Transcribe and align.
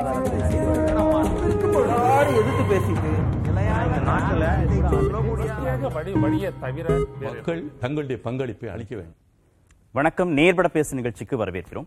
எதிர்த்து 0.00 0.24
பேசிட்டு 2.70 3.08
மக்கள் 7.20 7.78
தங்களுடைய 7.78 8.22
பங்களிப்பை 8.22 8.70
அளிக்க 8.70 8.96
வேண்டும். 8.96 9.14
வணக்கம். 9.92 10.28
நேர்பட 10.28 10.68
பேசு 10.68 10.96
நிகழ்ச்சிக்கு 10.96 11.44
வரவேற்கிறோம். 11.44 11.86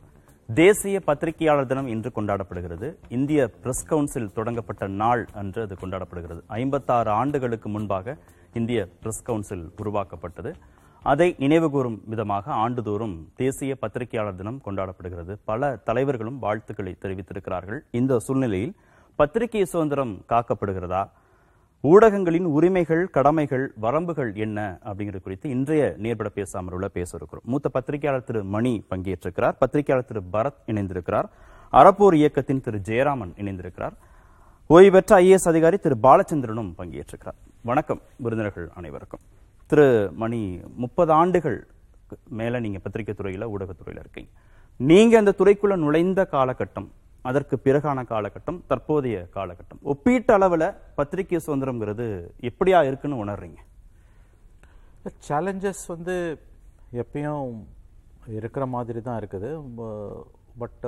தேசிய 0.53 0.99
பத்திரிகையாளர் 0.99 1.65
தினம் 1.65 1.87
இன்று 1.87 2.11
கொண்டாடப்படுகிறது. 2.15 2.95
இந்திய 3.09 3.47
பிரஸ் 3.61 3.85
கவுன்சில் 3.85 4.31
தொடங்கப்பட்ட 4.33 4.87
நாள் 4.87 5.27
அன்று 5.33 5.61
அது 5.61 5.77
கொண்டாடப்படுகிறது. 5.81 6.41
ஐம்பத்தாறு 6.47 7.11
ஆண்டுகளுக்கு 7.11 7.69
முன்பாக 7.69 8.17
இந்திய 8.53 8.87
பிரஸ் 8.99 9.23
கவுன்சில் 9.23 9.71
உருவாக்கப்பட்டது. 9.77 10.55
அதை 11.03 11.35
நினைவுகூரும் 11.39 11.99
விதமாக 12.05 12.51
ஆண்டுதோறும் 12.51 13.31
தேசிய 13.35 13.75
பத்திரிகையாளர் 13.75 14.35
தினம் 14.35 14.61
கொண்டாடப்படுகிறது. 14.65 15.37
பல 15.45 15.75
தலைவர்களும் 15.75 16.39
வாழ்த்துக்களை 16.39 16.95
தெரிவித்திருக்கிறார்கள். 17.01 17.79
இந்த 17.91 18.19
சூழ்நிலையில் 18.19 18.75
பத்திரிகை 19.15 19.65
சுதந்திரம் 19.65 20.23
காக்கப்படுகிறதா? 20.29 21.09
ஊடகங்களின் 21.81 22.43
உரிமைகள் 22.43 23.09
கடமைகள் 23.09 23.73
வரம்புகள் 23.81 24.35
என்ன? 24.35 24.79
அப்படிங்கிறது 24.85 25.21
குறித்து 25.21 25.49
இன்றைய 25.49 25.95
நேர்பட 25.97 26.29
பேசாமல் 26.29 26.73
உள்ள 26.73 26.87
பேச 26.87 27.17
இருக்கிறோம் 27.17 27.43
மூத்த 27.45 27.69
பத்திரிகையாளர் 27.69 28.23
திரு 28.23 28.43
மணி 28.43 28.83
பங்கேற்றிருக்கிறார். 28.89 29.55
பத்திரிகையாளர் 29.59 30.07
திரு 30.07 30.21
பரத் 30.33 30.61
இணைந்திருக்கிறார். 30.67 31.29
அறப்போர் 31.71 32.13
இயக்கத்தின் 32.13 32.61
திரு 32.61 32.81
ஜெயராமன் 32.89 33.33
இணைந்திருக்கிறார். 33.35 33.93
ஓய்வு 34.67 34.91
பெற்ற 34.91 35.19
ஐஏஎஸ் 35.19 35.47
அதிகாரி 35.47 35.77
திரு 35.77 35.97
பாலச்சந்திரனும் 36.03 36.73
பங்கேற்றிருக்கிறார். 36.77 37.39
வணக்கம் 37.61 38.01
விருந்தினர்கள் 38.17 38.69
அனைவருக்கும். 38.75 39.19
திரு 39.69 39.87
மணி 40.21 40.39
முப்பது 40.83 41.11
ஆண்டுகள் 41.19 41.57
மேல 42.39 42.59
நீங்க 42.65 42.79
பத்திரிகை 42.85 43.13
துறையில 43.19 43.45
ஊடகத்துறையில 43.53 44.03
இருக்கீங்க. 44.03 44.29
நீங்க 44.89 45.13
அந்த 45.21 45.31
துறைக்குள்ள 45.39 45.75
நுழைந்த 45.83 46.21
காலகட்டம் 46.35 46.89
அதற்கு 47.29 47.55
பிறகான 47.65 47.99
காலகட்டம் 48.11 48.59
தற்போதைய 48.69 49.17
காலகட்டம் 49.35 49.81
ஒப்பீட்டு 49.91 50.33
அளவில் 50.37 50.67
பத்திரிகை 50.97 51.39
சுதந்திரம்ங்கிறது 51.45 52.07
எப்படியா 52.49 52.79
இருக்குன்னு 52.89 53.21
உணர்றீங்க? 53.23 53.59
சேலஞ்சஸ் 55.27 55.83
வந்து 55.93 56.15
எப்பயும் 57.03 57.47
இருக்கிற 58.37 58.63
மாதிரி 58.75 58.99
தான் 59.07 59.19
இருக்குது 59.21 59.51
பட் 60.61 60.85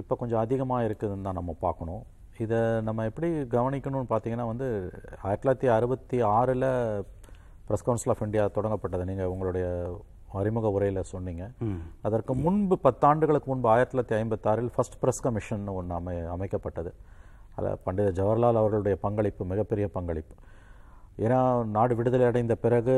இப்போ 0.00 0.14
கொஞ்சம் 0.20 0.42
அதிகமாக 0.44 0.86
இருக்குதுன்னு 0.88 1.26
தான் 1.28 1.38
நம்ம 1.40 1.52
பார்க்கணும். 1.64 2.02
இதை 2.44 2.60
நம்ம 2.86 3.04
எப்படி 3.10 3.28
கவனிக்கணும்னு 3.56 4.12
பார்த்தீங்கன்னா 4.12 4.46
வந்து 4.52 4.68
ஆயிரத்தி 5.24 5.42
தொள்ளாயிரத்தி 5.42 5.70
அறுபத்தி 5.76 6.18
ஆறில் 6.36 6.68
ப்ரெஸ் 7.68 7.84
கவுன்சில் 7.86 8.12
ஆஃப் 8.14 8.24
இந்தியா 8.26 8.44
தொடங்கப்பட்டது. 8.56 9.04
நீங்கள் 9.10 9.30
உங்களுடைய 9.34 9.66
அறிமுக 10.40 10.66
உரையில் 10.76 11.10
சொன்னீங்க. 11.12 11.44
அதற்கு 12.06 12.32
முன்பு 12.44 12.76
பத்தாண்டுகளுக்கு 12.86 13.48
முன்பு 13.52 13.68
ஆயிரத்தி 13.72 13.92
தொள்ளாயிரத்தி 13.94 14.18
ஐம்பத்தாறில் 14.22 14.70
ஃபர்ஸ்ட் 14.74 14.98
ப்ரெஸ் 15.02 15.22
கமிஷன் 15.26 15.66
ஒன்று 15.78 15.94
அமை 15.98 16.16
அமைக்கப்பட்டது. 16.34 16.92
அதில் 17.56 17.80
பண்டித 17.86 18.08
ஜவஹர்லால் 18.18 18.60
அவர்களுடைய 18.62 18.96
பங்களிப்பு 19.06 19.44
மிகப்பெரிய 19.52 19.86
பங்களிப்பு. 19.96 20.34
ஏன்னா 21.24 21.40
நாடு 21.76 21.92
விடுதலை 21.98 22.26
அடைந்த 22.30 22.54
பிறகு 22.64 22.94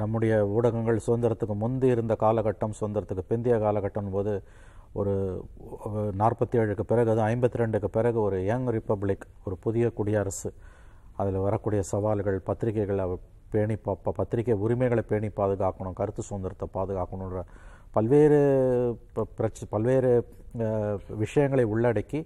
நம்முடைய 0.00 0.32
ஊடகங்கள் 0.56 1.04
சுதந்திரத்துக்கு 1.04 1.54
முந்தி 1.62 1.88
இருந்த 1.94 2.14
காலகட்டம் 2.22 2.74
சுதந்திரத்துக்கு 2.78 3.24
பிந்தைய 3.30 3.56
காலகட்டம் 3.64 4.10
போது 4.16 4.32
ஒரு 5.00 5.12
நாற்பத்தி 6.20 6.58
ஏழுக்கு 6.60 6.84
பிறகு 6.90 7.10
அது 7.14 7.22
ஐம்பத்தி 7.32 7.60
ரெண்டுக்கு 7.62 7.88
பிறகு 7.96 8.18
ஒரு 8.26 8.38
யங் 8.50 8.68
ரிப்பப்ளிக் 8.76 9.24
ஒரு 9.46 9.56
புதிய 9.64 9.86
குடியரசு 9.98 10.50
அதில் 11.20 11.38
வரக்கூடிய 11.38 11.82
சவால்கள் 11.82 12.38
பத்திரிகைகளை 12.46 13.04
பேணி 13.50 13.76
பா 13.76 13.92
பத்திரிகை 14.14 14.54
உரிமைகளை 14.56 15.02
பேணி 15.08 15.28
பாதுகாக்கணும் 15.36 15.92
கருத்து 15.92 16.22
சுதந்திரத்தை 16.22 16.68
பாதுகாக்கணுன்ற 16.74 17.40
பல்வேறு 17.90 18.40
ப- 19.12 19.30
பிரச்ச 19.38 19.60
பல்வேறு 19.68 20.10
விஷயங்களை 21.16 21.64
உள்ளடக்கி 21.66 22.20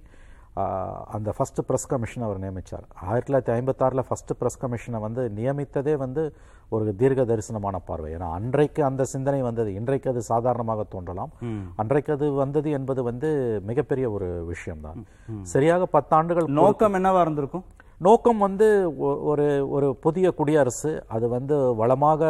அந்த 1.11 1.35
ஃபஸ்ட்டு 1.39 1.65
ப்ரெஸ் 1.69 1.89
கமிஷன் 1.89 2.23
அவர் 2.23 2.41
நியமித்தார் 2.41 2.85
ஆயிரத்தி 3.05 3.31
தொள்ளாயிரத்தி 3.31 3.55
ஐம்பத்தாறில் 3.55 4.05
ஃபஸ்ட்டு 4.09 4.37
ப்ரெஸ் 4.41 4.61
கமிஷனை 4.61 5.01
வந்து 5.01 5.33
நியமித்ததே 5.37 5.95
வந்து 5.97 6.23
ஒரு 6.69 6.97
தீர்க்க 6.97 7.25
தரிசனமான 7.25 7.77
பார்வை. 7.85 8.15
ஏன்னா 8.15 8.31
அன்றைக்கு 8.31 8.85
அந்த 8.85 9.05
சிந்தனை 9.05 9.43
வந்தது. 9.43 9.75
இன்றைக்கு 9.75 10.11
அது 10.11 10.23
சாதாரணமாக 10.23 10.83
தோன்றலாம். 10.85 11.33
அன்றைக்கு 11.77 12.13
அது 12.13 12.33
வந்தது 12.33 12.71
என்பது 12.71 13.03
வந்து 13.03 13.29
மிகப்பெரிய 13.67 14.11
ஒரு 14.11 14.29
விஷயம்தான். 14.45 14.99
சரியாக 15.45 15.89
பத்தாண்டுகள் 15.93 16.49
நோக்கம் 16.61 16.95
என்னவா 16.95 17.21
இருந்திருக்கும்? 17.21 17.65
நோக்கம் 18.05 18.39
வந்து 18.39 18.67
ஒ- 18.99 19.19
ஒரு 19.31 19.47
ஒரு 19.69 19.89
புதிய 19.97 20.27
குடியரசு. 20.31 20.93
அது 21.09 21.27
வந்து 21.29 21.57
வளமாக 21.75 22.23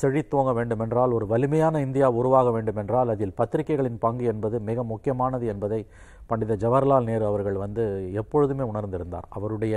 செழித்துவங்க 0.00 0.52
வேண்டுமென்றால் 0.54 1.10
ஒரு 1.10 1.26
வலிமையான 1.26 1.80
இந்தியா 1.80 2.08
உருவாக 2.10 2.50
வேண்டுமென்றால் 2.50 3.08
அதில் 3.08 3.36
பத்திரிகைகளின் 3.36 3.98
பங்கு 3.98 4.24
என்பது 4.24 4.56
மிக 4.60 4.84
முக்கியமானது 4.84 5.46
என்பதை 5.46 5.80
பண்டித 6.26 6.56
ஜவஹர்லால் 6.56 7.04
நேரு 7.04 7.24
அவர்கள் 7.26 7.56
வந்து 7.56 7.84
எப்பொழுதுமே 8.12 8.64
உணர்ந்திருந்தார். 8.70 9.26
அவருடைய 9.30 9.76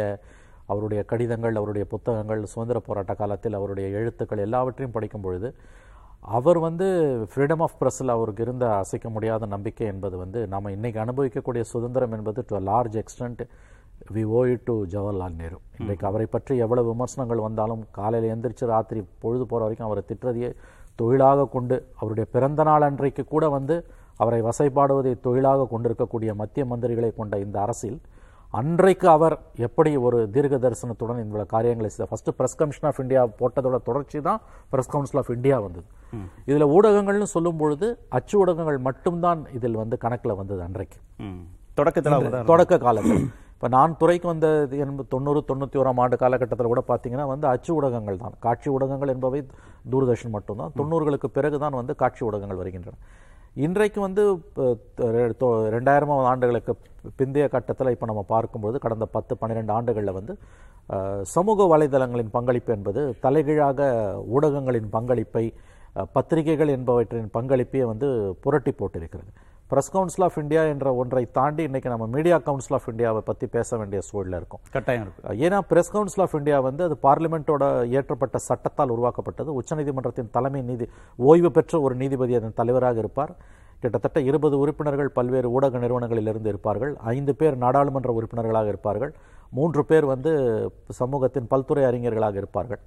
அவருடைய 0.66 1.02
கடிதங்கள் 1.04 1.56
அவருடைய 1.56 1.86
புத்தகங்கள் 1.88 2.42
சுதந்திர 2.46 2.80
போராட்ட 2.80 3.14
காலத்தில் 3.14 3.54
அவருடைய 3.54 3.88
எழுத்துக்கள் 3.98 4.38
எல்லாவற்றையும் 4.38 4.94
படிக்கும் 4.94 5.22
பொழுது 5.22 5.50
அவர் 6.36 6.60
வந்து 6.60 6.88
ஃப்ரீடம் 7.32 7.62
ஆஃப் 7.62 7.78
ப்ரெஸ்ஸில் 7.80 8.16
அவருக்கு 8.16 8.44
இருந்த 8.44 8.66
அசைக்க 8.76 9.08
முடியாத 9.10 9.46
நம்பிக்கை 9.46 9.88
என்பது 9.88 10.18
வந்து 10.18 10.40
நாம் 10.48 10.74
இன்றைக்கி 10.76 11.00
அனுபவிக்கக்கூடிய 11.04 11.64
சுதந்திரம் 11.66 12.12
என்பது 12.12 12.44
to 12.48 12.58
large 12.60 12.98
extent 13.02 13.44
we 14.14 14.24
owe 14.24 14.46
it 14.46 14.64
to 14.64 14.86
Jawaharlal 14.86 15.36
Nehru 15.36 15.58
இன்றைக்கு 15.78 16.08
அவரை 16.08 16.26
பற்றி 16.26 16.58
எவ்வளவு 16.58 16.88
விமர்சனங்கள் 16.88 17.38
வந்தாலும் 17.38 17.86
காலையில் 17.92 18.36
எந்திரிச்சு 18.36 18.66
ராத்திரி 18.66 19.04
பொழுது 19.20 19.46
போகிற 19.46 19.62
வரைக்கும் 19.62 19.88
அவரை 19.88 20.04
திட்டுறதையே 20.08 20.56
தொழிலாக 20.96 21.46
கொண்டு 21.46 21.92
அவருடைய 21.96 22.30
பிறந்த 22.32 22.64
நாள் 22.64 22.82
அன்றைக்கு 22.82 23.26
கூட 23.26 23.50
வந்து 23.50 23.86
அவரை 24.16 24.42
வசைபாடுவதை 24.42 25.20
தொழிலாக 25.20 25.68
கொண்டிருக்கக்கூடிய 25.68 26.34
மத்திய 26.34 26.66
மந்திரிகளை 26.66 27.16
கொண்ட 27.16 27.40
இந்த 27.40 27.62
அரசில் 27.62 28.02
அன்றைக்கு 28.52 29.08
அவர் 29.10 29.40
எப்படி 29.56 29.98
ஒரு 29.98 30.30
தீர்க்க 30.30 30.58
தரிசனத்துடன் 30.58 31.24
இந்த 31.24 31.44
காரியங்களை 31.44 31.90
செய்தார். 31.90 32.08
First 32.10 32.30
press 32.38 32.56
commission 32.56 32.90
of 32.90 33.00
India 33.00 33.28
போட்டதோட 33.40 33.78
தொடர்ச்சி 33.84 34.22
தான் 34.22 34.42
பிரஸ் 34.70 34.90
கவுன்சில் 34.90 35.20
ஆஃப் 35.20 35.30
இந்தியா 35.30 35.60
வந்தது. 35.60 35.86
இதுல 36.48 36.68
ஊடகங்கள்னு 36.76 37.24
சொல்லும் 37.24 37.58
பொழுது 37.58 38.00
அச்சு 38.10 38.40
ஊடகங்கள் 38.40 38.78
மட்டும்தான் 38.78 39.46
இதில் 39.54 39.76
வந்து 39.76 39.98
கணக்குல 40.02 40.36
வந்தது 40.36 40.62
அன்றைக்கு. 40.62 40.98
ம். 41.18 41.44
தொடக்கத்துல 41.78 42.44
தொடக்க 42.44 42.78
காலத்தில். 42.78 43.30
இப்போ 43.60 43.70
நான் 43.74 43.96
துறைக்கு 44.02 44.28
வந்த 44.30 44.48
எண்பது 44.84 45.06
தொண்ணூறு 45.14 45.40
தொண்ணூற்றி 45.48 45.78
ஓராம் 45.80 45.98
ஆண்டு 46.02 46.18
காலகட்டத்தில் 46.22 46.70
கூட 46.72 46.82
பார்த்தீங்கன்னா 46.90 47.26
வந்து 47.32 47.46
அச்சு 47.54 47.72
ஊடகங்கள் 47.78 48.20
தான். 48.22 48.36
காட்சி 48.46 48.68
ஊடகங்கள் 48.74 49.12
என்பவை 49.14 49.40
தூர்தர்ஷன் 49.94 50.34
மட்டும்தான். 50.36 50.72
தொண்ணூறுகளுக்கு 50.78 51.30
பிறகு 51.38 51.58
தான் 51.64 51.76
வந்து 51.80 51.94
காட்சி 52.02 52.22
ஊடகங்கள் 52.28 52.60
வருகின்றன. 52.62 52.96
இன்றைக்கு 53.66 54.00
வந்து 54.06 54.24
ரெண்டாயிரமாவது 55.76 56.30
ஆண்டுகளுக்கு 56.32 56.76
பிந்தைய 57.20 57.48
கட்டத்தில் 57.56 57.92
இப்போ 57.96 58.10
நம்ம 58.12 58.24
பார்க்கும்போது 58.34 58.80
கடந்த 58.86 59.08
பத்து 59.18 59.36
பன்னிரெண்டு 59.42 59.76
ஆண்டுகளில் 59.78 60.18
வந்து 60.20 60.36
சமூக 61.36 61.68
வலைதளங்களின் 61.74 62.34
பங்களிப்பு 62.38 62.74
என்பது 62.78 63.04
தலைகீழாக 63.26 63.92
ஊடகங்களின் 64.38 64.90
பங்களிப்பை 64.98 65.46
பத்திரிகைகள் 66.16 66.76
என்பவற்றின் 66.78 67.32
பங்களிப்பே 67.38 67.86
வந்து 67.94 68.08
புரட்டி 68.46 68.74
போட்டிருக்கிறது. 68.80 69.32
பிரஸ் 69.72 69.92
கவுன்சில் 69.94 70.24
ஆஃப் 70.26 70.38
இந்தியா 70.42 70.62
என்ற 70.72 70.88
ஒன்றை 71.02 71.22
தாண்டி 71.38 71.64
இன்னைக்கு 71.68 71.90
நம்ம 71.92 72.06
மீடியா 72.14 72.38
கவுன்சில் 72.46 72.76
ஆஃப் 72.78 72.88
இந்தியாவை 72.92 73.22
பற்றி 73.28 73.48
பேச 73.56 73.78
வேண்டிய 73.80 74.00
சூழலில் 74.08 74.38
இருக்கும். 74.40 74.62
கட்டாயம் 74.76 75.04
இருக்கு 75.06 75.36
ஏன்னா 75.46 75.58
பிரஸ் 75.72 75.92
கவுன்சில் 75.96 76.24
ஆஃப் 76.26 76.34
இந்தியா 76.40 76.60
வந்து 76.68 76.84
அது 76.88 76.96
பார்லிமெண்ட்டோட 77.04 77.64
இயற்றப்பட்ட 77.92 78.40
சட்டத்தால் 78.48 78.94
உருவாக்கப்பட்டது. 78.96 79.50
உச்சநீதிமன்றத்தின் 79.60 80.32
தலைமை 80.38 80.62
நீதி 80.70 80.86
ஓய்வு 81.30 81.52
பெற்ற 81.58 81.82
ஒரு 81.88 81.98
நீதிபதி 82.02 82.36
அதன் 82.40 82.58
தலைவராக 82.62 83.00
இருப்பார். 83.04 83.34
கிட்டத்தட்ட 83.84 84.20
இருபது 84.30 84.56
உறுப்பினர்கள் 84.64 85.12
பல்வேறு 85.18 85.50
ஊடக 85.58 85.78
நிறுவனங்களிலிருந்து 85.84 86.52
இருப்பார்கள். 86.54 86.96
ஐந்து 87.16 87.36
பேர் 87.42 87.58
நாடாளுமன்ற 87.66 88.12
உறுப்பினர்களாக 88.20 88.74
இருப்பார்கள். 88.74 89.14
மூன்று 89.60 89.84
பேர் 89.92 90.08
வந்து 90.14 90.32
சமூகத்தின் 91.02 91.52
பல்துறை 91.54 91.84
அறிஞர்களாக 91.92 92.36
இருப்பார்கள். 92.42 92.82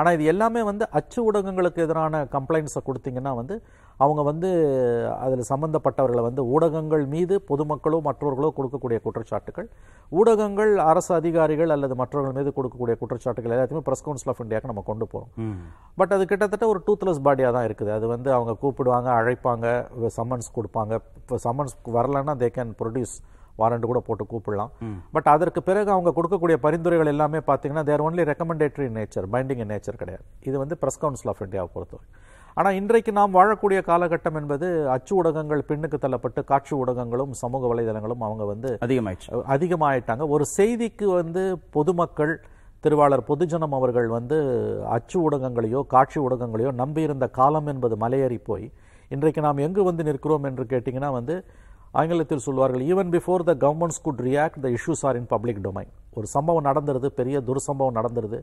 ஆனால் 0.00 0.14
இது 0.16 0.24
எல்லாமே 0.32 0.60
வந்து 0.68 0.84
அச்சு 0.98 1.18
ஊடகங்களுக்கு 1.24 1.80
எதிரான 1.86 2.20
கம்ப்ளைண்ட்ஸை 2.34 2.80
கொடுத்தீங்கன்னா 2.86 3.32
வந்து 3.40 3.54
அவங்க 4.02 4.22
வந்து 4.28 4.48
அதில் 5.24 5.42
சம்பந்தப்பட்டவர்களை 5.50 6.22
வந்து 6.26 6.42
ஊடகங்கள் 6.54 7.04
மீது 7.14 7.34
பொதுமக்களோ 7.50 7.98
மற்றவர்களோ 8.06 8.48
கொடுக்கக்கூடிய 8.58 8.98
குற்றச்சாட்டுகள். 9.06 9.68
ஊடகங்கள் 10.20 10.72
அரசு 10.90 11.12
அதிகாரிகள் 11.18 11.74
அல்லது 11.74 11.94
மற்றவர்கள் 12.00 12.36
மீது 12.38 12.52
கொடுக்கக்கூடிய 12.58 12.96
குற்றச்சாட்டுகள் 13.02 13.54
எல்லாத்தையுமே 13.56 13.84
பிரஸ் 13.88 14.04
கவுன்சில் 14.06 14.32
ஆஃப் 14.32 14.42
இந்தியாவுக்கு 14.44 14.72
நம்ம 14.72 14.84
கொண்டு 14.90 15.06
போகிறோம் 15.12 15.60
பட் 16.00 16.14
அது 16.16 16.24
கிட்டத்தட்ட 16.32 16.66
ஒரு 16.72 16.82
டூத்லெஸ் 16.88 17.22
பாடியாக 17.28 17.54
தான் 17.58 17.68
இருக்குது. 17.68 17.92
அது 17.98 18.08
வந்து 18.14 18.30
அவங்க 18.38 18.54
கூப்பிடுவாங்க 18.64 19.10
அழைப்பாங்க 19.18 19.66
சம்மன்ஸ் 20.18 20.50
கொடுப்பாங்க. 20.56 20.92
இப்போ 21.20 21.38
சம்மன்ஸ் 21.46 21.76
வரலைன்னா 21.98 22.36
தே 22.42 22.50
கேன் 22.58 22.74
ப்ரொடியூஸ் 22.82 23.14
வாரண்ட் 23.60 23.88
கூட 23.88 24.00
போட்டு 24.08 24.24
கூப்பிடலாம். 24.32 24.70
பட் 25.14 25.28
அதற்கு 25.32 25.60
பிறகு 25.68 25.88
அவங்க 25.94 26.10
கொடுக்கக்கூடிய 26.18 26.56
பரிந்துரைகள் 26.66 27.10
எல்லாமே 27.14 27.40
பார்த்தீங்கன்னா 27.48 27.84
they're 27.88 28.04
only 28.08 28.22
recommendatory 28.30 28.86
nature 28.98 29.26
binding 29.34 29.64
nature 29.72 30.00
கிடையாது. 30.02 30.24
இது 30.48 30.56
வந்து 30.62 30.78
பிரஸ் 30.82 31.00
கவுன்சில் 31.02 31.32
ஆஃப் 31.32 31.42
இந்தியாவை 31.46 31.70
பொறுத்தவரை. 31.74 32.06
ஆனால் 32.56 32.78
இன்றைக்கு 32.80 33.12
நாம் 33.12 33.36
வாழக்கூடிய 33.36 33.78
காலகட்டம் 33.90 34.38
என்பது 34.40 34.66
அச்சு 34.94 35.12
ஊடகங்கள் 35.18 35.62
பின்னுக்கு 35.68 35.98
தள்ளப்பட்டு 35.98 36.40
காட்சி 36.44 36.72
ஊடகங்களும் 36.76 37.32
சமூக 37.42 37.68
வலைதளங்களும் 37.72 38.24
அவங்க 38.26 38.44
வந்து 38.44 38.70
அதிகமாயிடுச்சு. 38.80 39.30
அதிகமாயிட்டாங்க. 39.54 40.26
ஒரு 40.28 40.44
செய்திக்கு 40.56 41.06
வந்து 41.20 41.44
பொதுமக்கள் 41.70 42.34
திருவாளர் 42.84 43.24
பொதுஜனம் 43.28 43.74
அவர்கள் 43.78 44.08
வந்து 44.08 44.38
அச்சு 44.96 45.16
ஊடகங்களையோ 45.26 45.80
காட்சி 45.86 46.18
ஊடகங்களையோ 46.20 46.70
நம்பியிருந்த 46.82 47.26
காலம் 47.40 47.66
என்பது 47.66 47.96
மலையேறி 47.96 48.38
போய் 48.44 48.66
இன்றைக்கு 49.08 49.40
நாம் 49.40 49.58
எங்கு 49.58 49.82
வந்து 49.84 50.02
நிற்கிறோம் 50.04 50.46
என்று 50.50 50.64
கேட்டிங்கன்னா 50.64 51.10
வந்து 51.12 51.34
ஆங்கிலத்தில் 52.00 52.42
சொல்வார்கள் 52.44 52.82
even 52.90 53.10
before 53.14 53.42
the 53.48 53.54
governments 53.64 54.02
could 54.04 54.20
react 54.28 54.62
the 54.64 54.68
issues 54.76 55.02
are 55.08 55.16
in 55.20 55.28
public 55.32 55.60
domain 55.66 55.90
ஒரு 56.18 56.26
சம்பவம் 56.34 56.66
நடந்துருது 56.68 57.08
பெரிய 57.18 57.36
துர்சம்பவம் 57.48 57.96
நடந்துருது. 57.98 58.38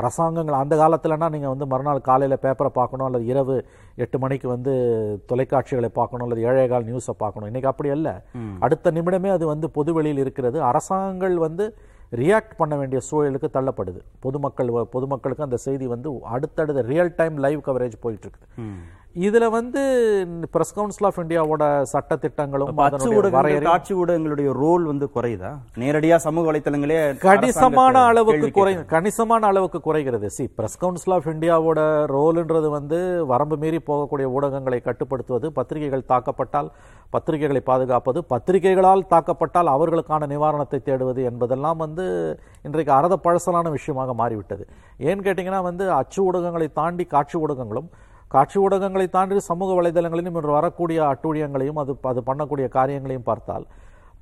அரசாங்கங்கள் 0.00 0.58
அந்த 0.60 0.74
காலத்துலனா 0.82 1.28
நீங்கள் 1.34 1.52
வந்து 1.52 1.66
மறுநாள் 1.72 2.00
காலையில் 2.08 2.42
பேப்பரை 2.44 2.70
பார்க்கணும் 2.78 3.06
அல்லது 3.08 3.26
இரவு 3.32 3.56
எட்டு 4.04 4.18
மணிக்கு 4.24 4.48
வந்து 4.54 4.72
தொலைக்காட்சிகளை 5.30 5.90
பார்க்கணும் 6.00 6.26
அல்லது 6.26 6.46
ஏழை 6.48 6.66
கால் 6.72 6.88
நியூஸை 6.90 7.14
பார்க்கணும். 7.24 7.48
இன்னைக்கு 7.50 7.72
அப்படி 7.72 7.90
அல்ல. 7.96 8.08
அடுத்த 8.66 8.92
நிமிடமே 8.98 9.32
அது 9.36 9.46
வந்து 9.52 9.68
பொதுவெளியில் 9.78 10.22
இருக்கிறது. 10.24 10.60
அரசாங்கங்கள் 10.70 11.36
வந்து 11.46 11.66
ரியாக்ட் 12.22 12.58
பண்ண 12.58 12.74
வேண்டிய 12.80 12.98
சூழலுக்கு 13.10 13.48
தள்ளப்படுது. 13.58 14.00
பொதுமக்கள் 14.24 14.68
பொதுமக்களுக்கு 14.96 15.46
அந்த 15.48 15.58
செய்தி 15.68 15.86
வந்து 15.94 16.08
அடுத்தடுத்த 16.34 16.82
ரியல் 16.92 17.14
டைம் 17.20 17.38
லைவ் 17.46 17.62
கவரேஜ் 17.68 18.02
போயிட்டு 18.04 18.26
இருக்குது. 18.26 18.48
இதுல 19.22 19.48
வந்து 19.54 19.80
பிரஸ் 20.54 20.72
கவுன்சில் 20.76 21.06
ஆஃப் 21.08 21.18
இந்தியாவோட 21.22 21.64
சட்ட 21.90 22.12
திட்டங்களும் 22.22 22.70
காட்சி 23.66 23.92
ஊடகங்களுடைய 24.00 24.48
ரோல் 24.62 24.84
வந்து 24.90 25.06
குறையுதா? 25.16 25.50
நேரடியா 25.82 26.16
சமூக 26.24 26.44
வலைத்தளங்களே 26.48 26.96
கணிசமான 27.24 28.00
அளவுக்கு 28.10 28.48
குறை 28.56 28.72
கணிசமான 28.94 29.46
அளவுக்கு 29.50 29.80
குறைகிறது. 29.84 30.28
சி 30.36 30.44
பிரஸ் 30.58 30.80
கவுன்சில் 30.82 31.14
ஆஃப் 31.16 31.28
இந்தியாவோட 31.34 31.80
ரோல்ன்றது 32.14 32.70
வந்து 32.76 32.98
வரம்பு 33.32 33.58
மீறி 33.64 33.80
போகக்கூடிய 33.90 34.28
ஊடகங்களை 34.38 34.80
கட்டுப்படுத்துவது 34.88 35.48
பத்திரிகைகள் 35.58 36.08
தாக்கப்பட்டால் 36.12 36.70
பத்திரிகைகளை 37.14 37.62
பாதுகாப்பது 37.70 38.20
பத்திரிகைகளால் 38.32 39.04
தாக்கப்பட்டால் 39.14 39.70
அவர்களுக்கான 39.74 40.28
நிவாரணத்தை 40.32 40.80
தேடுவது 40.88 41.22
என்பதெல்லாம் 41.30 41.78
வந்து 41.84 42.06
இன்றைக்கு 42.68 42.92
அறத 42.98 43.14
பழசலான 43.26 43.70
விஷயமாக 43.76 44.14
மாறிவிட்டது. 44.22 44.66
ஏன்னு 45.06 45.26
கேட்டிங்கன்னா 45.28 45.62
வந்து 45.68 45.86
அச்சு 46.00 46.20
ஊடகங்களை 46.26 46.68
தாண்டி 46.80 47.06
காட்சி 47.14 47.38
ஊடகங்களும் 47.44 47.88
காட்சி 48.34 48.56
ஊடகங்களை 48.64 49.06
தாண்டி 49.16 49.42
சமூக 49.50 49.70
வலைதளங்களிலும் 49.78 50.36
இன்று 50.38 50.56
வரக்கூடிய 50.58 51.00
அட்டூழியங்களையும் 51.12 51.80
அது 51.82 51.92
அது 52.12 52.20
பண்ணக்கூடிய 52.28 52.66
காரியங்களையும் 52.76 53.28
பார்த்தால் 53.30 53.66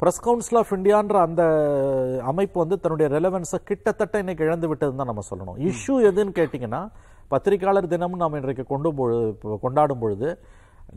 பிரஸ் 0.01 0.23
கவுன்சில் 0.25 0.59
ஆஃப் 0.61 0.73
இந்தியான்ற 0.77 1.17
அந்த 1.27 1.43
அமைப்பு 2.31 2.57
வந்து 2.63 2.77
தன்னுடைய 2.85 3.09
ரெலவென்ஸை 3.17 3.59
கிட்டத்தட்ட 3.69 4.23
இன்னைக்கு 4.23 4.43
இழந்து 4.47 4.69
விட்டதுன்னு 4.71 5.01
தான் 5.03 5.11
நம்ம 5.11 5.23
சொல்லணும். 5.29 5.59
இஷ்யூ 5.71 5.97
எதுன்னு 6.09 6.33
கேட்டிங்கன்னா 6.39 6.81
பத்திரிகையாளர் 7.33 7.93
தினமும் 7.93 8.23
நாம் 8.23 8.37
இன்றைக்கு 8.41 8.65
கொண்டு 8.73 8.91
பொழுது 8.99 9.57
கொண்டாடும் 9.65 10.03
பொழுது 10.03 10.29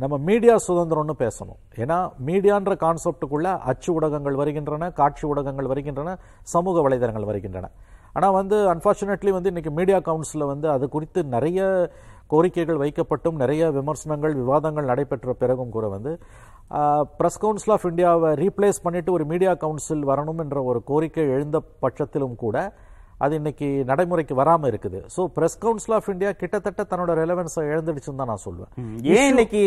நம்ம 0.04 0.16
மீடியா 0.30 0.56
சுதந்திரம்னு 0.68 1.16
பேசணும். 1.24 1.60
ஏன்னா 1.84 1.98
மீடியான்ற 2.30 2.74
கான்செப்டுக்குள்ள 2.86 3.50
அச்சு 3.72 3.90
ஊடகங்கள் 3.98 4.40
வருகின்றன 4.42 4.90
காட்சி 5.00 5.24
ஊடகங்கள் 5.32 5.70
வருகின்றன 5.74 6.16
சமூக 6.56 6.82
வலைதளங்கள் 6.88 7.30
வருகின்றன. 7.30 7.70
ஆனால் 8.18 8.36
வந்து 8.40 8.58
அன்ஃபார்ச்சுனேட்லி 8.74 9.32
வந்து 9.38 9.52
இன்னைக்கு 9.52 9.72
மீடியா 9.80 9.98
கவுன்சிலில் 10.10 10.52
வந்து 10.54 10.68
அது 10.76 10.86
குறித்து 10.96 11.22
நிறைய 11.36 11.62
கோரிக்கைகள் 12.30 12.82
வைக்கப்பட்டும் 12.82 13.38
நிறைய 13.38 13.64
விமர்சனங்கள் 13.72 14.34
விவாதங்கள் 14.34 14.86
நடைபெற்ற 14.86 15.34
பிறகும் 15.34 15.70
கூட 15.70 15.88
வந்து 15.88 16.12
பிரஸ் 17.18 17.42
கவுன்சில் 17.42 17.74
ஆஃப் 17.74 17.86
இந்தியாவை 17.86 18.30
ரீப்ளேஸ் 18.36 18.80
பண்ணிட்டு 18.82 19.12
ஒரு 19.12 19.26
மீடியா 19.26 19.52
கவுன்சில் 19.56 20.06
வரணும் 20.06 20.40
என்ற 20.40 20.58
ஒரு 20.64 20.80
கோரிக்கை 20.84 21.26
எழுந்த 21.30 21.58
பட்சத்திலும் 21.80 22.36
கூட 22.36 22.58
அது 23.24 23.34
இன்னைக்கு 23.40 23.68
நடைமுறைக்கு 23.90 24.34
வராமல் 24.40 24.70
இருக்குது. 24.72 25.00
So 25.16 25.22
press 25.36 25.62
council 25.66 25.96
of 25.98 26.10
India 26.14 26.32
கிட்டத்தட்ட 26.42 26.82
தன்னோட 26.92 27.12
ரெலவென்ஸை 27.22 27.64
இழந்துடுச்சுன்னு 27.74 28.22
தான் 28.22 28.32
நான் 28.32 28.46
சொல்வேன். 28.48 28.72
ஏன் 29.18 29.30
இன்னைக்கு 29.34 29.62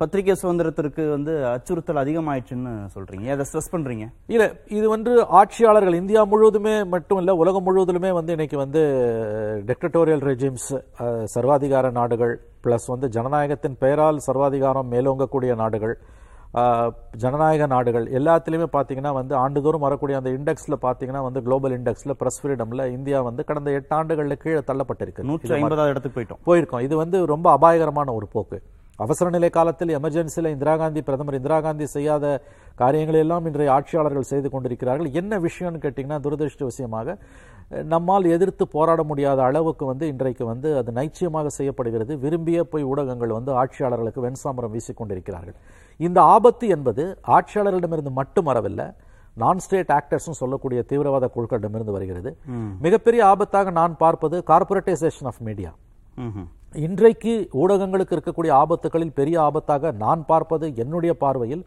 பத்திரிகை 0.00 0.34
சுதந்திரத்திற்கு 0.40 1.02
வந்து 1.14 1.32
அச்சுறுத்தல் 1.52 2.00
அதிகமாயிடுச்சுன்னு 2.02 2.72
சொல்றீங்க? 2.94 3.26
அதை 3.34 3.44
ஸ்ட்ரெஸ் 3.48 3.72
பண்றீங்க? 3.74 4.04
இல்ல 4.34 4.44
இது 4.78 4.86
வந்து 4.94 5.12
ஆட்சியாளர்கள் 5.40 5.98
இந்தியா 6.00 6.20
முழுவதுமே 6.32 6.74
மட்டும் 6.94 7.20
இல்ல 7.22 7.34
உலகம் 7.42 7.66
முழுவதிலுமே 7.68 8.10
வந்து 8.18 8.34
இன்னைக்கு 8.36 8.58
வந்து 8.64 8.82
டிக்டட்டோரியல் 9.70 10.24
ரெஜிம்ஸ் 10.30 10.68
சர்வாதிகார 11.34 11.90
நாடுகள் 12.00 12.34
பிளஸ் 12.66 12.88
வந்து 12.94 13.08
ஜனநாயகத்தின் 13.16 13.80
பெயரால் 13.84 14.24
சர்வாதிகாரம் 14.28 14.92
மேலோங்கக்கூடிய 14.94 15.54
நாடுகள் 15.62 15.96
ஜனநாயக 17.22 17.66
நாடுகள் 17.72 18.04
எல்லாத்துலேயுமே 18.18 18.68
பார்த்தீங்கன்னா 18.74 19.12
வந்து 19.18 19.34
ஆண்டுதோறும் 19.42 19.84
வரக்கூடிய 19.86 20.18
அந்த 20.20 20.30
இண்டெக்ஸில் 20.36 20.76
பார்த்தீங்கன்னா 20.84 21.22
வந்து 21.26 21.40
குளோபல் 21.46 21.74
இண்டெக்ஸில் 21.78 22.16
பிரஸ் 22.20 22.38
ஃப்ரீடமில் 22.40 22.84
இந்தியா 22.96 23.20
வந்து 23.28 23.44
கடந்த 23.48 23.70
எட்டு 23.78 23.94
ஆண்டுகளில் 23.98 24.42
கீழே 24.44 24.62
தள்ளப்பட்டிருக்கு. 24.68 25.26
நூற்றி 25.30 25.54
ஐம்பதாவது 25.56 25.92
இடத்துக்கு 25.94 26.18
போயிட்டோம். 26.18 26.40
போயிருக்கோம். 26.48 26.84
இது 26.88 26.94
வந்து 27.02 27.20
ரொம்ப 27.34 27.48
அபாயகரமான 27.56 28.14
ஒரு 28.18 28.28
போக்கு. 28.34 28.60
அவசர 29.04 29.28
நிலை 29.36 29.50
காலத்தில் 29.56 29.92
எமர்ஜென்சியில் 29.98 30.52
இந்திரா 30.54 30.74
காந்தி 30.80 31.00
பிரதமர் 31.06 31.38
இந்திரா 31.38 31.56
காந்தி 31.64 31.86
செய்யாத 31.94 32.26
காரியங்களை 32.82 33.20
எல்லாம் 33.24 33.46
இன்றைய 33.48 33.72
ஆட்சியாளர்கள் 33.76 34.30
செய்து 34.32 34.48
கொண்டிருக்கிறார்கள். 34.52 35.08
என்ன 35.20 35.38
விஷயம்னு 35.46 35.82
கேட்டிங்கன்னா 35.84 36.20
துரதிருஷ்டவசியமாக 36.26 37.16
நம்மால் 37.92 38.26
எதிர்த்து 38.36 38.64
போராட 38.74 39.00
முடியாத 39.10 39.40
அளவுக்கு 39.50 39.84
வந்து 39.90 40.04
இன்றைக்கு 40.12 40.44
வந்து 40.52 40.68
அது 40.80 40.90
நைச்சியமாக 40.98 41.50
செய்யப்படுகிறது. 41.58 42.12
விரும்பிய 42.24 42.60
போய் 42.72 42.88
ஊடகங்கள் 42.90 43.36
வந்து 43.38 43.52
ஆட்சியாளர்களுக்கு 43.62 44.24
வெண்சாமரம் 44.26 44.74
வீசிக்கொண்டிருக்கிறார்கள் 44.76 45.58
இந்த 46.00 46.18
ஆபத்து 46.34 46.66
என்பது 46.74 47.04
ஆட்சியாளர்களிடமிருந்து 47.36 48.12
மட்டும் 48.20 48.48
வரவில்லை 48.50 48.86
நான் 49.42 49.60
ஸ்டேட் 49.64 49.92
ஆக்டர்ஸும் 49.98 50.40
சொல்லக்கூடிய 50.40 50.80
தீவிரவாத 50.90 51.26
குழுக்களிடமிருந்து 51.36 51.94
வருகிறது. 51.96 52.30
மிகப்பெரிய 52.84 53.20
ஆபத்தாக 53.32 53.70
நான் 53.78 53.94
பார்ப்பது 54.02 54.36
கார்பரேட்டைசேஷன் 54.50 55.28
ஆஃப் 55.30 55.40
மீடியா. 55.48 55.72
இன்றைக்கு 56.86 57.32
ஊடகங்களுக்கு 57.62 58.14
இருக்கக்கூடிய 58.16 58.52
ஆபத்துகளில் 58.62 59.16
பெரிய 59.18 59.36
ஆபத்தாக 59.48 59.92
நான் 60.04 60.22
பார்ப்பது 60.30 60.66
என்னுடைய 60.84 61.12
பார்வையில் 61.24 61.64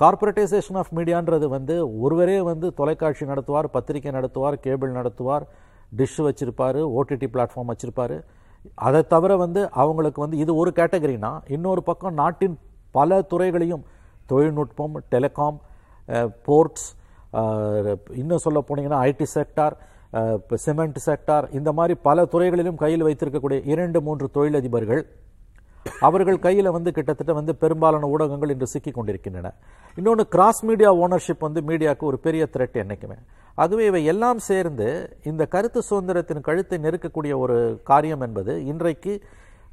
கார்பரேட்டைசேஷன் 0.00 0.78
ஆஃப் 0.80 0.92
மீடியான்றது 0.98 1.48
வந்து 1.56 1.74
ஒருவரே 2.04 2.38
வந்து 2.50 2.66
தொலைக்காட்சி 2.80 3.24
நடத்துவார் 3.32 3.72
பத்திரிகை 3.76 4.12
நடத்துவார் 4.18 4.56
கேபிள் 4.66 4.96
நடத்துவார் 4.98 5.44
டிஷ் 5.98 6.20
வச்சிருப்பாரு 6.26 6.80
ஓடிடி 6.98 7.26
பிளாட்ஃபார்ம் 7.34 7.70
வச்சிருப்பாரு. 7.72 8.16
அதை 8.86 9.00
தவிர 9.14 9.32
வந்து 9.44 9.60
அவங்களுக்கு 9.82 10.20
வந்து 10.24 10.38
இது 10.44 10.52
ஒரு 10.60 10.70
கேட்டகரினா 10.78 11.32
இன்னொரு 11.56 11.82
பக்கம் 11.88 12.18
நாட்டின் 12.22 12.56
பல 12.96 13.20
துறைகளையும் 13.32 13.84
தொழில்நுட்பம் 14.30 14.94
டெலிகாம் 15.14 15.58
போர்ட்ஸ் 16.46 16.88
இன்னும் 18.20 18.44
சொல்ல 18.46 18.58
போனீங்கன்னா 18.68 19.00
ஐடி 19.10 19.26
செக்டார் 19.36 19.76
சிமெண்ட் 20.64 20.98
செக்டார் 21.06 21.46
இந்த 21.58 21.70
மாதிரி 21.78 21.94
பல 22.08 22.24
துறைகளிலும் 22.32 22.80
கையில் 22.82 23.06
வைத்திருக்கக்கூடிய 23.06 23.60
இரண்டு 23.72 23.98
மூன்று 24.08 24.26
தொழிலதிபர்கள் 24.36 25.02
அவர்கள் 26.06 26.38
கையில் 26.44 26.74
வந்து 26.74 26.90
கிட்டத்தட்ட 26.96 27.32
வந்து 27.38 27.52
பெரும்பாலான 27.62 28.08
ஊடகங்கள் 28.14 28.52
இன்று 28.52 28.66
சிக்கிக் 28.72 28.96
கொண்டிருக்கின்றன. 28.98 29.48
இன்னொன்று 29.98 30.24
கிராஸ் 30.34 30.60
மீடியா 30.68 30.90
ஓனர்ஷிப் 31.04 31.44
வந்து 31.46 31.60
மீடியாவுக்கு 31.70 32.04
ஒரு 32.10 32.18
பெரிய 32.26 32.44
த்ரெட் 32.54 32.78
என்றைக்குமே 32.82 33.16
அதுவே 33.58 33.84
இவை 33.90 34.02
எல்லாம் 34.12 34.40
சேர்ந்து 34.48 34.88
இந்த 35.30 35.42
கருத்து 35.54 35.80
சுதந்திரத்தின் 35.90 36.46
கழுத்தை 36.48 36.78
நெருக்கக்கூடிய 36.84 37.34
ஒரு 37.44 37.56
காரியம் 37.90 38.24
என்பது 38.26 38.54
இன்றைக்கு 38.72 39.14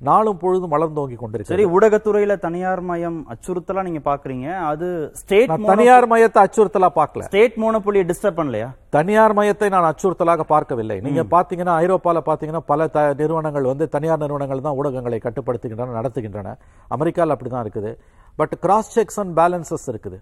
நாளும் 0.08 0.40
பொழுதும் 0.42 0.72
வளர்ந்தோங்கி 0.74 1.16
கொண்டிருக்கிறது. 1.18 1.54
சரி 1.54 1.66
ஊடகத்துறையில 1.76 2.34
தனியார் 2.46 2.82
மயம் 2.90 3.18
அச்சுறுத்தலா 3.34 3.82
நீங்க 3.88 4.02
பாக்குறீங்க. 4.08 4.48
அது 4.70 4.88
ஸ்டேட் 5.20 5.52
தனியார் 5.72 6.08
மயத்தை 6.14 6.40
அச்சுறுத்தலா 6.46 6.90
பார்க்கல 7.00 7.26
ஸ்டேட் 7.28 7.58
மோனோபொலியை 7.64 8.06
டிஸ்டர்ப் 8.12 8.40
பண்ணலையா? 8.40 8.70
தனியார் 8.98 9.36
மயத்தை 9.40 9.70
நான் 9.76 9.88
அச்சுறுத்தலாக 9.90 10.46
பார்க்கவில்லை. 10.54 10.98
நீங்க 11.08 11.24
பாத்தீங்கன்னா 11.36 11.76
ஐரோப்பால 11.84 12.24
பாத்தீங்கன்னா 12.30 12.64
பல 12.72 12.90
நிறுவனங்கள் 13.22 13.70
வந்து 13.72 13.88
தனியார் 13.96 14.24
நிறுவனங்கள் 14.26 14.66
தான் 14.68 14.78
ஊடகங்களை 14.82 15.20
கட்டுப்படுத்துகின்றன 15.28 15.96
நடத்துகின்றன. 16.00 16.56
அமெரிக்காவில் 16.98 17.36
அப்படிதான் 17.36 17.66
இருக்குது. 17.66 17.94
But 18.42 18.56
cross 18.66 18.94
checks 18.98 19.20
and 19.24 19.36
balances 19.42 19.88
இருக்குது. 19.94 20.20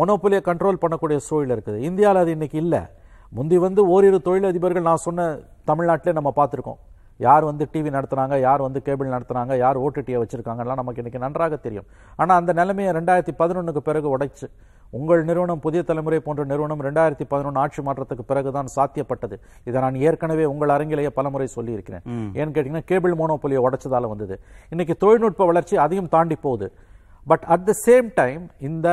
மொனோபொலியை 0.00 0.42
கண்ட்ரோல் 0.50 0.82
பண்ணக்கூடிய 0.82 1.18
சூழல் 1.28 1.54
இருக்குது. 1.56 1.78
இந்தியாவில் 1.90 2.22
அது 2.24 2.32
இன்னைக்கு 2.38 2.58
இல்லை. 2.64 2.82
முந்தி 3.36 3.56
வந்து 3.66 3.82
ஓரிரு 3.94 4.18
தொழிலதிபர்கள் 4.26 4.88
நான் 4.90 5.06
சொன்ன 5.06 5.24
தமிழ்நாட்டிலே 5.70 6.12
நம்ம 6.18 6.30
பார்த்துருக்கோம். 6.38 6.80
யார் 7.24 7.44
வந்து 7.48 7.64
டிவி 7.72 7.90
நடத்துனாங்க 7.96 8.36
யார் 8.46 8.64
வந்து 8.66 8.80
கேபிள் 8.86 9.12
நடத்துனாங்க 9.14 9.52
யார் 9.64 9.82
ஓடிடியை 9.84 10.18
வச்சிருக்காங்கலாம் 10.22 10.80
நமக்கு 10.80 11.02
இன்னைக்கு 11.02 11.24
நன்றாக 11.24 11.56
தெரியும். 11.66 11.86
ஆனா 12.20 12.32
அந்த 12.40 12.52
நிலைமையை 12.60 12.90
ரெண்டாயிரத்தி 12.98 13.34
பதினொன்றுக்கு 13.42 13.82
பிறகு 13.90 14.08
உடைச்சு 14.16 14.48
உங்கள் 14.96 15.22
நிறுவனம் 15.28 15.62
புதிய 15.64 15.80
தலைமுறை 15.82 16.18
போன்ற 16.26 16.42
நிறுவனம் 16.50 16.82
ரெண்டாயிரத்தி 16.86 17.24
பதினொன்று 17.32 17.60
ஆட்சி 17.62 17.80
மாற்றத்துக்கு 17.86 18.24
பிறகுதான் 18.30 18.68
சாத்தியப்பட்டது. 18.76 19.36
இதை 19.68 19.78
நான் 19.84 19.96
ஏற்கனவே 20.06 20.44
உங்கள் 20.52 20.72
அரங்கிலேயே 20.76 21.10
பலமுறை 21.18 21.46
சொல்லியிருக்கிறேன். 21.56 22.04
ஏன்னு 22.38 22.54
கேட்டீங்கன்னா 22.56 22.86
கேபிள் 22.90 23.14
மோனோபொலியை 23.20 23.62
உடைச்சதால 23.66 24.08
வந்தது. 24.12 24.36
இன்னைக்கு 24.70 24.96
தொழில்நுட்ப 25.04 25.44
வளர்ச்சி 25.50 25.76
அதையும் 25.84 26.12
தாண்டி 26.16 26.36
போகுது. 26.46 26.68
But 27.26 27.46
at 27.54 27.66
the 27.70 27.74
same 27.86 28.08
time 28.20 28.42
இந்த 28.68 28.88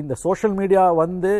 இந்த 0.00 0.14
சோஷியல் 0.24 0.54
மீடியா 0.60 0.84
வந்து 1.04 1.32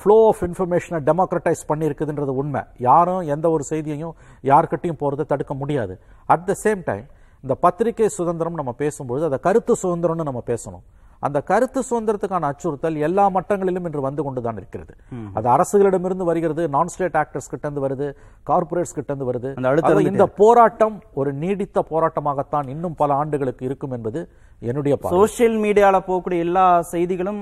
ஃப்ளோ 0.00 0.16
ஆஃப் 0.30 0.42
இன்ஃபர்மேஷனை 0.48 0.98
டெமோக்ரட்டைஸ் 1.08 1.62
பண்ணியிருக்குதுன்றது 1.70 2.34
உண்மை. 2.42 2.62
யாரும் 2.88 3.22
எந்த 3.34 3.46
ஒரு 3.54 3.66
செய்தியையும் 3.72 4.14
யார்கிட்டையும் 4.50 5.00
போகிறத 5.02 5.28
தடுக்க 5.32 5.54
முடியாது. 5.62 5.96
அட் 6.34 6.46
த 6.50 6.56
சேம் 6.64 6.82
டைம் 6.90 7.06
இந்த 7.44 7.54
பத்திரிகை 7.64 8.10
சுதந்திரம் 8.18 8.60
நம்ம 8.60 8.74
பேசும்பொழுது 8.84 9.24
அதை 9.30 9.38
கருத்து 9.48 9.72
சுதந்திரம்னு 9.82 10.28
நம்ம 10.28 10.42
பேசணும். 10.52 10.84
அந்த 11.26 11.38
கருத்து 11.50 11.80
சுதந்திரத்துக்கான 11.88 12.48
அச்சுறுத்தல் 12.52 12.96
எல்லா 13.06 13.24
மட்டங்களிலும் 13.36 13.86
இன்று 13.88 14.00
வந்து 14.06 14.22
கொண்டுதான் 14.24 14.58
இருக்கிறது. 14.60 14.92
அது 15.36 15.46
அரசுகளிடமிருந்து 15.54 16.24
வருகிறது 16.30 16.62
நான் 16.74 16.90
ஸ்டேட் 16.94 17.16
ஆக்டர்ஸ் 17.20 17.50
கிட்ட 17.52 17.64
இருந்து 17.66 17.84
வருது. 17.84 18.06
கார்பரேட்ஸ் 18.50 18.96
கிட்ட 18.96 19.08
இருந்து 19.12 19.28
வருது 19.30 20.08
இந்த 20.10 20.26
போராட்டம் 20.40 20.96
ஒரு 21.20 21.30
நீடித்த 21.42 21.84
போராட்டமாகத்தான் 21.92 22.68
இன்னும் 22.74 22.98
பல 23.02 23.14
ஆண்டுகளுக்கு 23.20 23.64
இருக்கும் 23.68 23.94
என்பது 23.98 24.22
என்னுடைய 24.70 24.96
பார்வை. 24.96 25.14
சோஷியல் 25.18 25.56
மீடியால 25.64 26.00
போகக்கூடிய 26.08 26.46
எல்லா 26.48 26.66
செய்திகளும் 26.94 27.40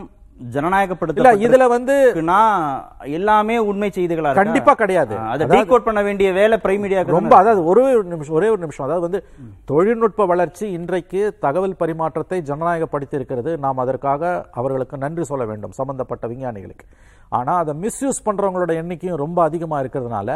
ஜனநாயகப்படுத்த 0.55 1.33
இதுல 1.47 1.65
வந்து 1.75 1.95
எல்லாமே 3.19 3.57
உண்மை 3.71 3.89
செய்திகளா? 3.97 4.31
கண்டிப்பா 4.39 4.73
கிடையாது. 4.81 5.15
அதை 5.33 5.47
டீகோட் 5.53 5.87
பண்ண 5.89 6.01
வேண்டிய 6.07 6.29
வேலை 6.39 6.57
பிரைம் 6.65 6.83
மீடியாக்கு 6.85 7.17
ரொம்ப 7.17 7.35
அதாவது 7.41 7.63
ஒரே 7.71 7.85
ஒரு 7.99 8.09
நிமிஷம் 8.13 8.37
ஒரே 8.39 8.49
ஒரு 8.55 8.61
நிமிஷம். 8.65 8.87
அதாவது 8.87 9.05
வந்து 9.07 9.21
தொழில்நுட்ப 9.71 10.27
வளர்ச்சி 10.33 10.65
இன்றைக்கு 10.79 11.23
தகவல் 11.47 11.79
பரிமாற்றத்தை 11.83 12.41
ஜனநாயகப்படுத்தி 12.51 13.19
இருக்கிறது 13.21 13.53
நாம் 13.65 13.83
அதற்காக 13.85 14.35
அவர்களுக்கு 14.61 14.99
நன்றி 15.05 15.27
சொல்ல 15.31 15.47
வேண்டும் 15.53 15.77
சம்பந்தப்பட்ட 15.81 16.27
விஞ்ஞானிகளுக்கு. 16.33 16.87
ஆனா 17.39 17.55
அதை 17.63 17.75
மிஸ்யூஸ் 17.87 18.25
பண்றவங்களோட 18.29 18.73
எண்ணிக்கையும் 18.83 19.23
ரொம்ப 19.25 19.39
அதிகமா 19.49 19.79
இருக்கிறதுனால 19.85 20.31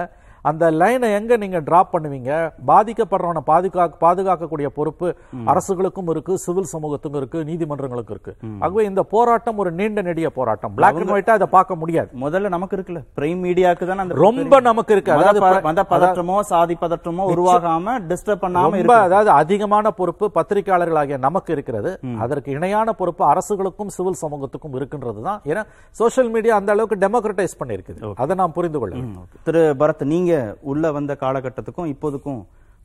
அந்த 0.51 0.65
லைனை 0.81 1.09
எங்க 1.19 1.37
நீங்க 1.43 1.59
டிராப் 1.69 1.93
பண்ணுவீங்க? 1.95 2.31
பாதிக்கப்படுறவனை 2.71 3.43
பாதுகா 3.51 3.85
பாதுகாக்கக்கூடிய 4.05 4.69
பொறுப்பு 4.79 5.09
அரசுகளுக்கும் 5.53 6.11
இருக்கு 6.13 6.33
சிவில் 6.45 6.69
சமூகத்துக்கும் 6.75 7.21
இருக்கு 7.21 7.39
நீதிமன்றங்களுக்கும் 7.51 8.17
இருக்கு. 8.17 8.35
ஆகவே 8.65 8.85
இந்த 8.91 9.03
போராட்டம் 9.15 9.61
ஒரு 9.63 9.71
நீண்ட 9.81 10.03
நெடிய 10.09 10.31
போராட்டம். 10.39 10.75
பிளாக் 10.79 11.01
அண்ட் 11.01 11.15
ஒயிட்டா 11.15 11.37
அதை 11.39 11.49
பார்க்க 11.57 11.81
முடியாது. 11.83 12.11
முதல்ல 12.25 12.53
நமக்கு 12.57 12.77
இருக்குல்ல. 12.77 13.03
பிரைம் 13.19 13.43
மீடியாக்கு 13.47 13.89
தான் 13.91 14.03
அந்த 14.05 14.21
ரொம்ப 14.25 14.61
நமக்கு 14.69 14.95
இருக்கு. 14.97 15.13
அதாவது 15.17 15.43
மத 15.69 15.85
பதற்றமோ 15.93 16.39
சாதி 16.53 16.77
பதற்றமோ 16.85 17.27
உருவாகாம 17.35 17.97
டிஸ்டர்ப் 18.13 18.45
பண்ணாம 18.45 18.81
ரொம்ப 18.83 18.97
அதாவது 19.09 19.33
அதிகமான 19.41 19.93
பொறுப்பு 20.01 20.27
பத்திரிகையாளர்களாகிய 20.39 21.19
நமக்கு 21.27 21.53
இருக்கிறது. 21.57 21.93
அதற்கு 22.27 22.57
இணையான 22.59 22.95
பொறுப்பு 23.01 23.25
அரசுகளுக்கும் 23.33 23.93
சிவில் 23.97 24.21
சமூகத்துக்கும் 24.25 24.77
இருக்கின்றது 24.79 25.23
தான். 25.29 25.41
ஏன்னா 25.51 25.65
சோஷியல் 26.01 26.33
மீடியா 26.37 26.57
அந்த 26.61 26.73
அளவுக்கு 26.77 27.03
டெமோக்ரட்டைஸ் 27.05 27.59
பண்ணியிருக்குது. 27.63 28.01
அதை 28.25 28.37
நாம் 28.43 28.57
புரிந்து 28.59 28.79
கொள்ள. 28.81 29.05
திரு 29.49 29.63
பரத் 29.83 30.05
நீங்க 30.15 30.33
உள்ள 30.71 30.93
வந்த 30.93 31.13
காலகட்டத்துக்கும் 31.21 31.91
இப்போதுக்கும் 31.93 32.41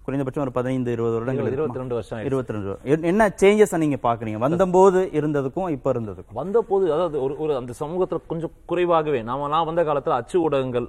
குறைந்தபட்சம் 0.06 0.44
ஒரு 0.44 0.54
பதினைந்து 0.56 0.94
இருபது 0.96 1.16
வருடங்கள் 1.16 1.46
இருபது, 1.46 1.58
இருக்குமா? 1.58 1.76
22 1.76 1.98
வருஷம். 1.98 2.24
இருபத்தி 2.28 2.54
ரெண்டு 2.54 3.08
என்ன 3.12 3.28
சேஞ்சஸ் 3.42 3.76
நீங்க 3.84 3.98
பாக்குறீங்க 4.04 4.40
வந்தபோது 4.40 5.02
இருந்ததுக்கும் 5.20 5.70
இப்ப 5.76 5.94
இருந்ததுக்கும் 5.94 6.40
வந்த 6.42 6.62
போது 6.72 6.86
அதாவது 6.96 7.18
ஒரு 7.26 7.36
ஒரு 7.44 7.54
அந்த 7.60 7.74
சமூகத்துல 7.82 8.20
கொஞ்சம் 8.32 8.54
குறைவாகவே 8.72 9.22
நாம 9.30 9.48
நான் 9.48 9.70
வந்த 9.70 9.84
காலத்துல 9.90 10.18
அச்சு 10.20 10.38
ஊடகங்கள் 10.46 10.88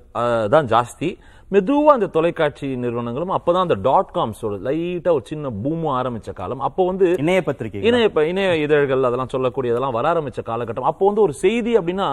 தான் 0.55 0.71
ஜாஸ்தி 0.75 1.11
மெதுவா 1.53 1.91
அந்த 1.95 2.07
தொலைக்காட்சி 2.15 2.67
நிறுவனங்களும் 2.83 3.33
அப்பதான் 3.37 3.67
அந்த 3.67 3.77
டாட் 3.87 4.13
காம்ஸோட 4.15 4.55
லைட்டா 4.67 5.11
ஒரு 5.17 5.25
சின்ன 5.31 5.51
பூமும் 5.65 5.95
ஆரம்பிச்ச 5.99 6.31
காலம். 6.39 6.63
அப்போ 6.69 6.83
வந்து 6.91 7.07
இணைய 7.23 7.41
பத்திரிகை 7.49 7.83
இணைய 7.89 8.07
இணைய 8.31 8.55
இதழ்கள் 8.65 9.07
அதெல்லாம் 9.09 9.33
சொல்லக்கூடியதெல்லாம் 9.35 9.97
வர 9.99 10.13
ஆரம்பிச்ச 10.13 10.43
காலகட்டம். 10.49 10.89
அப்போ 10.93 11.05
வந்து 11.11 11.25
ஒரு 11.27 11.37
செய்தி 11.45 11.75
அப்படின்னா 11.81 12.09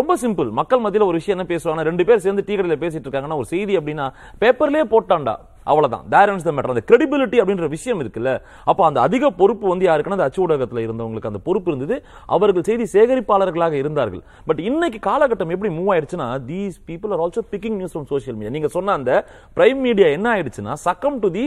ரொம்ப 0.00 0.16
சிம்பிள் 0.24 0.50
மக்கள் 0.60 0.84
மத்தியில 0.86 1.08
ஒரு 1.10 1.20
விஷயம் 1.20 1.36
என்ன 1.38 1.48
பேசுவாங்க 1.52 1.88
ரெண்டு 1.90 2.06
பேர் 2.10 2.24
சேர்ந்து 2.26 2.46
டீ 2.48 2.56
கடையில 2.56 2.78
பேசிட்டு 2.84 3.06
இருக்காங்கன்னா 3.08 3.40
ஒரு 3.42 3.50
செய்தி 3.54 3.76
அப்படின்னா 3.80 4.08
பேப்பர்லயே 4.44 4.86
போட்டான்டா. 4.94 5.36
அவ்வளவுதான். 5.70 6.04
தேர் 6.14 6.32
த 6.48 6.52
மேட்டர் 6.56 6.74
அந்த 6.74 6.84
கிரெடிபிலிட்டி 6.90 7.38
அப்படின்ற 7.42 7.68
விஷயம் 7.76 8.00
இருக்குல்ல 8.04 8.32
அப்போ 8.70 8.82
அந்த 8.88 8.98
அதிக 9.06 9.30
பொறுப்பு 9.40 9.66
வந்து 9.72 9.86
யாருக்குன்னா 9.88 10.18
அந்த 10.18 10.28
அச்சு 10.28 10.42
ஊடகத்தில் 10.44 10.82
இருந்தவங்களுக்கு 10.86 11.30
அந்த 11.32 11.40
பொறுப்பு 11.48 11.70
இருந்தது. 11.72 11.96
அவர்கள் 12.36 12.66
செய்தி 12.70 12.86
சேகரிப்பாளர்களாக 12.96 13.76
இருந்தார்கள். 13.82 14.22
பட் 14.48 14.60
இன்னைக்கு 14.68 15.00
காலகட்டம் 15.08 15.54
எப்படி 15.56 15.72
மூவ் 15.78 15.90
ஆயிடுச்சுன்னா 15.94 16.28
these 16.50 16.76
people 16.90 17.12
are 17.16 17.22
also 17.26 17.44
picking 17.54 17.78
news 17.80 17.94
from 17.94 18.10
social 18.12 18.38
media 18.38 18.54
நீங்க 18.58 18.70
சொன்ன 18.76 18.94
அந்த 19.00 19.12
பிரைம் 19.58 19.82
மீடியா 19.86 20.10
என்ன 20.18 20.28
ஆயிடுச்சுன்னா 20.34 20.74
succumb 20.88 21.18
to 21.24 21.30
the 21.38 21.46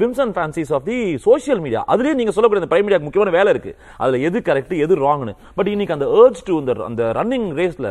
whims 0.00 0.24
and 0.26 0.36
fancies 0.38 0.72
of 0.76 0.84
the 0.90 0.98
social 1.26 1.60
media 1.64 1.80
அதுலயே 1.92 2.14
நீங்க 2.20 2.32
சொல்லக்கூடிய 2.34 2.62
அந்த 2.62 2.70
பிரைம் 2.72 2.86
மீடியா 2.86 3.00
முக்கியமான 3.06 3.34
வேலை 3.38 3.52
இருக்கு. 3.54 3.72
அதுல 4.02 4.18
எது 4.28 4.38
கரெக்ட் 4.48 4.74
எது 4.84 4.94
ராங்னு 5.06 5.34
பட் 5.58 5.70
இன்னைக்கு 5.74 5.96
அந்த 5.96 6.08
ஏர்ஜ் 6.22 6.40
டு 6.48 6.54
அந்த 6.62 6.74
அந்த 6.88 7.02
ரன்னிங் 7.18 7.48
ரேஸ்ல 7.60 7.88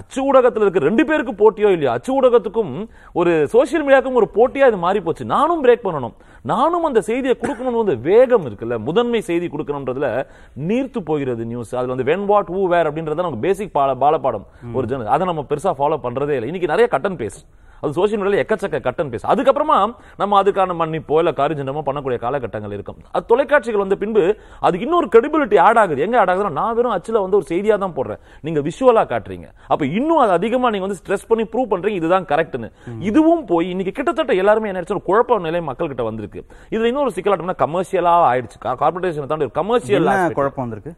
அச்சு 0.00 0.20
ஊடகத்துல 0.28 0.64
இருக்க 0.66 0.86
ரெண்டு 0.88 1.04
பேருக்கு 1.10 1.34
போட்டியோ 1.42 1.70
இல்லையா 1.76 1.92
அச்சு 1.98 2.12
ஊடகத்துக்கும் 2.18 2.72
ஒரு 3.20 3.34
சோஷியல் 3.54 3.84
மீடியாவுக்கும் 3.86 4.18
ஒரு 4.22 4.28
போட்டியா 4.38 4.68
இது 4.72 4.80
மாறி 4.86 5.02
போச்சு. 5.06 5.24
நானும் 5.34 5.62
பிரேக் 5.64 5.86
பண்ணணும். 5.86 6.16
நானும் 6.52 6.86
அந்த 6.88 7.00
செய்தியை 7.08 7.34
கொடுக்கணும்னு 7.42 7.82
வந்து 7.82 7.96
வேகம் 8.08 8.44
இருக்குல்ல. 8.48 8.74
முதன்மை 8.88 9.20
செய்தி 9.28 9.46
கொடுக்கணும்ன்றதுல 9.54 10.08
நீர்த்து 10.70 11.00
போகிறது 11.10 11.44
நியூஸ் 11.52 11.72
அதில் 11.78 11.94
வந்து 11.94 12.08
வென் 12.10 12.26
வாட் 12.32 12.52
ஊ 12.58 12.62
வேர் 12.74 12.88
அப்படின்றத 12.90 13.20
நமக்கு 13.22 13.46
பேசிக் 13.46 13.74
பாலப்பாடம். 13.76 14.44
ஒரு 14.78 14.86
ஜன 14.90 15.10
அதை 15.16 15.26
நம்ம 15.30 15.44
பெருசா 15.52 15.72
ஃபாலோ 15.78 15.98
பண்றதே 16.06 16.36
இல்லை. 16.38 16.50
இன்னைக்கு 16.52 16.72
நிறைய 16.74 16.88
கட்டன் 16.94 17.18
பேஸ் 17.22 17.40
அது 17.82 17.92
சோஷியல் 17.98 18.20
மீடியால 18.20 18.40
எக்கச்சக்க 18.44 18.78
கட்டன் 18.86 19.10
பேச. 19.12 19.22
அதுக்கப்புறமா 19.32 19.78
நம்ம 20.20 20.42
அதுக்கான 20.42 20.76
மன்னிப்போ 20.80 21.18
இல்ல 21.22 21.32
காரிஜண்டமோ 21.40 21.82
பண்ணக்கூடிய 21.88 22.18
காலகட்டங்கள் 22.24 22.74
இருக்கும். 22.76 22.98
அது 23.14 23.26
தொலைக்காட்சிகள் 23.32 23.82
வந்த 23.84 23.98
பின்பு 24.02 24.24
அதுக்கு 24.66 24.86
இன்னொரு 24.88 25.08
கிரெடிபிலிட்டி 25.14 25.58
ஆட் 25.66 25.80
ஆகுது. 25.82 26.02
எங்க 26.06 26.18
ஆட் 26.22 26.32
ஆகுதுன்னா 26.34 26.54
நான் 26.60 26.76
வெறும் 26.78 26.94
அச்சுல 26.96 27.22
வந்து 27.24 27.38
ஒரு 27.40 27.48
செய்தியா 27.52 27.78
தான் 27.84 27.96
போடுறேன். 27.98 28.22
நீங்க 28.48 28.62
விஷுவலா 28.68 29.04
காட்டுறீங்க. 29.12 29.48
அப்ப 29.72 29.82
இன்னும் 29.98 30.22
அது 30.24 30.34
அதிகமா 30.38 30.70
நீங்க 30.74 30.86
வந்து 30.88 31.00
ஸ்ட்ரெஸ் 31.02 31.28
பண்ணி 31.32 31.46
ப்ரூவ் 31.54 31.70
பண்றீங்க. 31.74 32.00
இதுதான் 32.02 32.28
கரெக்ட்னு 32.32 32.70
இதுவும் 33.10 33.44
போய் 33.52 33.70
இன்னைக்கு 33.74 33.96
கிட்டத்தட்ட 33.98 34.34
எல்லாருமே 34.44 34.70
என்ன 34.72 34.96
ஒரு 34.98 35.06
குழப்ப 35.10 35.40
நிலை 35.46 35.60
மக்கள் 35.70 35.92
கிட்ட 35.92 36.04
வந்திருக்கு. 36.10 36.40
இதுல 36.74 36.90
இன்னொரு 36.92 37.12
சிக்கலாட்டம்னா 37.16 37.58
கமர்ஷியலா 37.64 38.14
ஆயிடுச்சு. 38.32 38.58
கார்பரேஷன் 38.82 39.32
தாண்டி 39.32 39.48
ஒரு 39.50 39.56
கமர்ஷியல் 39.60 40.06
குழப்பம் 40.38 40.64
வந்திருக்கு? 40.64 40.92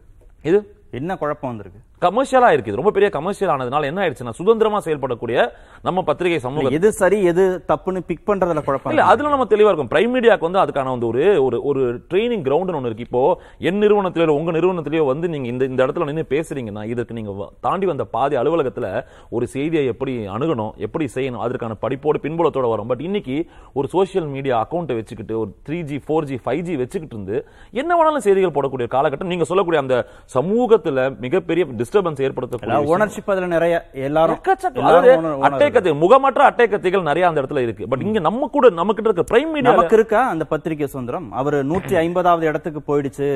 இது? 0.48 0.58
என்ன 0.98 1.16
குழப்பம் 1.22 1.50
வந்திருக்கு? 1.50 1.80
கமர்ஷியலா 2.02 2.48
இருக்கு 2.50 2.70
இது 2.70 2.78
ரொம்ப 2.78 2.92
பெரிய 2.92 3.08
கமர்ஷியல் 3.10 3.52
ஆனதுனால 3.52 3.88
என்ன 3.88 4.00
ஆயிடுச்சுன்னா 4.02 4.34
சுதந்திரமா 4.36 4.78
செயல்படக்கூடிய 4.80 5.38
நம்ம 5.84 6.02
பத்திரிகை 6.04 6.38
சமூகம் 6.40 6.76
எது 6.76 6.88
சரி 6.94 7.18
எது 7.24 7.42
தப்புன்னு 7.68 8.00
பிக் 8.06 8.24
பண்றதுல 8.26 8.60
குழப்பம் 8.62 8.92
இல்ல 8.92 9.04
அதுல 9.10 9.30
நம்ம 9.30 9.46
தெளிவா 9.50 9.70
இருக்கும். 9.70 9.90
பிரைம் 9.90 10.12
மீடியாக்கு 10.14 10.46
வந்து 10.46 10.62
அதுக்கான 10.62 10.90
வந்து 10.90 11.08
ஒரு 11.10 11.22
ஒரு 11.44 11.58
ஒரு 11.64 11.80
ட்ரைனிங் 12.10 12.44
கிரவுண்ட் 12.46 12.72
ஒன்னு 12.72 12.90
இருக்கு. 12.90 13.06
இப்போ 13.06 13.22
என் 13.62 13.80
நிறுவனத்திலயோ 13.82 14.08
உங்க 14.36 14.52
நிறுவனத்திலயோ 14.52 15.04
வந்து 15.10 15.28
நீங்க 15.28 15.48
இந்த 15.48 15.64
இந்த 15.70 15.80
இடத்துல 15.84 16.08
நின்று 16.08 16.24
பேசுறீங்கன்னா 16.30 16.84
இதற்கு 16.90 17.14
நீங்க 17.14 17.32
வ- 17.36 17.50
தாண்டி 17.60 17.86
வந்த 17.86 18.04
பாதி 18.10 18.36
அலுவலகத்துல 18.36 18.86
ஒரு 19.30 19.46
செய்தியை 19.54 19.84
எப்படி 19.92 20.06
அணுகணும் 20.34 20.56
எப்படி 20.84 21.06
செய்யணும் 21.14 21.44
அதற்கான 21.44 21.76
படிப்போடு 21.82 22.20
பின்புலத்தோட 22.24 22.66
வரும். 22.70 22.90
பட் 22.90 23.04
இன்னைக்கு 23.06 23.36
ஒரு 23.74 23.88
சோஷியல் 23.90 24.28
மீடியா 24.30 24.56
அக்கௌண்ட்டை 24.62 24.96
வச்சுக்கிட்டு 24.98 25.36
ஒரு 25.38 25.52
three 25.66 25.80
G 25.84 25.98
four 26.04 26.26
G 26.26 26.38
five 26.44 26.62
G 26.62 26.76
வச்சுக்கிட்டு 26.76 27.16
இருந்து 27.16 27.36
என்ன 27.74 27.90
வேணாலும் 27.96 28.24
செய்திகள் 28.24 28.56
போடக்கூடிய 28.56 28.88
காலகட்டம் 28.90 29.32
நீங்க 29.32 29.48
சொல்லக்கூடிய 29.48 29.80
அந்த 29.80 29.96
சமூகத்துல 30.34 30.96
மிகப்பெரிய 31.20 31.64
டிஸ்டர்பன்ஸ் 31.90 32.20
விஷயம். 32.22 32.88
ஓனர்ஷிப் 32.94 33.30
அதுல 33.32 33.46
நிறைய 33.54 33.74
எல்லாரும் 34.06 34.40
அட்டை 35.48 35.68
கத்தை 35.70 35.92
முகமற்ற 36.02 36.40
அட்டை 36.48 36.66
கத்திகள் 36.72 37.06
நிறைய 37.10 37.24
அந்த 37.28 37.42
இடத்துல 37.42 37.62
இருக்கு. 37.66 37.88
பட் 37.92 38.04
இங்க 38.08 38.20
நம்ம 38.28 38.48
கூட 38.56 38.70
நம்ம 38.80 38.92
கிட்ட 38.92 39.10
இருக்க 39.10 39.24
பிரைம் 39.32 39.50
மீடியா 39.54 39.72
நமக்கு 39.72 39.96
இருக்கா 39.98 40.20
அந்த 40.32 40.44
பத்திரிகை 40.52 40.88
சுதந்திரம்? 40.94 41.28
அவர் 41.40 41.56
நூற்றி 41.70 41.96
ஐம்பதாவது 42.04 42.48
இடத்துக்கு 42.50 42.82
போயிடுச்சு. 42.90 43.30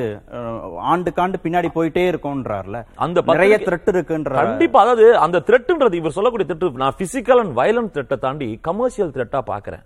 ஆண்டுக்காண்டு 0.93 1.43
பின்னாடி 1.45 1.71
போயிட்டே 1.77 2.05
இருக்கோன்றார்ல 2.11 2.79
அந்த 3.05 3.23
நிறைய 3.33 3.57
த்ரெட் 3.67 3.91
இருக்குன்ற 3.95 4.39
கண்டிப்பா 4.43 4.81
அதாவது 4.85 5.07
அந்த 5.25 5.43
த்ரெட்ன்றது 5.49 5.99
இவர் 6.01 6.17
சொல்லக்கூடிய 6.19 6.47
த்ரெட் 6.51 6.81
நான் 6.83 6.97
பிசிக்கல் 7.01 7.41
அண்ட் 7.43 7.55
வயலண்ட் 7.61 7.93
த்ரெட்டை 7.97 8.19
தாண்டி 8.27 8.49
கமர்ஷியல் 8.69 9.13
த்ரெட்டா 9.17 9.41
பாக்குறேன் 9.51 9.83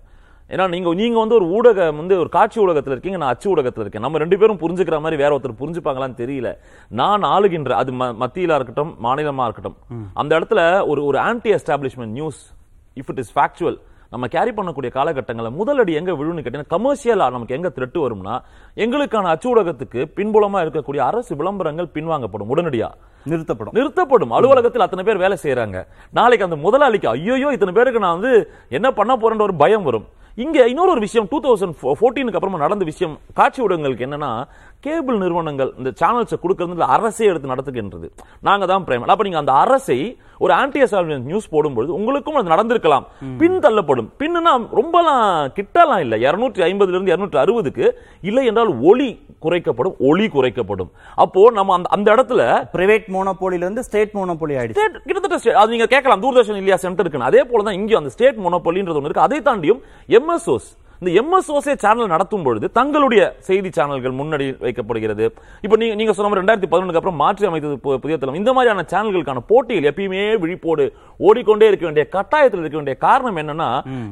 ஏன்னா 0.50 0.68
நீங்க 0.68 0.94
நீங்க 0.94 1.18
வந்து 1.18 1.34
ஒரு 1.34 1.44
ஊடகம் 1.44 1.96
வந்து 1.96 2.18
ஒரு 2.18 2.28
காட்சி 2.28 2.64
ஊடகத்துல 2.64 2.90
இருக்கீங்க 2.90 3.18
நான் 3.18 3.28
அச்சு 3.28 3.56
ஊடகத்துல 3.56 3.80
இருக்கேன். 3.80 4.02
நம்ம 4.02 4.18
ரெண்டு 4.18 4.38
பேரும் 4.38 4.58
புரிஞ்சுக்கிற 4.58 5.00
மாதிரி 5.00 5.22
வேற 5.22 5.38
ஒருத்தர் 5.38 5.62
புரிஞ்சுப்பாங்களான்னு 5.62 6.24
தெரியல. 6.24 6.56
நான் 6.88 7.22
ஆளுகின்ற 7.22 7.70
அது 7.70 7.92
ம- 7.92 8.16
மத்தியில 8.20 8.54
இருக்கட்டும் 8.54 8.96
மாநிலமா 9.02 9.42
இருக்கட்டும். 9.42 9.76
அந்த 10.14 10.38
இடத்துல 10.38 10.86
ஒரு 10.86 11.04
ஒரு 11.04 11.18
anti 11.18 11.52
establishment 11.52 12.06
news 12.06 12.54
if 12.94 13.04
it 13.06 13.18
is 13.18 13.38
factual 13.38 13.80
நம்ம 14.10 14.26
கேரி 14.26 14.50
பண்ணக்கூடிய 14.50 14.90
காலகட்டங்களில் 14.90 15.54
முதலடி 15.58 15.92
எங்க 15.94 16.12
விழுன்னு 16.12 16.40
கேட்டீங்கன்னா 16.40 16.70
கமர்ஷியலா 16.70 17.14
நமக்கு 17.14 17.54
எங்க 17.54 17.72
த்ரெட் 17.74 17.98
வரும்னா 17.98 18.38
எங்களுக்கான 18.74 19.22
அச்சு 19.22 19.56
ஊடகத்துக்கு 19.56 20.10
பின்புலமா 20.16 20.60
இருக்கக்கூடிய 20.60 20.98
அரசு 20.98 21.36
விளம்பரங்கள் 21.36 21.88
பின்வாங்கப்படும் 21.94 22.48
உடனடியா. 22.48 22.90
நிறுத்தப்படும். 23.24 23.72
நிறுத்தப்படும். 23.72 24.30
அலுவலகத்தில் 24.30 24.82
அத்தனை 24.82 25.04
பேர் 25.04 25.16
வேலை 25.16 25.36
செய்யறாங்க 25.42 25.86
நாளைக்கு 26.10 26.44
அந்த 26.44 26.56
முதலாளிக்கு 26.56 27.08
ஐயோ 27.08 27.48
இத்தனை 27.52 27.74
பேருக்கு 27.74 28.00
நான் 28.00 28.20
வந்து 28.20 28.50
என்ன 28.68 28.90
பண்ண 28.90 29.16
போறேன்ற 29.16 29.40
ஒரு 29.40 29.54
பயம் 29.54 29.82
வரும். 29.82 30.06
இங்க 30.34 30.68
இன்னொரு 30.68 30.90
ஒரு 30.90 31.00
விஷயம் 31.00 31.26
டூ 31.30 31.40
தௌசண்ட் 31.40 31.74
ஃபோர்டீனுக்கு 31.80 32.38
அப்புறமா 32.38 32.58
நடந்த 32.58 32.84
விஷயம் 32.84 33.18
காட்சி 33.34 33.62
ஊடகங்களுக்கு 33.62 34.06
என்னன்னா 34.06 34.44
கேபிள் 34.80 35.18
நிறுவனங்கள் 35.18 35.72
இந்த 35.78 35.92
சேனல்ஸை 36.00 36.36
கொடுக்கறதுல 36.42 36.86
அரசே 36.96 37.26
எடுத்து 37.26 37.52
நடத்துகின்றது. 37.54 38.10
நாங்க 38.40 38.66
தான் 38.66 38.84
பிரைம். 38.84 39.00
அப்ப 39.00 39.22
நீங்க 39.22 39.38
அந்த 39.38 39.52
அரசை 39.52 40.18
ஒரு 40.40 40.52
ஆன்டி 40.52 40.82
அசால்வன்ஸ் 40.82 41.22
நியூஸ் 41.22 41.52
போடும்பொழுது 41.54 41.94
உங்களுக்கும் 41.98 42.34
அது 42.34 42.48
நடந்திருக்கலாம். 42.48 43.04
பின் 43.38 43.58
தள்ளப்படும். 43.58 44.12
பின்னுனா 44.18 44.52
ரொம்பலாம் 44.74 45.50
கிட்டலாம் 45.54 45.98
இல்ல. 45.98 46.16
இருநூற்றி 46.16 46.62
ஐம்பதுல 46.62 46.88
இருந்து 46.88 47.12
இருநூற்றி 47.12 47.38
அறுபதுக்கு 47.38 47.90
இல்லை 48.20 48.46
என்றால் 48.46 48.80
ஒளி 48.80 49.08
குறைக்கப்படும். 49.42 49.94
ஒளி 49.98 50.26
குறைக்கப்படும். 50.26 50.90
அப்போ 51.14 51.50
நம்ம 51.50 51.74
அந்த 51.74 51.88
அந்த 51.88 52.14
இடத்துல 52.14 52.40
பிரைவேட் 52.76 53.04
மோனோபோலில 53.08 53.64
இருந்து 53.64 53.82
ஸ்டேட் 53.82 54.10
மோனோபோலி 54.14 54.56
ஆயிடுச்சு 54.56 54.88
கிட்டத்தட்ட 55.04 55.38
state- 55.38 55.56
அது 55.56 55.70
நீங்க 55.70 55.86
கேட்கலாம். 55.86 56.22
தூர்தர்ஷன் 56.22 56.60
இல்லையா 56.60 56.76
சென்டர் 56.76 57.06
இருக்கு 57.06 57.26
அதே 57.26 57.44
போல 57.44 57.62
தான் 57.62 57.74
இங்கேயும் 57.74 57.98
அந்த 57.98 58.10
ஸ்டேட் 58.10 58.36
மொனோபொலின்றது 58.36 59.00
ஒன்று 59.00 59.10
இருக்கு. 59.10 59.20
அதை 59.20 59.40
தாண்டியும் 59.40 59.80
எம்எஸ்ஓஸ் 60.08 60.68
இந்த 61.02 61.10
எம்எஸ்ஓஸே 61.20 61.74
சேனல் 61.82 62.10
நடத்தும் 62.12 62.42
பொழுது 62.46 62.66
தங்களுடைய 62.78 63.20
செய்தி 63.46 63.68
சேனல்கள் 63.76 64.16
முன்னாடி 64.18 64.46
வைக்கப்படுகிறது. 64.64 65.26
இப்போ 65.64 65.76
நீங்க 65.80 65.94
நீங்க 66.00 66.12
சொன்ன 66.16 66.28
மாதிரி 66.28 66.40
ரெண்டாயிரத்தி 66.42 66.68
பதினொன்றுக்கு 66.72 67.00
அப்புறம் 67.00 67.20
மாற்றி 67.22 67.46
அமைத்தது 67.48 67.76
புதிய 68.02 68.16
தளம். 68.16 68.36
இந்த 68.40 68.50
மாதிரியான 68.56 68.84
சேனல்களுக்கான 68.90 69.42
போட்டிகள் 69.50 69.88
எப்பயுமே 69.90 70.24
விழிப்போடு 70.42 70.84
ஓடிக்கொண்டே 71.20 71.68
இருக்க 71.70 71.84
வேண்டிய 71.86 72.04
கட்டாயத்தில் 72.16 72.62
இருக்க 72.62 72.76
வேண்டிய 72.80 72.96
காரணம் 73.06 73.38
என்னன்னா 73.42 73.68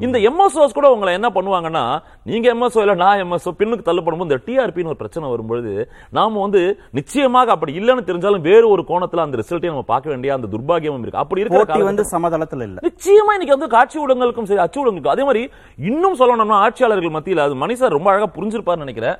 இந்த 0.07 0.17
எம்எஸ்ஓஸ் 0.31 0.77
கூட 0.79 0.89
உங்களை 0.95 1.13
என்ன 1.19 1.31
பண்ணுவாங்கன்னா 1.37 1.85
நீங்க 2.31 2.49
எம்எஸ்ஓ 2.55 2.83
இல்ல 2.85 2.95
நான் 3.03 3.21
எம்எஸ்ஓ 3.25 3.53
பின்னுக்கு 3.61 3.87
தள்ளப்படும் 3.89 4.23
போது 4.23 4.29
இந்த 4.31 4.41
டிஆர்பின்னு 4.49 4.93
ஒரு 4.95 5.01
பிரச்சனை 5.03 5.31
வரும்பொழுது 5.35 5.75
நாம 6.19 6.41
வந்து 6.47 6.63
நிச்சயமாக 7.01 7.55
அப்படி 7.57 7.75
இல்லைன்னு 7.81 8.07
தெரிஞ்சாலும் 8.11 8.47
வேறு 8.49 8.67
ஒரு 8.75 8.85
கோணத்துல 8.93 9.27
அந்த 9.27 9.43
ரிசல்ட்டை 9.43 9.73
நம்ம 9.73 9.87
பார்க்க 9.93 10.15
வேண்டிய 10.15 10.37
அந்த 10.39 10.51
துர்பாகியமும் 10.55 11.05
இருக்கு. 11.05 11.23
அப்படி 11.25 11.43
இருக்கிற 11.45 11.85
வந்து 11.91 12.09
சமதளத்துல 12.15 12.67
இல்ல. 12.71 12.79
நிச்சயமா 12.89 13.35
இன்னைக்கு 13.37 13.57
வந்து 13.57 13.71
காட்சி 13.77 13.97
ஊடகங்களுக்கும் 14.03 14.51
சரி 14.51 14.65
அச்சு 14.67 14.83
ஊடகங்களுக்கும் 14.83 15.17
அதே 15.17 15.27
மாதிரி 15.29 15.45
இன்னும் 15.91 16.19
சொல்லணும்னா 16.23 16.59
ஆட்சியாளர்கள் 16.79 17.15
மத்தியில் 17.17 17.43
அது 17.45 17.55
மணி 17.63 17.75
ரொம்ப 17.97 18.09
அழகா 18.11 18.27
புரிஞ்சிருப்பார்னு 18.35 18.85
நினைக்கிறேன். 18.85 19.17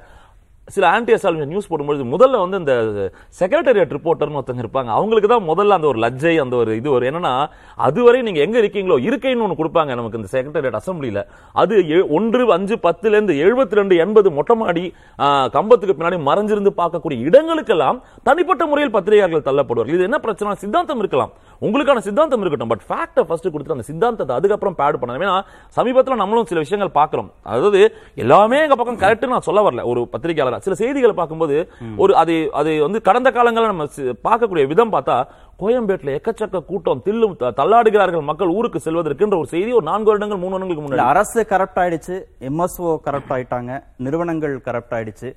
சில 0.69 0.89
ஆன்டி 0.89 1.13
அசால்மியன் 1.13 1.53
நியூஸ் 1.53 1.69
போடும்போது 1.69 2.05
முதல்ல 2.07 2.39
வந்து 2.41 2.57
இந்த 2.57 2.75
செக்ரட்டரியட் 3.41 3.95
ரிப்போர்ட்டர்னு 3.95 4.39
ஒருத்தங்க 4.39 4.63
இருப்பாங்க. 4.65 4.91
அவங்களுக்கு 4.91 5.29
தான் 5.29 5.47
முதல்ல 5.49 5.77
அந்த 5.79 5.87
ஒரு 5.87 5.99
லஜ்ஜை 5.99 6.35
அந்த 6.41 6.57
ஒரு 6.57 6.77
இது 6.77 6.91
ஒரு 6.91 7.11
என்னன்னா 7.11 7.33
அதுவரை 7.87 8.23
நீங்க 8.23 8.41
எங்க 8.41 8.59
இருக்கீங்களோ 8.61 8.97
இருக்கைன்னு 9.09 9.43
ஒன்று 9.43 9.61
கொடுப்பாங்க 9.61 9.95
நமக்கு 9.95 10.21
இந்த 10.21 10.31
செக்ரட்டரியட் 10.35 10.79
அசம்பிளியில் 10.81 11.23
அது 11.55 11.75
எ- 11.89 12.07
ஒன்று 12.11 12.53
அஞ்சு 12.53 12.77
பத்துல 12.83 13.15
இருந்து 13.17 13.35
எழுபத்தி 13.45 13.79
ரெண்டு 13.81 13.97
எண்பது 13.97 14.31
மொட்டை 14.31 14.57
மாடி 14.57 14.85
கம்பத்துக்கு 15.53 15.97
பின்னாடி 15.99 16.19
மறைஞ்சிருந்து 16.29 16.73
பார்க்கக்கூடிய 16.77 17.19
இடங்களுக்கெல்லாம் 17.29 17.99
தனிப்பட்ட 18.23 18.67
முறையில் 18.67 18.93
பத்திரிகையாளர்கள் 18.93 19.47
தள்ளப்படுவார்கள். 19.49 19.95
இது 19.97 20.07
என்ன 20.09 20.19
பிரச்சனை 20.19 20.55
சித்தாந்தம் 20.57 20.99
இருக்கலாம். 20.99 21.33
உங்களுக்கான 21.63 21.99
சித்தாந்தம் 21.99 22.41
இருக்கட்டும். 22.41 22.69
பட் 22.69 22.87
ஃபேக்டை 22.89 23.23
ஃபர்ஸ்ட் 23.23 23.53
கொடுத்து 23.53 23.73
அந்த 23.73 23.87
சித்தாந்தத்தை 23.91 24.37
அதுக்கப்புறம் 24.37 24.77
பேட் 24.79 25.01
பண்ணணும். 25.01 25.25
ஏன்னா 25.25 25.39
சமீபத்தில் 25.69 26.15
நம்மளும் 26.17 26.45
சில 26.45 26.61
விஷயங்கள் 26.61 26.95
பார்க்குறோம். 27.01 27.31
அதாவது 27.45 27.81
எல்லாமே 28.17 28.61
எங்கள் 28.63 28.77
பக்கம் 28.77 29.01
கரெக்ட் 29.01 29.27
நான் 29.27 29.47
சொல்ல 29.49 29.71
வரல. 29.71 29.85
ஒரு 29.85 30.09
பத்திரிகையாளர் 30.09 30.57
சில 30.67 30.77
செய்திகளை 30.83 31.15
பார்க்கும்போது 31.21 31.57
ஒரு 32.05 32.13
அது 32.23 32.35
அது 32.61 32.71
வந்து 32.87 33.01
கடந்த 33.09 33.29
காலங்களில் 33.37 33.73
நம்ம 33.73 33.87
பார்க்கக்கூடிய 34.29 34.67
விதம் 34.73 34.95
பார்த்தா 34.95 35.17
கோயம்பேட்டில் 35.63 36.15
எக்கச்சக்க 36.17 36.65
கூட்டம் 36.71 37.03
தில்லும் 37.07 37.37
தள்ளாடுகிறார்கள் 37.61 38.29
மக்கள் 38.31 38.55
ஊருக்கு 38.59 38.85
செல்வதற்குன்ற 38.87 39.37
ஒரு 39.43 39.51
செய்தி 39.55 39.71
ஒரு 39.79 39.87
நான்கு 39.91 40.11
வருடங்கள் 40.11 40.43
மூணு 40.43 40.55
வருடங்களுக்கு 40.55 40.85
முன்னாடி. 40.85 41.11
அரசு 41.13 41.41
கரப்ட் 41.53 41.81
ஆயிடுச்சு 41.83 42.17
எம்எஸ்ஓ 42.51 42.93
கரப்ட் 43.07 43.35
ஆயிட்டாங்க 43.37 43.73
நிறுவனங்கள் 44.07 44.57
கரப்ட் 44.69 44.97
ஆயிடுச்சு. 44.99 45.31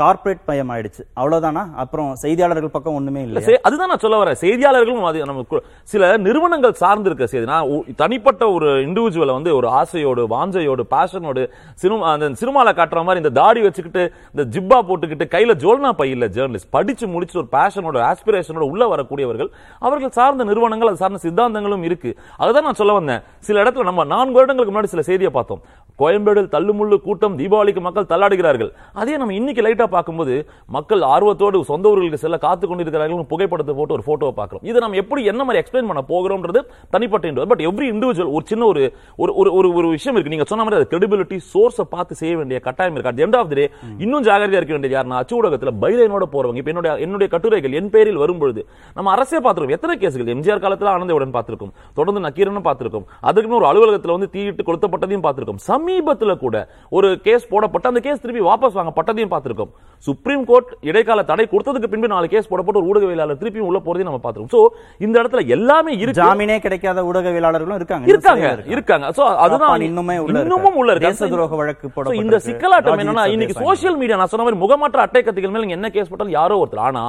கார்ப்பரேட் 0.00 0.46
மயம் 0.46 0.70
ஆயிடுச்சு. 0.74 1.02
அவ்வளவுதானா? 1.18 1.62
அப்புறம் 1.82 2.08
செய்தியாளர்கள் 2.22 2.72
பக்கம் 2.76 2.96
ஒண்ணுமே 2.98 3.20
இல்ல, 3.26 3.40
அதுதான் 3.68 3.90
நான் 3.92 4.02
சொல்ல 4.04 4.16
வரேன். 4.22 4.38
செய்தியாளர்களும் 4.40 5.04
அது 5.10 5.18
நம்ம 5.30 5.60
சில 5.92 6.08
நிறுவனங்கள் 6.26 6.74
சார்ந்து 6.80 7.08
இருக்க 7.10 7.26
செய்தி. 7.32 7.46
நான் 7.52 7.68
தனிப்பட்ட 8.02 8.42
ஒரு 8.54 8.68
இண்டிவிஜுவலை 8.86 9.34
வந்து 9.38 9.50
ஒரு 9.58 9.68
ஆசையோடு 9.80 10.22
வாஞ்சையோடு 10.34 10.84
பேஷனோடு 10.94 11.44
சினிமா 11.82 12.08
அந்த 12.14 12.30
சினிமால 12.42 12.72
காட்டுற 12.78 13.04
மாதிரி 13.08 13.22
இந்த 13.24 13.32
தாடி 13.40 13.62
வச்சுக்கிட்டு 13.66 14.02
இந்த 14.32 14.44
ஜிப்பா 14.56 14.78
போட்டுக்கிட்டு 14.88 15.28
கையில 15.34 15.56
ஜோல்னா 15.64 15.92
பை 16.00 16.08
இல்ல 16.14 16.28
ஜேர்னலிஸ்ட் 16.38 16.72
படிச்சு 16.78 17.08
முடிச்சு 17.14 17.38
ஒரு 17.42 17.48
பேஷனோட 17.56 18.02
ஆஸ்பிரேஷனோட 18.10 18.66
உள்ள 18.72 18.84
வரக்கூடியவர்கள் 18.94 19.52
அவர்கள் 19.86 20.14
சார்ந்த 20.18 20.48
நிறுவனங்கள் 20.50 20.90
அது 20.92 21.02
சார்ந்த 21.04 21.22
சித்தாந்தங்களும் 21.26 21.86
இருக்கு. 21.90 22.12
அதுதான் 22.42 22.68
நான் 22.68 22.80
சொல்ல 22.82 22.98
வந்தேன். 22.98 23.22
சில 23.48 23.62
இடத்துல 23.62 23.88
நம்ம 23.90 24.08
நான்கு 24.14 24.38
வருடங்களுக்கு 24.40 24.74
முன்னாடி 24.74 24.92
சில 24.96 25.04
செய்தியை 25.10 25.32
பார்த்தோம். 25.38 25.62
கோயம்பேடு 26.02 26.40
தள்ளுமுள்ளு 26.54 26.96
கூட்டம் 27.08 27.38
தீபாவளிக்கு 27.40 27.80
மக்கள் 27.88 28.10
தள்ளாடுகிறார்கள். 28.12 28.70
அதே 29.00 29.16
நம்ம 29.20 29.34
இன்னைக்கு 29.40 29.62
லைட்டா 29.66 29.83
பார்க்கும்போது 29.86 30.34
மக்கள் 30.66 31.02
ஆர்வத்தோடு 31.02 31.64
சொந்த 31.64 31.88
ஊர்களுக்கு 31.88 32.22
செல்ல 32.24 32.38
காத்து 32.38 32.64
கொண்டிருக்கிறார்கள் 32.66 33.30
புகைப்படத்தை 33.32 33.74
போட்டு 33.74 33.96
ஒரு 33.96 34.04
போட்டோவை 34.06 34.34
பார்க்கிறோம். 34.40 34.64
இதை 34.70 34.80
நம்ம 34.80 34.96
எப்படி 34.96 35.24
என்ன 35.24 35.44
மாதிரி 35.44 35.62
எக்ஸ்பிளைன் 35.64 35.90
பண்ண 35.90 36.02
போகிறோம்ன்றது 36.08 36.62
தனிப்பட்ட 36.90 37.46
பட் 37.52 37.60
எவ்ரி 37.60 37.86
இண்டிவிஜுவல் 37.92 38.32
ஒரு 38.32 38.44
சின்ன 38.46 38.64
ஒரு 38.64 38.82
ஒரு 39.16 39.52
ஒரு 39.58 39.68
ஒரு 39.74 39.88
விஷயம் 39.88 40.16
இருக்கு. 40.16 40.32
நீங்க 40.34 40.46
சொன்ன 40.50 40.64
மாதிரி 40.64 40.80
அது 40.80 40.90
கிரெடிபிலிட்டி 40.92 41.38
சோர்ஸை 41.52 41.84
பார்த்து 41.94 42.14
செய்ய 42.14 42.36
வேண்டிய 42.36 42.60
கட்டாயம் 42.60 42.96
இருக்கு. 42.96 43.12
அட் 43.12 43.28
எண்ட் 43.28 43.38
ஆஃப் 43.38 43.54
டே 43.58 43.64
இன்னும் 43.98 44.22
ஜாகிரதையா 44.22 44.60
இருக்க 44.60 44.76
வேண்டியது 44.76 44.96
யாருன்னா 44.96 45.20
அச்சு 45.22 45.36
ஊடகத்துல 45.40 45.72
பைலைனோட 45.82 46.26
போறவங்க. 46.34 46.60
இப்ப 46.62 46.72
என்னுடைய 46.74 46.96
என்னுடைய 47.06 47.28
கட்டுரைகள் 47.34 47.76
என் 47.80 47.90
பேரில் 47.90 48.20
வரும்பொழுது 48.22 48.62
நம்ம 48.94 49.10
அரசே 49.10 49.40
பார்த்திருக்கோம். 49.40 49.76
எத்தனை 49.78 49.96
கேசுகள் 50.02 50.32
எம்ஜிஆர் 50.34 50.64
காலத்துல 50.64 50.92
ஆனந்தவுடன் 50.94 51.34
பார்த்திருக்கோம். 51.36 51.72
தொடர்ந்து 51.94 52.22
நக்கீரனும் 52.26 52.66
பார்த்திருக்கோம். 52.68 53.06
அதுக்குன்னு 53.20 53.58
ஒரு 53.60 53.68
அலுவலகத்துல 53.70 54.16
வந்து 54.16 54.30
தீயிட்டு 54.30 54.66
கொளுத்தப்பட்டதையும் 54.68 55.26
பார்த்திருக்கோம். 55.26 55.60
சமீபத்துல 55.70 56.38
கூட 56.44 56.68
ஒரு 56.90 57.20
கேஸ் 57.20 57.50
போடப்பட்டு 57.54 57.90
அந்த 57.92 58.00
கேஸ் 58.00 58.22
திருப்பி 58.24 58.44
வாபஸ் 58.50 58.76
வாங்கப்பட்டதையும் 58.78 59.32
பார்த்திருக்கோம். 59.34 59.73
சுப்ரீம் 60.06 60.42
கோர்ட் 60.48 60.70
இடைக்கால 60.88 61.20
தடை 61.28 61.44
கொடுத்ததுக்கு 61.50 61.90
பின்பு 61.92 62.08
நாலு 62.12 62.26
கேஸ் 62.32 62.48
போடப்பட்டு 62.50 62.80
ஒரு 62.80 62.88
ஊடகவியலாளர் 62.90 63.38
திருப்பியும் 63.42 63.68
உள்ள 63.68 63.78
போறதையும் 63.84 64.08
நம்ம 64.08 64.20
பார்த்திருக்கோம். 64.24 64.52
சோ 64.54 64.60
இந்த 65.04 65.14
இடத்துல 65.22 65.42
எல்லாமே 65.56 65.92
இருக்கு. 66.02 66.20
ஜாமீனே 66.20 66.56
கிடைக்காத 66.64 67.02
ஊடகவியலாளர்களும் 67.10 67.78
இருக்காங்க. 67.80 68.10
இருக்காங்க 68.12 68.48
இருக்காங்க. 68.74 69.08
சோ 69.18 69.22
அதுதான் 69.44 69.86
இன்னுமே. 69.88 70.16
இன்னமும் 70.42 70.78
உள்ள. 70.82 70.98
தேச 71.08 71.28
துரோக 71.34 71.56
வழக்கு 71.62 71.92
So, 71.94 72.14
இந்த. 72.22 72.38
சிக்கலாட்டம் 72.48 73.02
என்னன்னா 73.04 73.24
இன்னைக்கு. 73.34 73.62
சோசியல் 73.66 73.96
மீடியா 74.00 74.18
நான் 74.22 74.32
சொன்ன 74.32 74.46
மாதிரி 74.46 74.62
முகமாற்ற 74.64 75.00
அட்டை 75.04 75.22
கத்திகள் 75.22 75.54
மேல 75.54 75.64
நீங்க 75.66 75.78
என்ன 75.80 75.90
கேஸ் 75.94 76.10
போட்டாலும் 76.10 76.38
யாரோ 76.40 76.58
ஒருத்தர். 76.62 76.88
ஆனா 76.88 77.04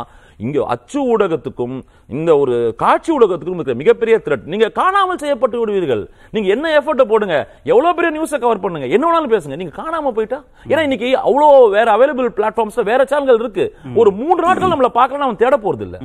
இங்க 0.46 0.58
அச்சு 0.74 1.00
ஊடகத்துக்கும் 1.12 1.76
இந்த 2.16 2.32
ஒரு 2.38 2.56
காட்சி 2.82 3.10
ஊடகத்துக்கும் 3.18 3.60
இருக்கிற 3.60 3.76
மிகப்பெரிய 3.82 4.16
த்ரெட் 4.26 4.48
நீங்க 4.54 4.68
காணாமல் 4.80 5.20
செய்யப்பட்டு 5.22 5.60
விடுவீர்கள். 5.60 6.02
நீங்க 6.36 6.48
என்ன 6.56 6.72
எஃபர்ட் 6.80 7.04
போடுங்க? 7.12 7.36
எவ்வளவு 7.74 7.96
பெரிய 7.98 8.12
நியூஸை 8.16 8.40
கவர் 8.40 8.64
பண்ணுங்க? 8.64 8.88
என்ன 8.96 9.04
வேணாலும் 9.08 9.34
பேசுங்க. 9.36 9.56
நீங்க 9.62 9.76
காணாம 9.82 10.12
போயிட்டா? 10.18 10.40
ஏன்னா 10.72 10.84
இன்னைக்கு 10.88 11.10
அவ்வளோ 11.28 11.48
வேற 11.78 11.88
அவைலபிள் 11.98 12.30
பிளாட்ஃபார்ம்ஸ்ல 12.56 12.84
வேற 12.92 13.02
சேனல்கள் 13.12 13.42
இருக்கு. 13.44 13.66
ஒரு 14.02 14.10
மூன்று 14.20 14.42
நாட்கள் 14.48 14.74
நம்மள 14.74 14.90
பார்க்கலாம் 15.00 15.28
அவன் 15.28 15.42
தேட 15.44 15.58
போறது 15.66 15.86
இல்ல 15.88 15.98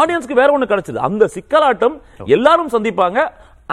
ஆடியன்ஸ்க்கு 0.00 0.40
வேற 0.42 0.50
ஒண்ணு 0.56 0.70
கிடைச்சது. 0.72 1.00
அந்த 1.08 1.28
சிக்கலாட்டம் 1.36 1.96
எல்லாரும் 2.36 2.74
சந்திப்பாங்க. 2.74 3.20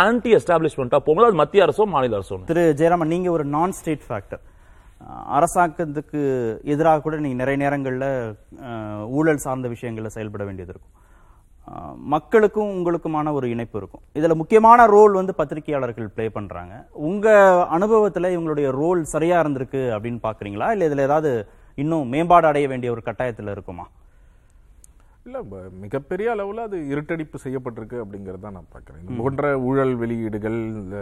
ஆன்டி 0.06 0.32
எஸ்டாப்ளிஷ்மெண்டா 0.38 0.98
போகும்போது 1.06 1.30
அது 1.30 1.42
மத்திய 1.42 1.66
அரசோ 1.66 1.86
மாநில 1.94 2.20
அரசோ. 2.20 2.38
திரு 2.52 2.64
ஜெயராமன் 2.80 3.14
நீங்க 3.14 3.30
ஒரு 3.38 3.46
நான் 3.56 3.78
ஸ்டேட் 3.82 4.08
ஃபேக்டர் 4.10 4.44
அரசாங்கத்துக்கு 5.38 6.20
எதிராக 6.74 7.02
கூட 7.04 7.16
நீங்க 7.24 7.38
நிறைய 7.42 7.58
நேரங்கள்ல 7.64 8.06
ஊழல் 9.20 9.44
சார்ந்த 9.46 9.68
விஷயங்கள்ல 9.74 10.10
செயல்பட 10.16 10.44
வேண்டியது 10.48 10.74
இருக்கும். 10.74 10.96
மக்களுக்கும் 12.14 12.72
உங்களுக்குமான 12.76 13.32
ஒரு 13.38 13.48
இணைப்பு 13.54 13.78
இருக்கும். 13.82 14.04
இதுல 14.20 14.36
முக்கியமான 14.42 14.86
ரோல் 14.94 15.14
வந்து 15.20 15.34
பத்திரிகையாளர்கள் 15.40 16.08
ப்ளே 16.16 16.26
பண்றாங்க. 16.38 16.74
உங்க 17.10 17.28
அனுபவத்துல 17.78 18.32
இவங்களுடைய 18.36 18.70
ரோல் 18.80 19.02
சரியா 19.14 19.38
இருந்திருக்கு 19.44 19.82
அப்படின்னு 19.96 20.22
பாக்குறீங்களா? 20.28 20.70
இல்ல 20.76 20.90
இதுல 20.90 21.08
ஏதாவது 21.10 21.32
இன்னும் 21.84 22.12
மேம்பாடு 22.14 22.48
அடைய 22.52 22.68
வேண்டிய 22.72 22.92
ஒரு 22.96 23.02
கட்டாயத்தில் 23.08 23.54
இருக்குமா? 23.56 23.86
இல்லை 25.26 25.40
மிகப்பெரிய 25.84 26.28
அளவில் 26.36 26.64
அது 26.68 26.78
இருட்டடிப்பு 26.92 27.38
செய்யப்பட்டிருக்கு 27.44 27.98
அப்படிங்கறத 28.04 28.44
தான் 28.46 28.56
நான் 28.58 28.72
பார்க்குறேன். 28.76 29.02
இது 29.04 29.18
போன்ற 29.20 29.52
ஊழல் 29.68 29.94
வெளியீடுகள் 30.02 30.58
இந்த 30.80 30.98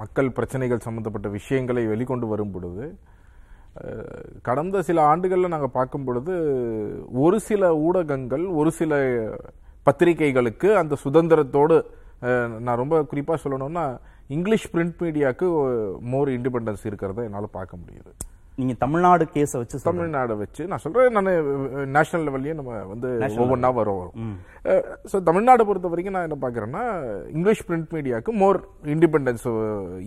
மக்கள் 0.00 0.30
பிரச்சனைகள் 0.38 0.86
சம்பந்தப்பட்ட 0.86 1.28
விஷயங்களை 1.38 1.84
வெளிக்கொண்டு 1.92 2.28
வரும் 2.32 2.54
பொழுது 2.54 2.86
கடந்த 4.48 4.76
சில 4.88 4.98
ஆண்டுகளில் 5.10 5.52
நாங்கள் 5.54 5.76
பார்க்கும் 5.76 6.06
பொழுது 6.06 6.34
ஒரு 7.24 7.38
சில 7.48 7.62
ஊடகங்கள் 7.88 8.44
ஒரு 8.60 8.70
சில 8.78 8.92
பத்திரிகைகளுக்கு 9.88 10.68
அந்த 10.80 10.94
சுதந்திரத்தோடு 11.04 11.76
நான் 12.64 12.80
ரொம்ப 12.82 12.96
குறிப்பாக 13.12 13.38
சொல்லணும்னா 13.44 13.84
இங்கிலீஷ் 14.36 14.70
பிரிண்ட் 14.72 14.98
மீடியாவுக்கு 15.02 15.46
மோர் 16.14 16.30
இண்டிபெண்டன்ஸ் 16.36 16.84
இருக்கிறத 16.90 17.22
என்னால் 17.28 17.56
பார்க்க 17.58 17.80
முடியுது. 17.82 18.10
நீங்க 18.58 18.74
தமிழ்நாடு 18.82 19.24
கேஸ 19.34 19.52
வச்சு. 19.60 19.76
தமிழ்நாடை 19.88 20.34
வச்சு 20.40 20.62
நான் 20.70 20.82
சொல்றேன் 20.84 21.16
நான் 21.16 21.28
நேஷனல் 21.96 22.24
லெவல்லயே 22.28 22.54
நம்ம 22.60 22.78
வந்து 22.92 23.08
ஒவ்வொன்றா 23.42 23.70
வரும் 23.76 24.32
ஸோ 25.10 25.16
தமிழ்நாடை 25.28 25.64
பொறுத்த 25.68 25.90
வரைக்கும் 25.92 26.16
நான் 26.16 26.26
என்ன 26.28 26.38
பார்க்கறேன்னா 26.44 26.82
இங்கிலீஷ் 27.34 27.62
பிரிண்ட் 27.68 27.92
மீடியாவுக்கு 27.96 28.32
மோர் 28.42 28.58
இண்டிபெண்டன்ஸ் 28.94 29.46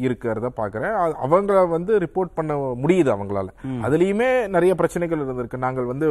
இருக்கிறத 0.07 0.51
பார்க்கறேன் 0.59 0.95
அவங்கள 1.27 1.63
வந்து 1.75 1.93
ரிப்போர்ட் 2.05 2.35
பண்ண 2.39 2.57
முடியுது 2.83 3.09
அவங்களால. 3.15 3.49
அதுலயுமே 3.87 4.29
நிறைய 4.55 4.73
பிரச்சனைகள் 4.81 5.23
இருந்திருக்கு. 5.25 5.63
நாங்கள் 5.67 5.89
வந்து 5.93 6.09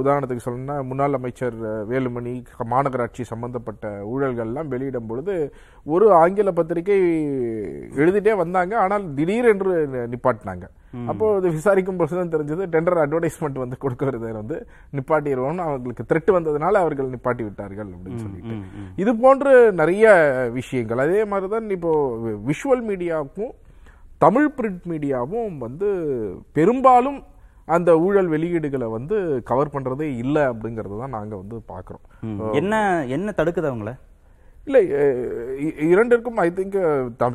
உதாரணத்துக்கு 0.00 0.46
சொல்லணும்னா 0.46 0.78
முன்னாள் 0.90 1.18
அமைச்சர் 1.20 1.58
வேலுமணி 1.92 2.36
மாநகராட்சி 2.74 3.24
சம்பந்தப்பட்ட 3.32 3.86
ஊழல்கள்லாம் 4.12 4.72
வெளியிடும் 4.74 5.10
பொழுது 5.12 5.36
ஒரு 5.96 6.06
ஆங்கில 6.22 6.52
பத்திரிகை 6.60 7.00
எழுதிட்டே 8.02 8.34
வந்தாங்க. 8.44 8.74
ஆனால் 8.84 9.06
திடீரென்று 9.18 9.74
நிப்பாட்டினாங்க. 10.14 10.66
அப்போ 11.08 11.26
இது 11.38 11.48
விசாரிக்கும் 11.54 11.98
பொழுது 11.98 12.16
தான் 12.16 12.32
தெரிஞ்சது 12.32 12.64
டெண்டர் 12.72 13.00
அட்வர்டைஸ்மெண்ட் 13.02 13.58
வந்து 13.58 13.76
கொடுக்கறத 13.82 14.32
வந்து 14.34 14.56
நிப்பாட்டிடுவோம்னு 14.96 15.64
அவங்களுக்கு 15.66 16.06
த்ரெட் 16.10 16.30
வந்ததுனால 16.34 16.80
அவர்கள் 16.82 17.12
நிப்பாட்டி 17.12 17.44
விட்டார்கள் 17.44 17.90
அப்படின்னு 17.94 18.24
சொல்லிட்டு. 18.24 18.56
இது 18.98 19.12
போன்று 19.20 19.52
நிறைய 19.80 20.04
விஷயங்கள். 20.54 21.02
அதே 21.04 21.22
மாதிரி 21.30 21.48
தான் 21.52 21.74
இப்போ 21.76 21.92
விஷுவல் 22.48 22.84
மீடியாவுக்கும் 22.88 23.52
தமிழ் 24.20 24.48
பிரிண்ட் 24.54 24.86
மீடியாவும் 24.90 25.52
வந்து 25.62 25.88
பெரும்பாலும் 26.56 27.18
அந்த 27.68 27.90
ஊழல் 28.02 28.30
வெளியீடுகளை 28.32 28.86
வந்து 28.92 29.16
கவர் 29.48 29.72
பண்றதே 29.72 30.06
இல்லை 30.20 30.42
அப்படிங்கறத 30.50 30.98
தான் 31.00 31.14
நாங்க 31.16 31.34
வந்து 31.40 31.56
பாக்குறோம் 31.68 32.04
ம். 32.28 32.38
என்ன 32.54 32.74
என்ன 33.14 33.34
தடுக்குது 33.38 33.70
அவங்கள? 33.70 33.92
இல்லை 34.68 34.82
இரண்டிற்கும் 35.90 36.38
ஐ 36.44 36.48
திங்க் 36.56 36.76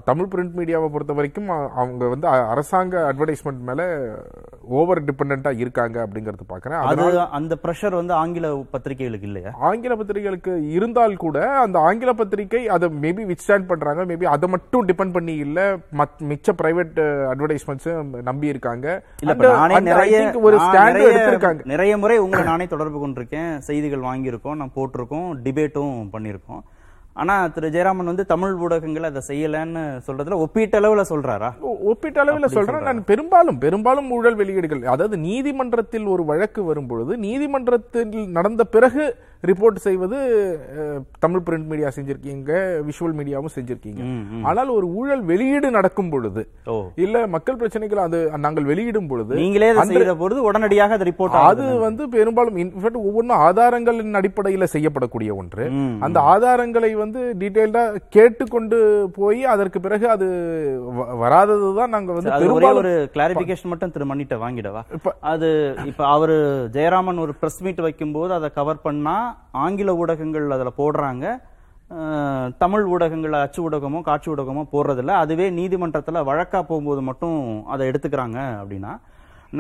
தமிழ் 0.10 0.30
பிரிண்ட் 0.34 0.54
மீடியாவை 0.60 0.88
பொறுத்த 0.94 1.14
வரைக்கும் 1.20 1.50
அவங்க 1.82 2.04
வந்து 2.14 2.28
அரசாங்க 2.54 2.96
அட்வர்டைஸ்மெண்ட் 3.10 3.62
மேல 3.70 3.82
ஓவர் 4.80 5.02
டிபெண்டா 5.08 5.52
இருக்காங்க 5.64 5.98
அப்படிங்கறது 6.06 6.44
பாக்குறேன். 6.52 6.84
அது 6.92 7.06
அந்த 7.38 7.54
பிரஷர் 7.64 7.96
வந்து 8.00 8.14
ஆங்கில 8.22 8.48
பத்திரிகைகளுக்கு 8.74 9.28
இல்லையா? 9.30 9.52
ஆங்கில 9.70 9.96
பத்திரிகைகளுக்கு 10.02 10.54
இருந்தால் 10.78 11.16
கூட 11.24 11.40
அந்த 11.64 11.78
ஆங்கில 11.88 12.14
பத்திரிகை 12.22 12.62
அதை 12.76 12.90
மேபி 13.04 13.24
விச் 13.32 13.44
ஸ்டாண்ட் 13.46 13.70
பண்றாங்க. 13.72 14.02
மேபி 14.12 14.28
அதை 14.36 14.50
மட்டும் 14.56 14.88
டிபெண்ட் 14.92 15.16
பண்ணி 15.18 15.36
இல்ல 15.46 15.60
மிச்ச 16.32 16.56
பிரைவேட் 16.62 17.02
அட்வர்டைஸ்மெண்ட்ஸ் 17.32 17.90
நம்பி 18.30 18.48
இருக்காங்க. 18.54 18.88
ஒரு 20.48 20.58
ஸ்டாண்ட் 20.68 21.02
எடுத்திருக்காங்க. 21.10 21.62
நிறைய 21.74 21.98
முறை 22.04 22.18
உங்களை 22.28 22.46
நானே 22.52 22.68
தொடர்பு 22.76 23.00
கொண்டிருக்கேன். 23.08 23.52
செய்திகள் 23.70 24.08
வாங்கியிருக்கோம் 24.10 24.60
நான் 24.62 24.78
போட்டிருக்கோம் 24.78 25.28
டிபேட்டும் 25.48 25.94
பண்ணியிருக்கோம். 26.16 26.64
ஆனா 27.16 27.34
திரு 27.48 27.68
ஜெயராமன் 27.70 28.10
வந்து 28.10 28.24
தமிழ் 28.26 28.54
ஊடகங்கள் 28.60 29.08
அதை 29.10 29.22
செய்யலன்னு 29.28 29.82
சொல்றதுல 30.08 30.38
ஒப்பீட்டளவுல 30.44 31.02
சொல்றாரா? 31.10 31.50
ஒப்பீட்டளவில் 31.92 32.54
சொல்றேன் 32.56 32.88
நான் 32.88 33.02
பெரும்பாலும் 33.04 33.60
பெரும்பாலும் 33.60 34.10
ஊழல் 34.12 34.40
வெளியீடுகள் 34.40 34.82
அதாவது 34.88 35.18
நீதிமன்றத்தில் 35.26 36.08
ஒரு 36.08 36.24
வழக்கு 36.26 36.64
வரும்பொழுது 36.64 37.16
நீதிமன்றத்தில் 37.26 38.16
நடந்த 38.32 38.64
பிறகு 38.74 39.06
ரிப்போர்ட் 39.44 39.76
செய்வது 39.80 40.18
தமிழ் 41.20 41.42
பிரிண்ட் 41.42 41.66
மீடியா 41.66 41.90
செஞ்சிருக்கீங்க 41.90 42.52
விஷுவல் 42.86 43.16
மீடியாவும் 43.16 43.54
செஞ்சிருக்கீங்க. 43.56 44.02
ஆனால் 44.44 44.70
ஒரு 44.70 44.88
ஊழல் 44.94 45.24
வெளியீடு 45.24 45.72
நடக்கும் 45.72 46.10
பொழுது. 46.10 46.42
இல்ல 46.98 47.28
மக்கள் 47.28 47.56
பிரச்சனைகள் 47.56 47.98
அது 48.00 48.18
நாங்கள் 48.38 48.64
வெளியிடும் 48.64 49.08
பொழுது 49.08 49.34
நீங்களே 49.40 49.70
பொழுது 50.20 50.44
உடனடியாக 50.44 50.94
அது 50.94 51.04
ரிப்போர்ட் 51.04 51.36
அது 51.44 51.66
வந்து 51.80 52.10
பெரும்பாலும் 52.10 52.58
இன்ஃபேக்ட் 52.58 53.00
ஒவ்வொன்றும் 53.04 53.42
ஆதாரங்களின் 53.44 54.16
அடிப்படையில் 54.16 54.72
செய்யப்படக்கூடிய 54.74 55.12
ஒன்று. 55.36 55.66
அந்த 56.02 56.18
ஆதாரங்களை 56.32 56.92
வந்து 56.98 57.22
டீடைல்டா 57.40 57.84
கேட்டுக்கொண்டு 58.10 58.80
போய் 59.16 59.42
அதற்கு 59.48 59.80
பிறகு 59.82 60.10
அது 60.10 60.28
வ- 60.92 61.10
வராததுதான் 61.24 61.94
நாங்க 61.94 62.12
வந்து 62.14 62.32
ஒரே 62.54 62.72
ஒரு 62.82 62.94
கிளாரிபிகேஷன் 63.14 63.42
மட்டும் 63.66 63.92
திரு 63.92 64.06
மணிட்ட 64.06 64.36
வாங்கிடவா? 64.42 64.84
இப்ப- 64.94 65.18
அது 65.28 65.50
இப்ப 65.86 66.08
அவரு 66.08 66.38
ஜெயராமன் 66.74 67.20
ஒரு 67.20 67.34
பிரஸ் 67.36 67.62
மீட் 67.62 67.82
வைக்கும்போது 67.82 68.34
அதை 68.34 68.50
கவர் 68.54 68.82
பண்ணா 68.82 69.18
ஆங்கில 69.64 69.96
ஊடகங்கள் 70.02 70.54
அதில் 70.58 70.78
போடுறாங்க. 70.82 71.26
தமிழ் 72.64 72.86
ஊடகங்கள் 72.94 73.42
அச்சு 73.46 73.60
ஊடகமோ 73.66 74.00
காட்சி 74.10 74.28
ஊடகமோ 74.34 74.64
போடுறதில்ல. 74.76 75.16
அதுவே 75.24 75.48
நீதிமன்றத்தில் 75.58 76.28
வழக்காக 76.30 76.64
போகும்போது 76.70 77.02
மட்டும் 77.10 77.40
அதை 77.74 77.84
எடுத்துக்கிறாங்க 77.92 78.40
அப்படின்னா 78.62 78.94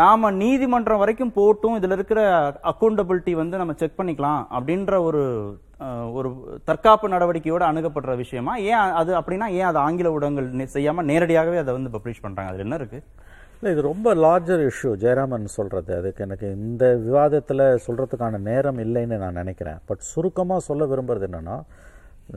நாம் 0.02 0.24
நீதிமன்றம் 0.44 1.02
வரைக்கும் 1.02 1.36
போட்டும் 1.36 1.76
இதில் 1.80 1.96
இருக்கிற 1.96 2.22
அக்கௌண்டபிலிட்டி 2.72 3.34
வந்து 3.42 3.60
நம்ம 3.62 3.74
செக் 3.82 4.00
பண்ணிக்கலாம் 4.00 4.42
அப்படின்ற 4.58 4.94
ஒரு 5.08 5.22
ஒரு 6.18 6.30
தற்காப்பு 6.70 7.08
நடவடிக்கையோடு 7.14 7.66
அணுகப்படுற 7.70 8.14
விஷயமா 8.22 8.54
ஏன் 8.72 8.94
அது 9.00 9.12
அப்படின்னா 9.20 9.48
ஏன் 9.60 9.70
அது 9.70 9.80
ஆங்கில 9.86 10.14
ஊடகங்கள் 10.16 10.74
செய்யாமல் 10.76 11.08
நேரடியாகவே 11.12 11.60
அதை 11.64 11.74
வந்து 11.78 11.94
பப்ளிஷ் 11.96 12.24
பண்ணுறாங்க 12.26 12.52
அதில் 12.52 12.66
என்ன 12.68 12.80
இருக்குது 12.82 13.06
இல்லை 13.63 13.73
இது 13.76 13.84
ரொம்ப 13.91 14.13
லார்ஜர் 14.23 14.62
இஷ்யூ 14.69 14.89
ஜெயராமன் 15.04 15.45
சொல்றது 15.56 15.91
அதுக்கு 15.97 16.23
எனக்கு 16.26 16.47
இந்த 16.63 16.86
விவாதத்தில் 17.06 17.63
சொல்றதுக்கான 17.86 18.39
நேரம் 18.47 18.80
இல்லைன்னு 18.86 19.17
நான் 19.21 19.39
நினைக்கிறேன். 19.41 19.78
பட் 19.89 20.02
சுருக்கமாக 20.08 20.65
சொல்ல 20.67 20.88
விரும்புறது 20.91 21.26
என்னன்னா 21.28 21.56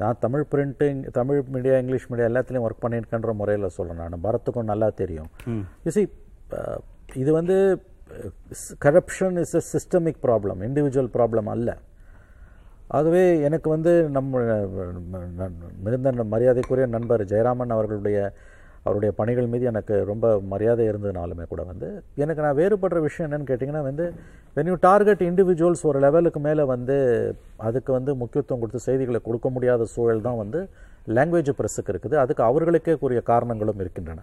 நான் 0.00 0.20
Tamil 0.24 0.44
printing 0.52 1.00
Tamil 1.18 1.40
media 1.56 1.74
English 1.82 2.06
media 2.10 2.28
எல்லாத்துலேயும் 2.30 2.66
ஒர்க் 2.68 2.84
பண்ணியிருக்கேன்ற 2.84 3.34
முறையில் 3.40 3.74
சொல்கிறேன் 3.78 4.00
நான். 4.02 4.24
பரத்துக்கும் 4.28 4.70
நல்லா 4.72 4.90
தெரியும். 5.02 5.28
யூசி 5.86 6.04
இது 7.22 7.30
வந்து 7.40 7.56
corruption 8.86 9.38
is 9.44 9.58
a 9.60 9.66
systemic 9.74 10.24
problem 10.26 10.62
individual 10.70 11.12
problem 11.18 11.50
அல்ல. 11.56 11.78
ஆகவே 12.98 13.24
எனக்கு 13.48 13.70
வந்து 13.76 13.94
நம்ம 14.18 14.44
மிகுந்த 15.86 16.28
மரியாதைக்குரிய 16.36 16.86
நண்பர் 16.98 17.30
ஜெயராமன் 17.34 17.74
அவர்களுடைய 17.78 18.18
அவருடைய 18.86 19.12
பணிகள் 19.20 19.50
மீது 19.52 19.64
எனக்கு 19.72 19.94
ரொம்ப 20.10 20.26
மரியாதை 20.52 20.86
இருந்ததுனாலுமே 20.90 21.46
கூட 21.52 21.62
வந்து 21.70 21.88
எனக்கு 22.24 22.44
நான் 22.46 22.58
வேறுபடுற 22.62 23.00
விஷயம் 23.06 23.26
என்னன்னு 23.28 23.50
கேட்டிங்கன்னா 23.50 23.84
வந்து 23.90 24.06
வென் 24.56 24.70
யூ 24.72 24.76
டார்கெட் 24.88 25.22
இண்டிவிஜுவல்ஸ் 25.30 25.86
ஒரு 25.90 26.00
லெவலுக்கு 26.06 26.40
மேலே 26.48 26.64
வந்து 26.74 26.96
அதுக்கு 27.68 27.90
வந்து 27.98 28.12
முக்கியத்துவம் 28.22 28.62
கொடுத்து 28.64 28.86
செய்திகளை 28.88 29.20
கொடுக்க 29.28 29.48
முடியாத 29.56 29.88
சூழல் 29.94 30.26
தான் 30.28 30.42
வந்து 30.42 30.60
லாங்குவேஜ் 31.16 31.50
ப்ரெஸ்ஸுக்கு 31.58 31.92
இருக்குது. 31.92 32.16
அதுக்கு 32.22 32.42
அவர்களுக்கே 32.46 32.94
கூறிய 33.02 33.20
காரணங்களும் 33.30 33.80
இருக்கின்றன. 33.82 34.22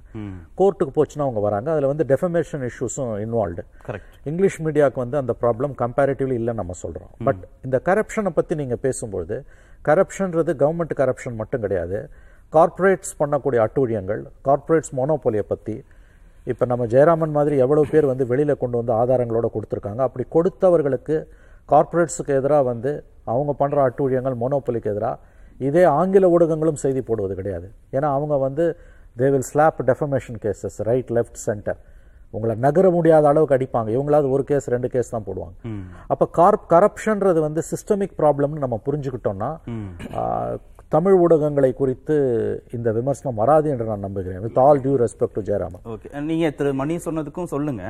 கோர்ட்டுக்கு 0.59 0.93
போச்சுன்னா 0.97 1.25
அவங்க 1.27 1.41
வராங்க. 1.45 1.67
அதில் 1.73 1.89
வந்து 1.91 2.05
டெஃபமேஷன் 2.09 2.63
இஷ்யூஸும் 2.69 3.13
இன்வால்வ்டு 3.25 3.63
கரெக்ட் 3.87 4.15
இங்கிலீஷ் 4.31 4.59
மீடியாவுக்கு 4.65 5.01
வந்து 5.03 5.17
அந்த 5.21 5.33
ப்ராப்ளம் 5.43 5.75
கம்பேரிட்டிவ்லி 5.83 6.35
இல்லைன்னு 6.41 6.61
நம்ம 6.61 6.75
சொல்கிறோம் 6.83 7.13
பட் 7.27 7.41
இந்த 7.67 7.79
கரப்ஷனை 7.89 8.33
பற்றி 8.39 8.55
நீங்கள் 8.61 8.81
பேசும்பொழுது 8.87 9.37
கரப்ஷன்றது 9.89 10.51
கவர்மெண்ட் 10.63 10.93
கரப்ஷன் 11.01 11.39
மட்டும் 11.41 11.63
கிடையாது. 11.65 11.99
கார்ப்பரேட்ஸ் 12.55 13.13
பண்ணக்கூடிய 13.21 13.59
அட்டூழியங்கள் 13.65 14.21
கார்ப்பரேட்ஸ் 14.47 14.93
மோனோபோலியை 14.99 15.45
பற்றி 15.51 15.75
இப்போ 16.51 16.63
நம்ம 16.71 16.83
ஜெயராமன் 16.93 17.35
மாதிரி 17.37 17.55
எவ்வளோ 17.65 17.83
பேர் 17.91 18.05
வந்து 18.11 18.23
வெளியில் 18.31 18.61
கொண்டு 18.63 18.75
வந்து 18.79 18.93
ஆதாரங்களோட 19.01 19.47
கொடுத்துருக்காங்க. 19.53 20.01
அப்படி 20.07 20.23
கொடுத்தவர்களுக்கு 20.35 21.15
கார்ப்பரேட்ஸுக்கு 21.71 22.33
எதிராக 22.39 22.63
வந்து 22.71 22.91
அவங்க 23.33 23.51
பண்ணுற 23.61 23.77
அட்டூழியங்கள் 23.89 24.35
மோனோபோலிக்கு 24.41 24.91
எதிராக 24.93 25.31
இதே 25.67 25.83
ஆங்கில 25.99 26.29
ஊடகங்களும் 26.35 26.81
செய்தி 26.83 27.01
போடுவது 27.09 27.33
கிடையாது. 27.39 27.67
ஏன்னா 27.95 28.07
அவங்க 28.17 28.35
வந்து 28.45 28.65
they 29.21 29.27
will 29.33 29.47
slap 29.51 29.79
defamation 29.89 30.39
cases 30.43 30.77
right 30.89 31.11
left 31.17 31.39
centre 31.47 31.79
உங்களை 32.35 32.53
நகர 32.65 32.85
முடியாத 32.97 33.25
அளவுக்கு 33.31 33.55
அடிப்பாங்க. 33.57 33.89
இவங்களாவது 33.95 34.29
ஒரு 34.35 34.43
கேஸ் 34.51 34.67
ரெண்டு 34.75 34.87
கேஸ் 34.93 35.13
தான் 35.15 35.25
போடுவாங்க. 35.27 35.55
அப்ப 36.13 36.23
கார்ப் 36.39 36.67
கரப்ஷன்றது 36.73 37.39
வந்து 37.47 37.63
சிஸ்டமிக் 37.71 38.15
ப்ராப்ளம்னு 38.21 38.63
நம்ம 38.65 38.79
புரிஞ்சுக்கிட்டோம்னா 38.87 39.51
தமிழ் 40.95 41.15
ஊடகங்களை 41.23 41.69
குறித்து 41.81 42.15
இந்த 42.77 42.89
விமர்சனம் 42.97 43.39
வராது 43.41 43.67
என்று 43.73 43.85
நான் 43.91 44.05
நம்புகிறேன். 44.05 44.41
With 44.45 44.59
all 44.63 44.81
due 44.83 44.95
respect 45.03 45.37
to 45.37 45.43
Jayaraman 45.49 45.85
okay 45.93 46.09
நீங்க 46.29 46.49
திரு 46.59 46.71
மணி 46.81 46.95
சொன்னதுக்கும் 47.05 47.51
சொல்லுங்க. 47.53 47.83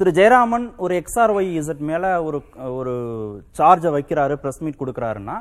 திரு 0.00 0.10
ஜெயராமன் 0.18 0.66
ஒரு 0.84 0.94
எக்ஸ்ஆர்ஒய் 1.00 1.48
இசட் 1.60 1.84
மேல 1.90 2.04
ஒரு 2.26 2.38
ஒரு 2.78 2.94
சார்ஜை 3.58 3.90
வைக்கிறாரு 3.96 4.34
பிரஸ் 4.42 4.62
மீட் 4.64 4.80
கொடுக்குறாருன்னா 4.82 5.36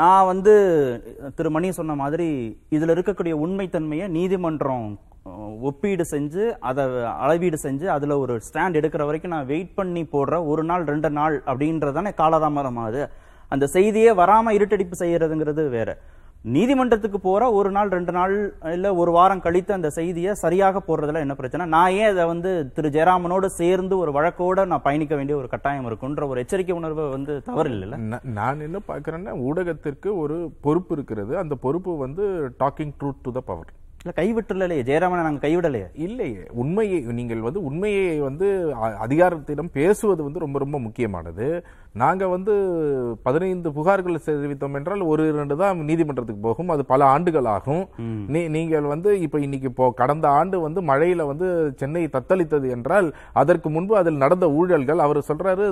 நான் 0.00 0.28
வந்து 0.32 0.52
திரு 1.38 1.50
மணி 1.56 1.68
சொன்ன 1.78 1.96
மாதிரி 2.02 2.28
இதுல 2.76 2.94
இருக்கக்கூடிய 2.96 3.34
உண்மைத்தன்மையை 3.44 4.06
நீதிமன்றம் 4.16 4.86
ஒப்பீடு 5.68 6.04
செஞ்சு 6.14 6.42
அதை 6.68 6.82
அளவீடு 7.24 7.58
செஞ்சு 7.66 7.86
அதுல 7.94 8.16
ஒரு 8.24 8.34
ஸ்டாண்ட் 8.48 8.78
எடுக்கிற 8.80 9.04
வரைக்கும் 9.08 9.34
நான் 9.34 9.50
வெயிட் 9.52 9.76
பண்ணி 9.78 10.02
போடுற 10.12 10.34
ஒரு 10.52 10.64
நாள் 10.70 10.84
ரெண்டு 10.92 11.10
நாள் 11.18 11.36
அப்படின்றதானே 11.50 12.12
காலதாமதம் 12.20 12.80
ஆகுது. 12.84 13.04
அந்த 13.54 13.66
செய்தியே 13.76 14.12
வராமல் 14.20 14.56
இருட்டடிப்பு 14.58 14.96
செய்யறதுங்கிறது 14.98 15.64
வேற. 15.78 15.90
நீதிமன்றத்துக்கு 16.54 17.18
போற 17.20 17.42
ஒரு 17.58 17.70
நாள் 17.70 17.88
ரெண்டு 17.88 18.12
நாள் 18.12 18.34
இல்ல 18.72 18.88
ஒரு 18.94 19.10
வாரம் 19.16 19.42
கழித்து 19.44 19.72
அந்த 19.76 19.88
செய்தியை 19.90 20.32
சரியாக 20.42 20.82
போடுறதுல 20.88 21.22
என்ன 21.24 21.34
பிரச்சனை? 21.34 21.64
நான் 21.66 21.94
ஏன் 22.00 22.10
அதை 22.12 22.24
வந்து 22.26 22.50
திரு 22.74 22.88
ஜெயராமனோடு 22.96 23.48
சேர்ந்து 23.60 23.94
ஒரு 23.98 24.12
வழக்கோட 24.18 24.66
நான் 24.72 24.84
பயணிக்க 24.86 25.14
வேண்டிய 25.16 25.38
ஒரு 25.38 25.48
கட்டாயம் 25.54 25.88
இருக்குன்ற 25.90 26.28
ஒரு 26.28 26.42
எச்சரிக்கை 26.44 26.76
உணர்வு 26.80 27.06
வந்து 27.08 27.34
தவறு 27.48 27.72
இல்லைல்ல 27.74 27.98
நான் 28.38 28.64
என்ன 28.68 28.80
பார்க்குறேன்னா 28.90 29.34
ஊடகத்திற்கு 29.48 30.12
ஒரு 30.24 30.36
பொறுப்பு 30.66 30.94
இருக்கிறது. 30.98 31.34
அந்த 31.42 31.56
பொறுப்பு 31.66 31.94
வந்து 31.96 32.26
talking 32.62 32.94
truth 33.00 33.24
to 33.26 33.32
the 33.32 33.42
power. 33.50 33.72
இல்ல 34.06 34.12
கைவிட்டுலையே 34.18 34.82
ஜெயராமனை 34.88 35.22
நாங்க 35.26 35.40
கைவிடலையே. 35.44 35.86
இல்லையே 36.06 36.42
உண்மையை 36.62 36.98
நீங்கள் 37.18 37.40
வந்து 37.46 37.60
உண்மையை 37.68 38.04
வந்து 38.26 38.46
அதிகாரத்திடம் 39.04 39.70
பேசுவது 39.78 40.20
வந்து 40.26 40.42
ரொம்ப 40.44 40.56
ரொம்ப 40.62 40.78
முக்கியமானது. 40.84 41.46
நாங்க 42.02 42.24
வந்து 42.34 42.52
பதினைந்து 43.26 43.68
புகார்கள் 43.78 44.18
தெரிவித்தோம் 44.26 44.76
என்றால் 44.78 45.02
ஒரு 45.12 45.22
இரண்டு 45.32 45.54
தான் 45.62 45.82
நீதிமன்றத்துக்கு 45.88 46.46
போகும். 46.46 46.70
அது 46.74 46.82
பல 46.92 47.04
ஆண்டுகள் 47.14 47.48
ஆகும். 47.56 47.84
நீங்கள் 48.56 48.86
வந்து 48.94 49.12
இப்ப 49.26 49.40
இன்னைக்கு 49.46 49.70
இப்போ 49.72 49.86
கடந்த 50.02 50.28
ஆண்டு 50.38 50.60
வந்து 50.66 50.82
மழையில 50.90 51.26
வந்து 51.32 51.48
சென்னை 51.80 52.04
தத்தளித்தது 52.16 52.70
என்றால் 52.76 53.08
அதற்கு 53.42 53.70
முன்பு 53.76 53.96
அதில் 54.02 54.22
நடந்த 54.24 54.48
ஊழல்கள் 54.58 55.04
அவர் 55.06 55.20
சொல்றாரு 55.30 55.66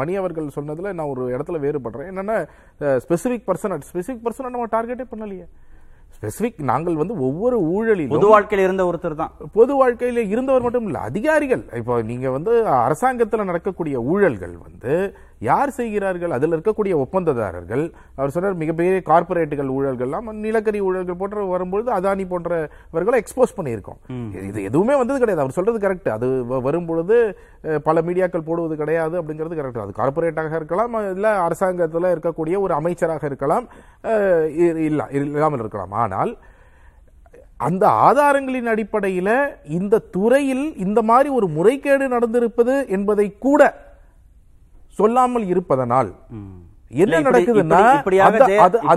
மணி 0.00 0.14
அவர்கள் 0.22 0.54
சொன்னதுல 0.58 0.94
நான் 1.00 1.12
ஒரு 1.16 1.26
இடத்துல 1.34 1.60
வேறுபடுறேன். 1.66 2.10
என்னன்னா 2.12 2.38
ஸ்பெசிபிக் 3.06 3.48
பர்சன் 3.50 3.88
ஸ்பெசிபிக் 3.90 4.24
பர்சனை 4.28 4.54
நம்ம 4.54 4.70
டார்கெட்டே 4.76 5.06
பண்ணலையே. 5.12 5.46
ஸ்பெசிபிக் 6.22 6.58
நாங்கள் 6.62 6.96
வந்து 6.96 7.14
ஒவ்வொரு 7.18 7.58
ஊழலிலும் 7.74 8.14
பொது 8.14 8.26
வாழ்க்கையில 8.32 8.64
இருந்த 8.66 8.82
ஒருத்தர் 8.84 9.14
தான். 9.14 9.32
பொது 9.52 9.72
வாழ்க்கையில 9.74 10.24
இருந்தவர் 10.28 10.62
மட்டும் 10.62 10.86
இல்ல 10.86 10.98
அதிகாரிகள். 10.98 11.62
இப்போ 11.76 12.02
நீங்க 12.02 12.30
வந்து 12.30 12.52
அரசாங்கத்துல 12.84 13.44
நடக்கக்கூடிய 13.44 13.98
ஊழல்கள் 14.12 14.54
வந்து 14.66 14.92
யார் 15.48 15.70
செய்கிறார்கள்? 15.78 16.32
அதில் 16.36 16.54
இருக்கக்கூடிய 16.56 16.94
ஒப்பந்ததாரர்கள் 17.02 17.84
அவர் 18.18 18.32
சொன்னார் 18.34 18.58
மிகப்பெரிய 18.62 18.98
கார்ப்பரேட்டுகள் 19.10 19.70
ஊழல்கள்லாம் 19.76 20.26
நிலக்கரி 20.46 20.80
ஊழல்கள் 20.88 21.18
போன்ற 21.22 21.44
வரும்பொழுது 21.52 21.90
அதானி 21.98 22.24
போன்றவர்களை 22.32 23.20
எக்ஸ்போஸ் 23.22 23.56
பண்ணியிருக்கோம். 23.58 24.00
இது 24.50 24.66
எதுவுமே 24.70 24.96
வந்தது 25.00 25.18
கிடையாது. 25.22 25.44
அவர் 25.44 25.56
சொல்றது 25.58 25.80
கரெக்ட் 25.86 26.10
அது 26.16 26.28
வரும்பொழுது 26.68 27.16
பல 27.88 28.02
மீடியாக்கள் 28.08 28.46
போடுவது 28.50 28.76
கிடையாது 28.82 29.16
அப்படிங்கிறது 29.22 29.60
கரெக்ட் 29.60 29.84
அது 29.86 29.98
கார்ப்பரேட்டாக 30.00 30.60
இருக்கலாம் 30.60 30.94
இல்ல 31.16 31.34
அரசாங்கத்துல 31.48 32.12
இருக்கக்கூடிய 32.16 32.58
ஒரு 32.66 32.74
அமைச்சராக 32.80 33.30
இருக்கலாம் 33.32 33.66
இல்ல 34.88 35.10
இல்லாமல் 35.18 35.64
இருக்கலாம். 35.64 35.94
ஆனால் 36.04 36.32
அந்த 37.66 37.84
ஆதாரங்களின் 38.08 38.72
அடிப்படையில 38.72 39.30
இந்த 39.78 40.04
துறையில் 40.14 40.66
இந்த 40.84 41.00
மாதிரி 41.08 41.28
ஒரு 41.38 41.46
முறைகேடு 41.56 42.04
நடந்திருப்பது 42.14 42.74
என்பதை 42.96 43.26
கூட 43.46 43.62
சொல்லாமல் 44.98 45.44
இருப்பதனால் 45.46 46.10
என்ன 46.90 47.10
நடக்குதுன்னா 47.26 47.80
அது- 48.78 48.88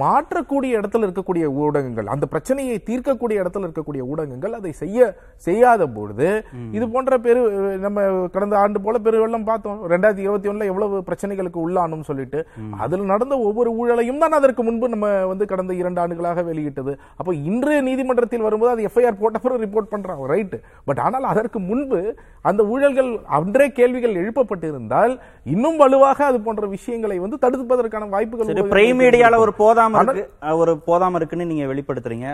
மாற்றக்கூடிய- 0.00 0.76
இடத்துல 0.76 1.06
இருக்கக்கூடிய 1.06 1.44
ஊடகங்கள் 1.58 2.08
அந்த 2.08 2.26
பிரச்சனையை 2.26 2.76
தீர்க்கக்கூடிய 2.86 3.36
இடத்துல 3.42 3.66
இருக்கக்கூடிய 3.66 4.02
ஊடகங்கள் 4.08 4.52
அதை 4.52 4.72
செய்ய 4.74 4.98
செய்யாத 5.46 5.86
பொழுது 5.90 6.28
இது 6.72 6.84
போன்ற 6.88 7.18
பெரு 7.18 7.40
நம்ம 7.80 8.00
கடந்த 8.30 8.54
ஆண்டு 8.58 8.80
போல 8.80 8.98
பெருவெள்ளம் 9.00 9.46
பார்த்தோம். 9.46 9.78
ரெண்டாயிரத்தி 9.92 10.24
இருபத்தி 10.24 10.48
ஒண்ணுல 10.48 10.64
எவ்வளவு 10.64 11.04
பிரச்சனைகளுக்கு 11.06 11.60
உள்ளானும் 11.64 12.04
சொல்லிட்டு 12.04 12.40
அதில் 12.78 13.04
நடந்த 13.04 13.34
ஒவ்வொரு 13.44 13.72
ஊழலையும் 13.78 14.18
தான் 14.18 14.32
அதற்கு 14.32 14.62
முன்பு 14.62 14.88
நம்ம 14.88 15.02
வந்து 15.26 15.46
கடந்த 15.46 15.74
இரண்டு 15.74 16.00
ஆண்டுகளாக 16.00 16.42
வெளியிட்டது. 16.42 16.92
அப்போ 17.16 17.34
இன்று 17.46 17.76
நீதிமன்றத்தில் 17.82 18.42
வரும்போது 18.42 18.72
அது 18.72 18.88
எஃப்ஐஆர் 18.88 19.20
போட்ட 19.20 19.38
பிறகு 19.38 19.64
ரிப்போர்ட் 19.64 19.92
பண்றாங்க 19.92 20.26
ரைட் 20.26 20.56
பட் 20.86 21.00
ஆனால் 21.00 21.26
அதற்கு 21.26 21.58
முன்பு 21.64 22.00
அந்த 22.44 22.62
ஊழல்கள் 22.68 23.10
அன்றே 23.34 23.68
கேள்விகள் 23.72 24.20
எழுப்பப்பட்டு 24.20 24.62
செய்யப்பட்டிருந்தால் 24.64 25.12
இன்னும் 25.52 25.78
வலுவாக 25.82 26.18
அது 26.24 26.38
போன்ற 26.44 26.64
விஷயங்களை 26.74 27.16
வந்து 27.22 27.36
தடுப்பதற்கான 27.44 28.08
வாய்ப்புகள் 28.14 28.70
பிரைம் 28.74 28.98
மீடியால 29.00 29.38
ஒரு 29.44 29.52
போதாம 29.62 30.00
இருக்கு 30.02 30.24
ஒரு 30.62 30.72
போதாம 30.86 31.18
இருக்குன்னு 31.20 31.48
நீங்க 31.50 31.64
வெளிப்படுத்துறீங்க. 31.72 32.28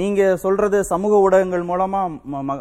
நீங்க 0.00 0.22
சொல்றது 0.44 0.78
சமூக 0.92 1.20
ஊடகங்கள் 1.24 1.64
மூலமா 1.70 2.00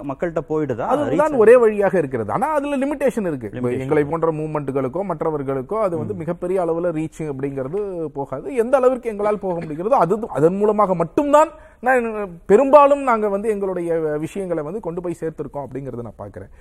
மக்கள்கிட்ட 0.09 0.43
போயிடுதா? 0.51 0.87
அதுதான் 0.95 1.39
ஒரே 1.43 1.55
வழியாக 1.63 1.97
இருக்கிறது. 2.01 2.33
ஆனா 2.37 2.49
அதுல 2.57 2.79
லிமிடேஷன் 2.83 3.29
இருக்கு. 3.31 3.51
எங்களை 3.85 4.03
போன்ற 4.11 4.31
மூவ்மெண்ட்டுகளுக்கோ 4.39 5.03
மற்றவர்களுக்கோ 5.11 5.79
அது 5.87 5.95
வந்து 6.01 6.19
மிகப்பெரிய 6.21 6.59
அளவுல 6.65 6.93
ரீச் 6.99 7.23
அப்படிங்கிறது 7.31 7.79
போகாது. 8.19 8.47
எந்த 8.65 8.75
அளவிற்கு 8.81 9.13
எங்களால் 9.13 9.43
போக 9.45 9.57
முடிகிறதோ 9.65 10.01
அது 10.05 10.19
அதன் 10.39 10.59
மூலமாக 10.61 10.95
மட்டும்தான் 11.03 11.51
நான் 11.87 12.05
பெரும்பாலும் 12.51 13.03
நாங்க 13.09 13.27
வந்து 13.33 13.47
எங்களுடைய 13.53 13.93
விஷயங்களை 14.25 14.63
வந்து 14.69 14.85
கொண்டு 14.85 15.01
போய் 15.03 15.21
சேர்த்திருக்கோம் 15.21 15.65
அப்படிங்கறத 15.67 16.07
நான் 16.07 16.21
பார்க்கிறேன். 16.21 16.51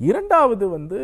இரண்டாவது 0.00 0.68
வந்து 0.68 0.98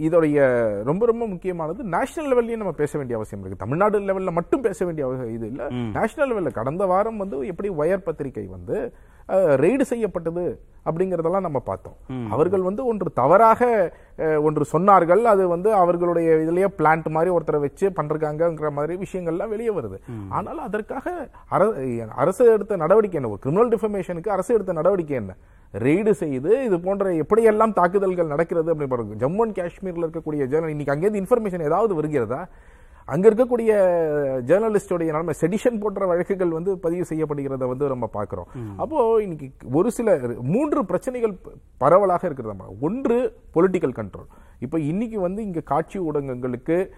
இதோடைய 0.00 0.38
ரொம்ப 0.82 1.06
ரொம்ப 1.06 1.26
முக்கியமானது 1.26 1.84
நேஷனல் 1.84 2.30
லெவல்லையும் 2.30 2.56
நம்ம 2.56 2.72
பேச 2.72 2.98
வேண்டிய 2.98 3.16
அவசியம் 3.16 3.40
இருக்கு. 3.40 3.58
தமிழ்நாடு 3.58 4.00
லெவல்ல 4.00 4.32
மட்டும் 4.32 4.60
பேச 4.60 4.84
வேண்டிய 4.84 5.06
அவ- 5.06 5.30
இது 5.30 5.46
இல்ல. 5.46 5.68
நேஷனல் 5.92 6.30
லெவல்ல 6.30 6.52
கடந்த 6.52 6.86
வாரம் 6.86 7.16
வந்து 7.16 7.46
எப்படி 7.46 7.70
ஒயர் 7.70 7.96
பத்திரிகை 7.96 8.46
வந்து 8.46 8.78
ரெய்டு 9.32 9.80
செய்யப்பட்டது 9.80 10.60
அப்படிங்கறதெல்லாம் 10.84 11.40
நம்ம 11.40 11.58
பார்த்தோம். 11.58 11.96
அவர்கள் 12.30 12.62
வந்து 12.62 12.86
ஒன்று 12.86 13.12
தவறாக 13.12 13.92
ஒன்று 14.18 14.64
சொன்னார்கள். 14.72 15.22
அது 15.22 15.48
வந்து 15.48 15.72
அவர்களுடைய 15.72 16.34
இதுலயே 16.34 16.66
பிளான்ட் 16.78 17.08
மாதிரி 17.08 17.34
ஒருத்தரை 17.34 17.60
வச்சு 17.60 17.90
பண்றாங்கங்கிற 17.90 18.70
மாதிரி 18.70 19.06
விஷயங்கள்லாம் 19.06 19.48
வெளியே 19.48 19.70
வருது. 19.70 19.98
ஆனால் 20.28 20.58
அதற்காக 20.58 21.28
அர- 21.50 22.08
அரசு 22.08 22.46
எடுத்த 22.46 22.76
நடவடிக்கை 22.76 23.22
என்ன? 23.22 23.32
ஒரு 23.32 23.40
கிரிமினல் 23.40 23.68
டிஃபர்மேஷனுக்கு 23.68 24.28
அரசு 24.28 24.54
எடுத்த 24.54 24.72
நடவடிக்கை 24.72 25.16
என்ன? 25.16 25.34
ரெய்டு 25.78 26.10
செய்து 26.10 26.64
இது 26.64 26.80
போன்ற 26.80 27.10
எப்படியெல்லாம் 27.10 27.72
தாக்குதல்கள் 27.72 28.26
நடக்கிறது 28.26 28.72
அப்படி 28.72 28.88
பாருங்க. 28.88 29.26
ஜம்மு 29.26 29.40
அண்ட் 29.40 29.58
காஷ்மீர்ல 29.58 30.04
இருக்கக்கூடிய 30.04 30.44
ஜேர்னல் 30.44 30.66
இன்னைக்கு 30.66 30.94
அங்கேருந்து 30.94 31.24
இன்ஃபர்மேஷன் 31.24 31.64
ஏதாவது 31.64 31.94
வருகிறதா? 31.94 32.48
அங்க 33.04 33.30
இருக்கக்கூடிய 33.30 33.72
ஜேர்னலிஸ்டோடைய 34.46 35.04
நிலைமை 35.04 35.34
செடிஷன் 35.40 35.80
போன்ற 35.80 36.06
வழக்குகள் 36.06 36.48
வந்து 36.48 36.78
பதிவு 36.78 37.04
செய்யப்படுகிறத 37.08 37.66
வந்து 37.66 37.88
நம்ம 37.88 38.06
பார்க்கிறோம். 38.06 38.46
அப்போ 38.76 39.22
இன்னைக்கு 39.22 39.50
ஒரு 39.72 39.90
சில 39.90 40.20
மூன்று 40.42 40.84
பிரச்சனைகள் 40.84 41.34
பரவலாக 41.76 42.26
இருக்கிறது 42.26 42.78
ஒன்று 42.80 43.16
பொலிட்டிக்கல் 43.54 43.96
கண்ட்ரோல் 43.96 44.28
இப்போ 44.58 44.80
இன்னைக்கு 44.80 45.20
வந்து 45.20 45.42
இங்க 45.42 45.60
காட்சி 45.60 45.98
ஊடகங்களுக்கு 45.98 46.88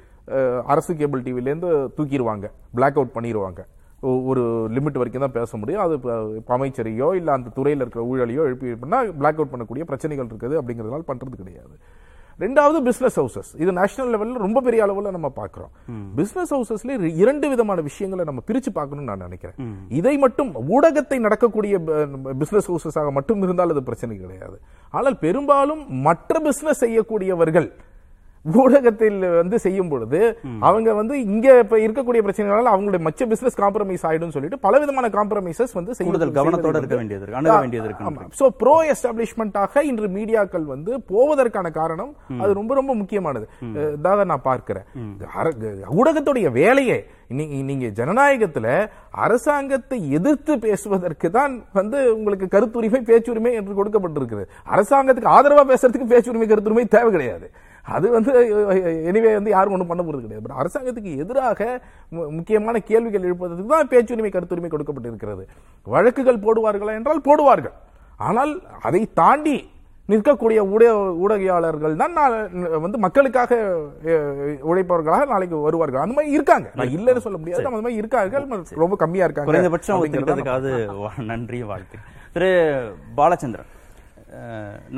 அரசு 0.65 0.97
கேபிள் 0.97 1.23
டிவில 1.23 1.49
இருந்து 1.51 1.67
தூக்கிடுவாங்க 1.97 2.47
பிளாக் 2.75 2.97
அவுட் 2.97 3.15
பண்ணிடுவாங்க 3.15 3.61
ஒரு 4.01 4.43
லிமிட் 4.71 4.99
வரைக்கும் 5.01 5.23
தான் 5.23 5.33
பேச 5.33 5.57
முடியும். 5.57 5.83
அது 5.83 5.95
இப்ப- 5.95 6.59
அமைச்சரையோ 6.59 7.15
இல்ல 7.15 7.33
அந்த 7.33 7.51
துறையில 7.57 7.83
இருக்கிற 7.85 8.05
ஊழலையோ 8.05 8.43
எழுப்பி 8.45 8.75
பண்ணா 8.75 9.03
பிளாக் 9.03 9.39
அவுட் 9.39 9.53
பண்ணக்கூடிய 9.53 9.85
பிரச்சனைகள் 9.85 10.27
இருக்குது 10.27 10.57
அப்படிங்கறதுனால 10.61 11.03
பண்றது 11.09 11.37
கிடையாது. 11.37 11.75
ரெண்டாவது 12.45 12.79
பிசினஸ் 12.87 13.15
ஹவுசஸ் 13.21 13.51
இது 13.63 13.71
நேஷனல் 13.79 14.11
லெவல்ல 14.13 14.41
ரொம்ப 14.45 14.59
பெரிய 14.67 14.81
அளவுல 14.87 15.13
நம்ம 15.15 15.29
பார்க்கிறோம். 15.39 15.71
பிசினஸ் 16.19 16.53
ஹவுசஸ்ல 16.55 16.97
இரண்டு 17.23 17.47
விதமான 17.53 17.79
விஷயங்களை 17.87 18.25
நம்ம 18.31 18.43
பிரிச்சு 18.49 18.71
பார்க்கணும்னு 18.79 19.11
நான் 19.11 19.25
நினைக்கிறேன். 19.27 19.57
இதை 19.99 20.15
மட்டும் 20.25 20.51
ஊடகத்தை 20.77 21.19
நடக்கக்கூடிய 21.27 21.79
பிசினஸ் 22.43 22.69
ஹவுசஸாக 22.71 23.13
மட்டும் 23.19 23.43
இருந்தால் 23.47 23.73
அது 23.75 23.83
பிரச்சனை 23.89 24.17
கிடையாது. 24.25 24.59
ஆனால் 24.99 25.17
பெரும்பாலும் 25.25 25.83
மற்ற 26.09 26.41
பிசினஸ் 26.49 26.83
செய்யக்கூடியவர்கள் 26.85 27.69
ஊடகத்தில் 28.61 29.19
வந்து 29.39 29.57
செய்யும் 29.65 29.91
பொழுது 29.93 30.21
அவங்க 30.69 30.89
வந்து 30.99 31.15
இங்க 31.33 31.47
இப்ப 31.65 31.79
இருக்கக்கூடிய 31.85 32.21
பிரச்சனைகளால 32.27 32.73
அவங்களுடைய 32.75 33.03
மற்ற 33.07 33.27
பிசினஸ் 33.33 33.59
காம்ப்ரமைஸ் 33.63 34.05
ஆயிடும் 34.09 34.35
சொல்லிட்டு 34.37 34.59
பல 34.67 34.79
விதமான 34.83 35.11
காம்ப்ரமைசஸ் 35.17 35.75
வந்து 35.79 35.97
கூடுதல் 36.09 36.35
கவனத்தோட 36.39 36.77
இருக்க 36.83 36.99
வேண்டியது 37.01 37.23
இருக்கு, 37.25 37.39
அணுக 37.41 37.57
வேண்டியது 37.65 37.89
இருக்கு. 37.89 38.29
சோ 38.41 38.47
ப்ரோ 38.63 38.77
எஸ்டாப்ளிஷ்மெண்டாக 38.93 39.85
இன்று 39.91 40.09
மீடியாக்கள் 40.19 40.67
வந்து 40.75 40.93
போவதற்கான 41.13 41.71
காரணம் 41.81 42.13
அது 42.43 42.59
ரொம்ப 42.61 42.75
ரொம்ப 42.81 42.95
முக்கியமானது. 43.01 43.47
அதாக 43.97 44.27
நான் 44.33 44.47
பார்க்கிறேன். 44.51 44.87
ஊடகத்துடைய 45.99 46.49
வேலையே. 46.61 46.99
நீங்க 47.37 47.55
நீங்க 47.69 47.87
ஜனநாயகத்துல 47.99 48.67
அரசாங்கத்தை 49.25 49.97
எதிர்த்து 50.19 50.53
பேசுவதற்கு 50.65 51.29
தான் 51.37 51.55
வந்து 51.79 51.99
உங்களுக்கு 52.17 52.47
கருத்துரிமை 52.53 53.01
பேச்சுரிமை 53.09 53.53
என்று 53.61 53.79
கொடுக்கப்பட்டிருக்கிறது 53.79 54.45
அரசாங்கத்துக்கு 54.75 55.35
ஆதரவா 55.37 55.65
பேசுறதுக்கு 55.73 56.13
பேச்சுரிமை 56.13 56.47
கருத்துரிமை 56.51 56.85
தேவை 56.97 57.11
கிடையாது. 57.17 57.49
அது 57.95 58.07
வந்து 58.15 58.33
எனிவே 59.11 59.33
வந்து 59.39 59.53
யாரும் 59.55 59.75
ஒண்ணும் 59.75 59.91
பண்ண 59.91 60.03
போறது 60.07 60.25
கிடையாது. 60.25 60.45
பட் 60.47 60.59
அரசாங்கத்துக்கு 60.63 61.13
எதிராக 61.23 61.61
முக்கியமான 62.39 62.79
கேள்விகள் 62.91 63.27
எழுப்பதற்கு 63.29 63.73
தான் 63.75 63.91
பேச்சுரிமை 63.93 64.31
கருத்துரிமை 64.33 64.71
கொடுக்கப்பட்டிருக்கிறது. 64.73 65.45
வழக்குகள் 65.95 66.45
போடுவார்களா 66.47 66.99
என்றால் 67.01 67.27
போடுவார்கள். 67.29 67.77
ஆனால் 68.29 68.53
அதை 68.89 69.03
தாண்டி 69.21 69.57
நிற்கக்கூடிய 70.11 70.59
ஊடக 70.73 70.91
ஊடகையாளர்கள் 71.23 71.95
தான் 72.03 72.13
வந்து 72.85 72.99
மக்களுக்காக 73.05 73.61
உழைப்பவர்களாக 74.71 75.25
நாளைக்கு 75.33 75.57
வருவார்கள். 75.69 76.03
அந்த 76.03 76.17
மாதிரி 76.17 76.37
இருக்காங்க. 76.37 76.69
நான் 76.79 76.95
இல்லைன்னு 76.97 77.25
சொல்ல 77.25 77.39
முடியாது. 77.41 77.67
அந்த 77.71 77.83
மாதிரி 77.87 78.01
இருக்கார்கள். 78.03 78.45
ரொம்ப 78.83 78.97
கம்மியா 79.05 79.27
இருக்காங்க. 79.29 79.51
குறைந்தபட்சம் 79.53 81.25
நன்றி 81.33 81.61
வாழ்த்து. 81.73 81.99
திரு 82.37 82.51
பாலச்சந்திரன். 83.21 83.73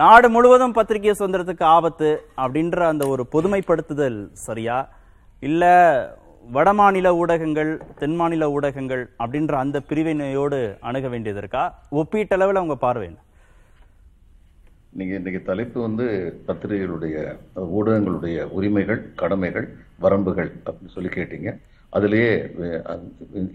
நாடு 0.00 0.28
முழுவதும் 0.34 0.74
பத்திரிகை 0.78 1.14
சுதந்திரத்துக்கு 1.18 1.64
ஆபத்து 1.76 2.08
அப்படின்ற 2.44 2.78
அந்த 2.92 3.04
ஒரு 3.12 3.22
பொதுமைப்படுத்துதல் 3.34 4.18
சரியா? 4.46 4.76
இல்லை 5.42 5.74
வடமாநில 6.56 7.08
ஊடகங்கள் 7.20 7.70
தென்மாநில 8.00 8.44
ஊடகங்கள் 8.56 9.02
அப்படின்ற 9.22 9.54
அந்த 9.64 9.78
பிரிவினையோடு 9.88 10.60
அணுக 10.88 11.06
வேண்டியது 11.14 11.40
இருக்கா? 11.42 11.64
ஒப்பீட்டளவில் 12.00 12.60
அவங்க 12.60 12.76
பார்வை 12.84 13.08
நீங்க 14.98 15.14
இன்னைக்கு 15.20 15.40
தலைப்பு 15.48 15.78
வந்து 15.86 16.06
பத்திரிகைகளுடைய 16.46 17.16
ஊடகங்களுடைய 17.78 18.36
உரிமைகள் 18.58 19.00
கடமைகள் 19.22 19.66
வரம்புகள் 20.04 20.50
அப்படின்னு 20.66 20.94
சொல்லி 20.96 21.10
கேட்டீங்க. 21.16 21.50
அதுலேயே 21.96 22.30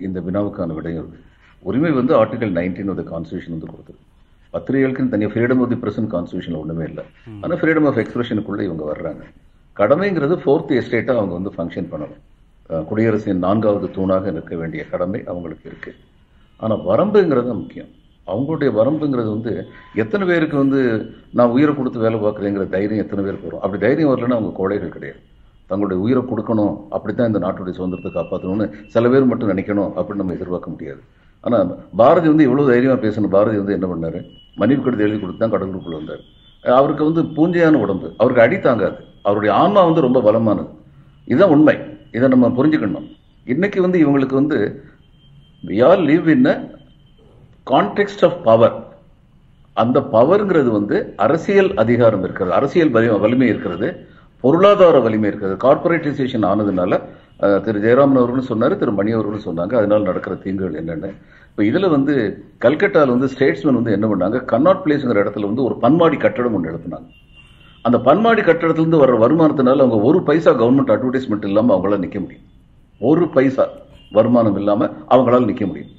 இந்த 0.08 0.20
வினாவுக்கான 0.28 0.74
விடையும் 0.74 1.10
உரிமை 1.70 1.92
வந்து 2.00 2.14
article 2.22 2.58
nineteen 2.60 2.92
of 2.94 3.00
the 3.02 3.06
constitution 3.14 3.56
வந்து 3.56 3.72
கொடுத்துருக்கு. 3.72 4.10
பத்திரிகைகளுக்குன்னு 4.54 5.14
தனியாக 5.14 5.34
freedom 5.34 5.62
of 5.64 5.72
the 5.74 5.80
present 5.84 6.12
constitution 6.14 6.60
ஒன்றுமே 6.62 6.86
இல்லை. 6.92 7.04
ஆனால் 7.44 7.60
ஃப்ரீடம் 7.62 7.88
ஆஃப் 7.90 8.00
எக்ஸ்பிரஷனுக்குள்ள 8.04 8.62
இவங்க 8.68 8.84
வர்றாங்க. 8.92 9.24
கடமைங்கிறது 9.80 10.36
ஃபோர்த் 10.44 10.72
எஸ்டேட்டாக 10.80 11.20
அவங்க 11.22 11.34
வந்து 11.40 11.54
ஃபங்க்ஷன் 11.56 11.90
பண்ணணும். 11.94 12.22
குடியரசின் 12.90 13.44
நான்காவது 13.46 13.88
தூணாக 13.96 14.32
நிற்க 14.36 14.56
வேண்டிய 14.62 14.82
கடமை 14.92 15.20
அவங்களுக்கு 15.32 15.66
இருக்கு. 15.72 15.92
ஆனா 16.64 16.76
வரம்புங்கிறது 16.90 17.54
முக்கியம். 17.62 17.90
அவங்களுடைய 18.28 18.70
வரம்புங்கிறது 18.78 19.30
வந்து 19.36 19.54
எத்தனை 20.02 20.24
பேருக்கு 20.30 20.56
வந்து 20.62 20.82
நான் 21.38 21.54
உயிரை 21.56 21.74
கொடுத்து 21.80 22.04
வேலை 22.04 22.18
பார்க்குறேங்கிற 22.26 22.66
தைரியம் 22.76 23.04
எத்தனை 23.06 23.24
பேருக்கு 23.26 23.48
வரும்? 23.48 23.64
அப்படி 23.64 23.80
தைரியம் 23.86 24.12
வரலன்னா 24.12 24.38
அவங்க 24.40 24.54
கோழைகள் 24.60 24.96
கிடையாது. 24.96 25.20
தங்களுடைய 25.70 26.00
உயிரை 26.06 26.22
கொடுக்கணும் 26.30 26.74
அப்படித்தான் 26.96 27.30
இந்த 27.32 27.42
நாட்டுடைய 27.46 27.76
சுதந்திரத்தை 27.78 28.12
காப்பாற்றணும்னு 28.16 28.66
சில 28.94 29.10
பேர் 29.12 29.30
மட்டும் 29.32 29.52
நினைக்கணும் 29.54 29.92
அப்படின்னு 29.98 30.24
நம்ம 30.24 30.38
எதிர்பார்க்க 30.38 30.76
முடியாது. 30.76 31.02
ஆனால் 31.44 31.72
பாரதி 32.02 32.28
வந்து 32.32 32.48
இவ்வளோ 32.48 32.66
தைரியமாக 32.72 33.02
பேசணும். 33.06 33.34
பாரதி 33.36 33.58
வந்து 33.62 33.78
என்ன 33.78 33.88
பண்ணார்? 33.92 34.20
மன்னிப்பு 34.56 34.84
கடிதம் 34.84 35.06
எழுதி 35.06 35.22
கொடுத்து 35.22 35.50
தான் 35.50 35.62
கடலூருக்குள்ள 35.62 35.92
வந்தார். 35.92 36.20
அவருக்கு 36.64 37.12
வந்து 37.12 37.24
பூஞ்சையான 37.24 37.74
உடம்பு. 37.74 38.14
அவருக்கு 38.18 38.44
அடி 38.44 38.60
தாங்காது. 38.60 38.96
அவருடைய 39.24 39.56
ஆன்மா 39.56 39.84
வந்து 39.84 40.02
ரொம்ப 40.02 40.22
பலமானது. 40.22 40.68
இதுதான் 41.26 41.50
உண்மை. 41.50 41.78
இதை 42.12 42.28
நம்ம 42.28 42.48
புரிஞ்சுக்கணும். 42.48 43.18
இன்னைக்கு 43.46 43.82
வந்து 43.82 44.00
இவங்களுக்கு 44.08 44.34
வந்து 44.34 44.84
we 45.68 45.86
are 45.86 46.00
live 46.00 46.28
in 46.28 46.46
a 46.46 46.72
context 47.70 48.26
of 48.26 48.44
power 48.44 48.88
அந்த 49.74 50.00
பவருங்கிறது 50.00 50.68
வந்து 50.68 51.14
அரசியல் 51.18 51.74
அதிகாரம் 51.74 52.24
இருக்கிறது. 52.24 52.56
அரசியல் 52.56 52.92
வலி- 52.92 53.20
வலிமை 53.20 53.48
இருக்கிறது. 53.48 54.08
பொருளாதார 54.40 55.00
வலிமை 55.00 55.28
இருக்கிறது. 55.30 55.58
கார்பரேட்டைசேஷன் 55.58 56.46
ஆனதுனால 56.46 57.02
திரு 57.66 57.80
ஜெயராமன் 57.86 58.20
அவர்களும் 58.22 58.50
சொன்னார் 58.50 58.76
திரு 58.82 58.92
மணி 59.00 59.12
அவர்களும் 59.18 59.46
சொன்னாங்க. 59.48 59.74
அதனால் 59.80 60.08
நடக்கிற 60.10 60.34
தீங்குகள் 60.44 60.80
என்னென்ன? 60.82 61.10
இப்போ 61.50 61.64
இதில் 61.70 61.94
வந்து 61.96 62.14
கல்கட்டாவில் 62.66 63.14
வந்து 63.16 63.30
ஸ்டேட்ஸ்மேன் 63.34 63.80
வந்து 63.80 63.96
என்ன 63.98 64.08
பண்ணாங்க? 64.12 64.38
கன்னாட் 64.52 64.84
பிளேஸ்ங்கிற 64.84 65.24
இடத்துல 65.24 65.50
வந்து 65.50 65.66
ஒரு 65.68 65.76
பன்மாடி 65.84 66.18
கட்டடம் 66.26 66.56
ஒன்று 66.58 66.72
எழுப்புனாங்க 66.72 67.10
அந்த 67.86 67.98
பன்மாடி 68.08 68.42
கட்டடத்துலேருந்து 68.48 69.02
வர்ற 69.04 69.16
வருமானத்தினால 69.24 69.84
அவங்க 69.84 69.98
ஒரு 70.10 70.20
பைசா 70.28 70.52
கவர்மெண்ட் 70.62 70.94
அட்வர்டைஸ்மெண்ட் 70.96 71.48
இல்லாமல் 71.50 71.76
அவங்களால 71.76 72.00
நிற்க 72.04 72.20
முடியும். 72.20 72.46
ஒரு 73.02 73.26
பைசா 73.36 73.64
வருமானம் 74.18 74.58
இல்லாமல் 74.62 74.92
அவங்களால 75.14 75.46
நிற்க 75.50 75.66
முடியும். 75.66 75.92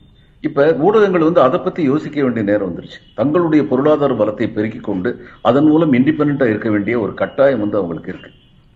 இப்போ 0.45 0.63
ஊடகங்கள் 0.87 1.27
வந்து 1.29 1.41
அதை 1.47 1.59
பற்றி 1.61 1.83
யோசிக்க 1.91 2.17
வேண்டிய 2.23 2.45
நேரம் 2.51 2.69
வந்துருச்சு. 2.71 2.99
தங்களுடைய 3.21 3.63
பொருளாதார 3.71 4.15
பலத்தை 4.15 4.47
பெருக்கிக் 4.57 4.89
கொண்டு 4.89 5.11
அதன் 5.51 5.69
மூலம் 5.71 5.95
இண்டிபெண்ட்டாக 5.99 6.53
இருக்க 6.55 6.71
வேண்டிய 6.75 6.95
ஒரு 7.05 7.15
கட்டாயம் 7.23 7.63
வந்து 7.65 7.79
அவங்களுக்கு 7.81 8.13
இருக்கு. 8.13 8.31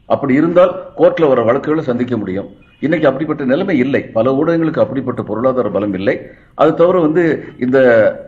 அப்படி 0.08 0.34
இருந்தால் 0.34 0.80
கோர்ட்ல 0.98 1.28
வர 1.28 1.42
வழக்குகளை 1.42 1.84
சந்திக்க 1.84 2.16
முடியும். 2.16 2.48
இன்னைக்கு 2.80 3.08
அப்படிப்பட்ட 3.08 3.44
நிலைமை 3.44 3.78
இல்லை. 3.78 4.02
பல 4.02 4.32
ஊடகங்களுக்கு 4.32 4.80
அப்படிப்பட்ட 4.80 5.22
பொருளாதார 5.22 5.68
பலம் 5.68 5.94
இல்லை. 5.94 6.20
அது 6.54 6.74
தவிர 6.74 7.00
வந்து 7.00 7.44
இந்த 7.58 7.78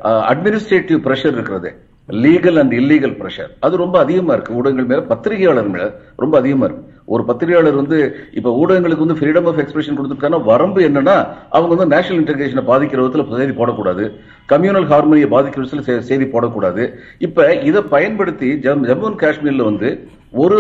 அட்மினிஸ்ட்ரேட்டிவ் 0.05 1.05
பிரஷர் 1.05 1.33
இருக்கிறது. 1.33 1.75
லீகல் 2.11 2.59
அண்ட் 2.59 2.73
இல்லீகல் 2.73 3.17
பிரஷர் 3.17 3.51
அது 3.61 3.77
ரொம்ப 3.77 3.99
அதிகமா 3.99 4.33
இருக்கு. 4.33 4.55
ஊடகங்கள் 4.55 4.85
மேல 4.85 5.01
பத்திரிகையாளர் 5.01 5.69
மேல 5.69 5.93
ரொம்ப 6.17 6.39
அதிகமா 6.39 6.65
இருக்கு. 6.65 6.85
ஒரு 7.05 7.25
பத்திரிகையாளர் 7.25 7.75
வந்து 7.75 8.17
இப்ப 8.33 8.67
ஊடகங்களுக்கு 8.67 9.07
வந்து 9.07 9.15
ஃப்ரீடம் 9.15 9.47
ஆஃப் 9.47 9.59
எக்ஸ்பிரஷன் 9.59 9.99
கொடுத்துருக்காங்கன்னா 9.99 10.45
வரம்பு 10.45 10.81
என்னன்னா 10.81 11.27
அவங்க 11.51 11.75
வந்து 11.75 11.97
நேஷனல் 11.97 12.25
இன்டெகிரேஷனை 12.25 12.65
பாதிக்கிற 12.65 13.09
விதத்தில் 13.09 13.37
செய்தி 13.37 13.53
போடக்கூடாது. 13.53 14.19
கம்யூனல் 14.49 14.87
ஹார்மோனியை 14.87 15.29
பாதிக்கிற 15.29 15.61
விதத்தில் 15.61 16.01
செய்தி 16.01 16.25
போடக்கூடாது. 16.25 16.93
இப்ப 17.19 17.55
இதை 17.55 17.83
பயன்படுத்தி 17.83 18.53
ஜம்- 18.53 18.85
ஜம்மு 18.85 19.05
அண்ட் 19.05 19.21
காஷ்மீர்ல 19.21 19.65
வந்து 19.65 20.09
ஒரு 20.33 20.57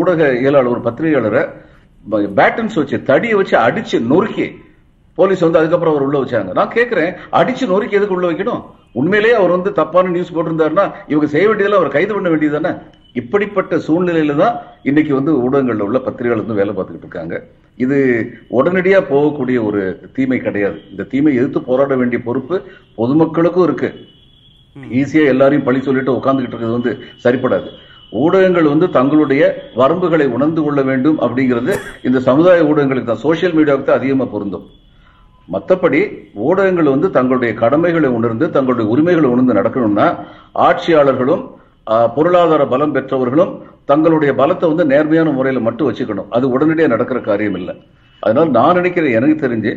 ஊடக 0.00 0.22
இயலாளர் 0.42 0.72
ஒரு 0.74 0.82
பத்திரிகையாளரை 0.86 1.42
பேட்டன்ஸ் 2.38 2.78
வச்சு 2.80 2.96
தடியை 3.10 3.36
வச்சு 3.40 3.56
அடிச்சு 3.66 3.98
நொறுக்கி 4.12 4.46
போலீஸ் 5.18 5.44
வந்து 5.44 5.60
அதுக்கப்புறம் 5.60 5.94
அவர் 5.94 6.06
உள்ள 6.06 6.16
வச்சாங்க. 6.22 6.50
நான் 6.58 6.74
கேட்கிறேன் 6.76 7.12
அடிச்சு 7.40 7.64
நொறுக்கி 7.72 7.98
எதுக்கு 7.98 8.16
உள்ள 8.16 8.26
வைக்கணும்? 8.30 8.62
உண்மையிலேயே 9.00 9.36
அவர் 9.40 9.54
வந்து 9.56 9.70
தப்பான 9.78 10.10
நியூஸ் 10.14 10.34
போட்டிருந்தாருன்னா 10.34 10.84
இவங்க 11.12 11.26
செய்ய 11.34 11.44
வேண்டியதெல்லாம் 11.48 11.82
அவர் 11.82 11.96
கைது 11.96 12.12
பண்ண 12.16 12.28
வேண்டியது 12.32 12.56
தானே 12.58 12.72
இப்படிப்பட்ட 13.20 13.76
சூழ்நிலையில 13.86 14.34
தான் 14.42 14.54
இன்னைக்கு 14.90 15.12
வந்து 15.18 15.32
ஊடகங்கள்ல 15.44 15.86
உள்ள 15.88 15.98
பத்திரிகையாளர் 16.06 16.44
வந்து 16.44 16.58
வேலை 16.60 16.72
பார்த்துக்கிட்டு 16.74 17.06
இருக்காங்க. 17.08 17.36
இது 17.84 17.98
உடனடியா 18.58 18.98
போகக்கூடிய 19.12 19.58
ஒரு 19.68 19.82
தீமை 20.16 20.38
கிடையாது. 20.46 20.78
இந்த 20.92 21.06
தீமை 21.12 21.32
எதிர்த்து 21.38 21.62
போராட 21.70 21.94
வேண்டிய 22.00 22.20
பொறுப்பு 22.28 22.56
பொதுமக்களுக்கும் 23.00 23.66
இருக்கு. 23.68 23.90
ஈஸியா 25.00 25.24
எல்லாரையும் 25.32 25.66
பழி 25.66 25.80
சொல்லிட்டு 25.88 26.16
உட்கார்ந்துகிட்டு 26.18 26.54
இருக்கிறது 26.54 26.78
வந்து 26.78 26.92
சரிப்படாது. 27.24 27.68
ஊடகங்கள் 28.22 28.70
வந்து 28.72 28.86
தங்களுடைய 28.96 29.42
வரம்புகளை 29.80 30.26
உணர்ந்து 30.36 30.62
கொள்ள 30.64 30.80
வேண்டும் 30.90 31.18
அப்படிங்கிறது 31.24 31.72
இந்த 32.08 32.18
சமுதாய 32.28 32.68
ஊடகங்களுக்கு 32.70 33.10
தான். 33.10 33.24
சோஷியல் 33.26 33.54
மீடியாவுக்கு 33.58 33.88
தான் 33.90 34.00
அதிகமாக 34.00 34.28
பொருந்தும். 34.34 34.64
மற்றபடி 35.48 36.00
ஊடகங்கள் 36.48 36.92
வந்து 36.94 37.08
தங்களுடைய 37.16 37.52
கடமைகளை 37.62 38.10
உணர்ந்து 38.18 38.46
தங்களுடைய 38.56 38.86
உரிமைகளை 38.92 39.28
உணர்ந்து 39.34 39.58
நடக்கணும்னா 39.60 40.06
ஆட்சியாளர்களும் 40.66 41.42
பொருளாதார 42.16 42.62
பலம் 42.72 42.94
பெற்றவர்களும் 42.96 43.52
தங்களுடைய 43.90 44.32
பலத்தை 44.40 44.66
வந்து 44.70 44.84
நேர்மையான 44.92 45.32
முறையில 45.36 45.60
மட்டும் 45.66 45.88
வச்சுக்கணும். 45.88 46.30
அது 46.36 46.44
உடனடியாக 46.54 46.92
நடக்கிற 46.94 47.18
காரியம் 47.28 47.58
இல்லை 47.60 47.74
அதனால 48.22 48.52
நான் 48.56 48.78
நினைக்கிறேன் 48.78 49.16
எனக்கு 49.18 49.36
தெரிஞ்சு 49.44 49.72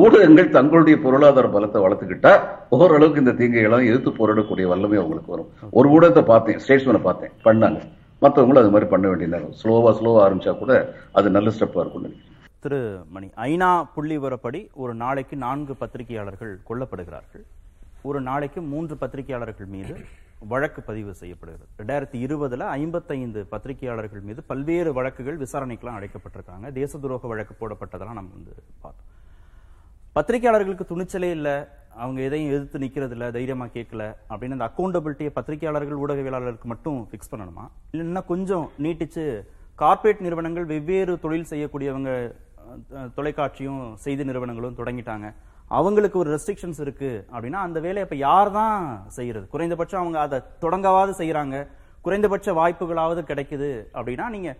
ஊடகங்கள் 0.00 0.54
தங்களுடைய 0.56 0.96
பொருளாதார 1.04 1.48
பலத்தை 1.56 1.80
வளர்த்துக்கிட்டா 1.84 2.32
ஓரளவுக்கு 2.76 3.22
இந்த 3.24 3.34
தீங்கையெல்லாம் 3.40 3.88
எதிர்த்து 3.90 4.12
போராடக்கூடிய 4.18 4.66
வல்லமை 4.72 4.98
அவங்களுக்கு 5.00 5.34
வரும். 5.34 5.50
ஒரு 5.78 5.88
ஊடகத்தை 5.96 6.24
பார்த்தேன் 6.32 6.60
ஸ்டேட்ஸ்மேனை 6.64 7.02
பார்த்தேன் 7.08 7.34
பண்ணாங்க. 7.46 7.80
மற்றவங்களும் 8.24 8.62
அது 8.62 8.74
மாதிரி 8.74 8.88
பண்ண 8.90 9.06
வேண்டிய 9.10 9.28
நேரம். 9.34 9.54
ஸ்லோவா 9.60 9.92
ஸ்லோவா 9.98 10.20
ஆரம்பிச்சா 10.26 10.52
கூட 10.58 10.72
அது 11.20 11.36
நல்ல 11.36 11.50
ஸ்டெப்பா 11.56 11.82
இருக்கும்னு 11.82 12.08
நினைக்கிறேன். 12.08 12.28
திரு 12.64 12.80
மணி 13.14 13.28
ஐநா 13.48 13.70
புள்ளி 13.94 14.16
விவரப்படி 14.18 14.60
ஒரு 14.82 14.92
நாளைக்கு 15.04 15.36
நான்கு 15.46 15.74
பத்திரிகையாளர்கள் 15.80 16.52
கொல்லப்படுகிறார்கள். 16.68 17.44
ஒரு 18.08 18.20
நாளைக்கு 18.28 18.60
மூன்று 18.72 18.94
பத்திரிகையாளர்கள் 19.02 19.68
மீது 19.74 19.94
வழக்கு 20.52 20.80
பதிவு 20.88 21.12
செய்யப்படுகிறது. 21.18 21.66
ரெண்டாயிரத்தி 21.80 22.18
இருபதுல 22.26 22.68
ஐம்பத்தைந்து 22.78 23.40
பத்திரிகையாளர்கள் 23.52 24.24
மீது 24.28 24.40
பல்வேறு 24.50 24.90
வழக்குகள் 24.98 25.38
விசாரணைக்கெல்லாம் 25.42 25.98
அழைக்கப்பட்டிருக்காங்க. 25.98 26.66
தேச 26.80 26.98
துரோக 27.02 27.28
வழக்கு 27.32 27.54
போடப்பட்டதெல்லாம் 27.60 28.18
நம்ம 28.20 28.32
வந்து 28.38 28.54
பார்த்தோம். 28.84 29.08
பத்திரிகையாளர்களுக்கு 30.16 30.86
துணிச்சலே 30.92 31.30
இல்லை. 31.38 31.54
அவங்க 32.02 32.18
எதையும் 32.26 32.50
எதிர்த்து 32.54 32.82
நிற்கிறது 32.82 33.14
இல்லை 33.14 33.28
தைரியமாக 33.36 33.70
கேட்கல 33.76 34.02
அப்படின்னு 34.30 34.56
அந்த 34.56 34.68
அக்கௌண்டபிலிட்டியை 34.70 35.32
பத்திரிகையாளர்கள் 35.38 36.00
ஊடகவியலாளருக்கு 36.02 36.68
மட்டும் 36.72 36.98
ஃபிக்ஸ் 37.10 37.32
பண்ணணுமா? 37.32 37.64
இல்லைன்னா 37.92 38.22
கொஞ்சம் 38.32 38.66
நீட்டிச்சு 38.84 39.24
கார்ப்பரேட் 39.82 40.24
நிறுவனங்கள் 40.26 40.66
வெவ்வேறு 40.72 41.14
தொழில் 41.24 41.50
செய்யக்கூடியவங்க 41.52 42.10
தொலைக்காட்சியும் 43.16 43.82
செய்தி 44.04 44.22
நிறுவனங்களும் 44.30 44.78
தொடங்கிட்டாங்க. 44.80 45.28
அவங்களுக்கு 45.76 46.16
ஒரு 46.22 46.30
ரெஸ்ட்ரிக்ஷன்ஸ் 46.34 46.80
இருக்கு 46.84 47.10
அப்படின்னா 47.34 47.60
அந்த 47.66 47.78
வேலையை 47.86 48.04
இப்ப 48.06 48.16
யார் 48.26 48.50
தான் 48.58 48.76
செய்யறது? 49.18 49.46
குறைந்தபட்சம் 49.54 50.02
அவங்க 50.02 50.18
அதை 50.26 50.38
தொடங்கவாது 50.64 51.12
செய்யறாங்க. 51.20 51.56
குறைந்தபட்ச 52.06 52.52
வாய்ப்புகளாவது 52.60 53.22
கிடைக்குது 53.30 53.70
அப்படின்னா 53.96 54.26
நீங்க 54.36 54.50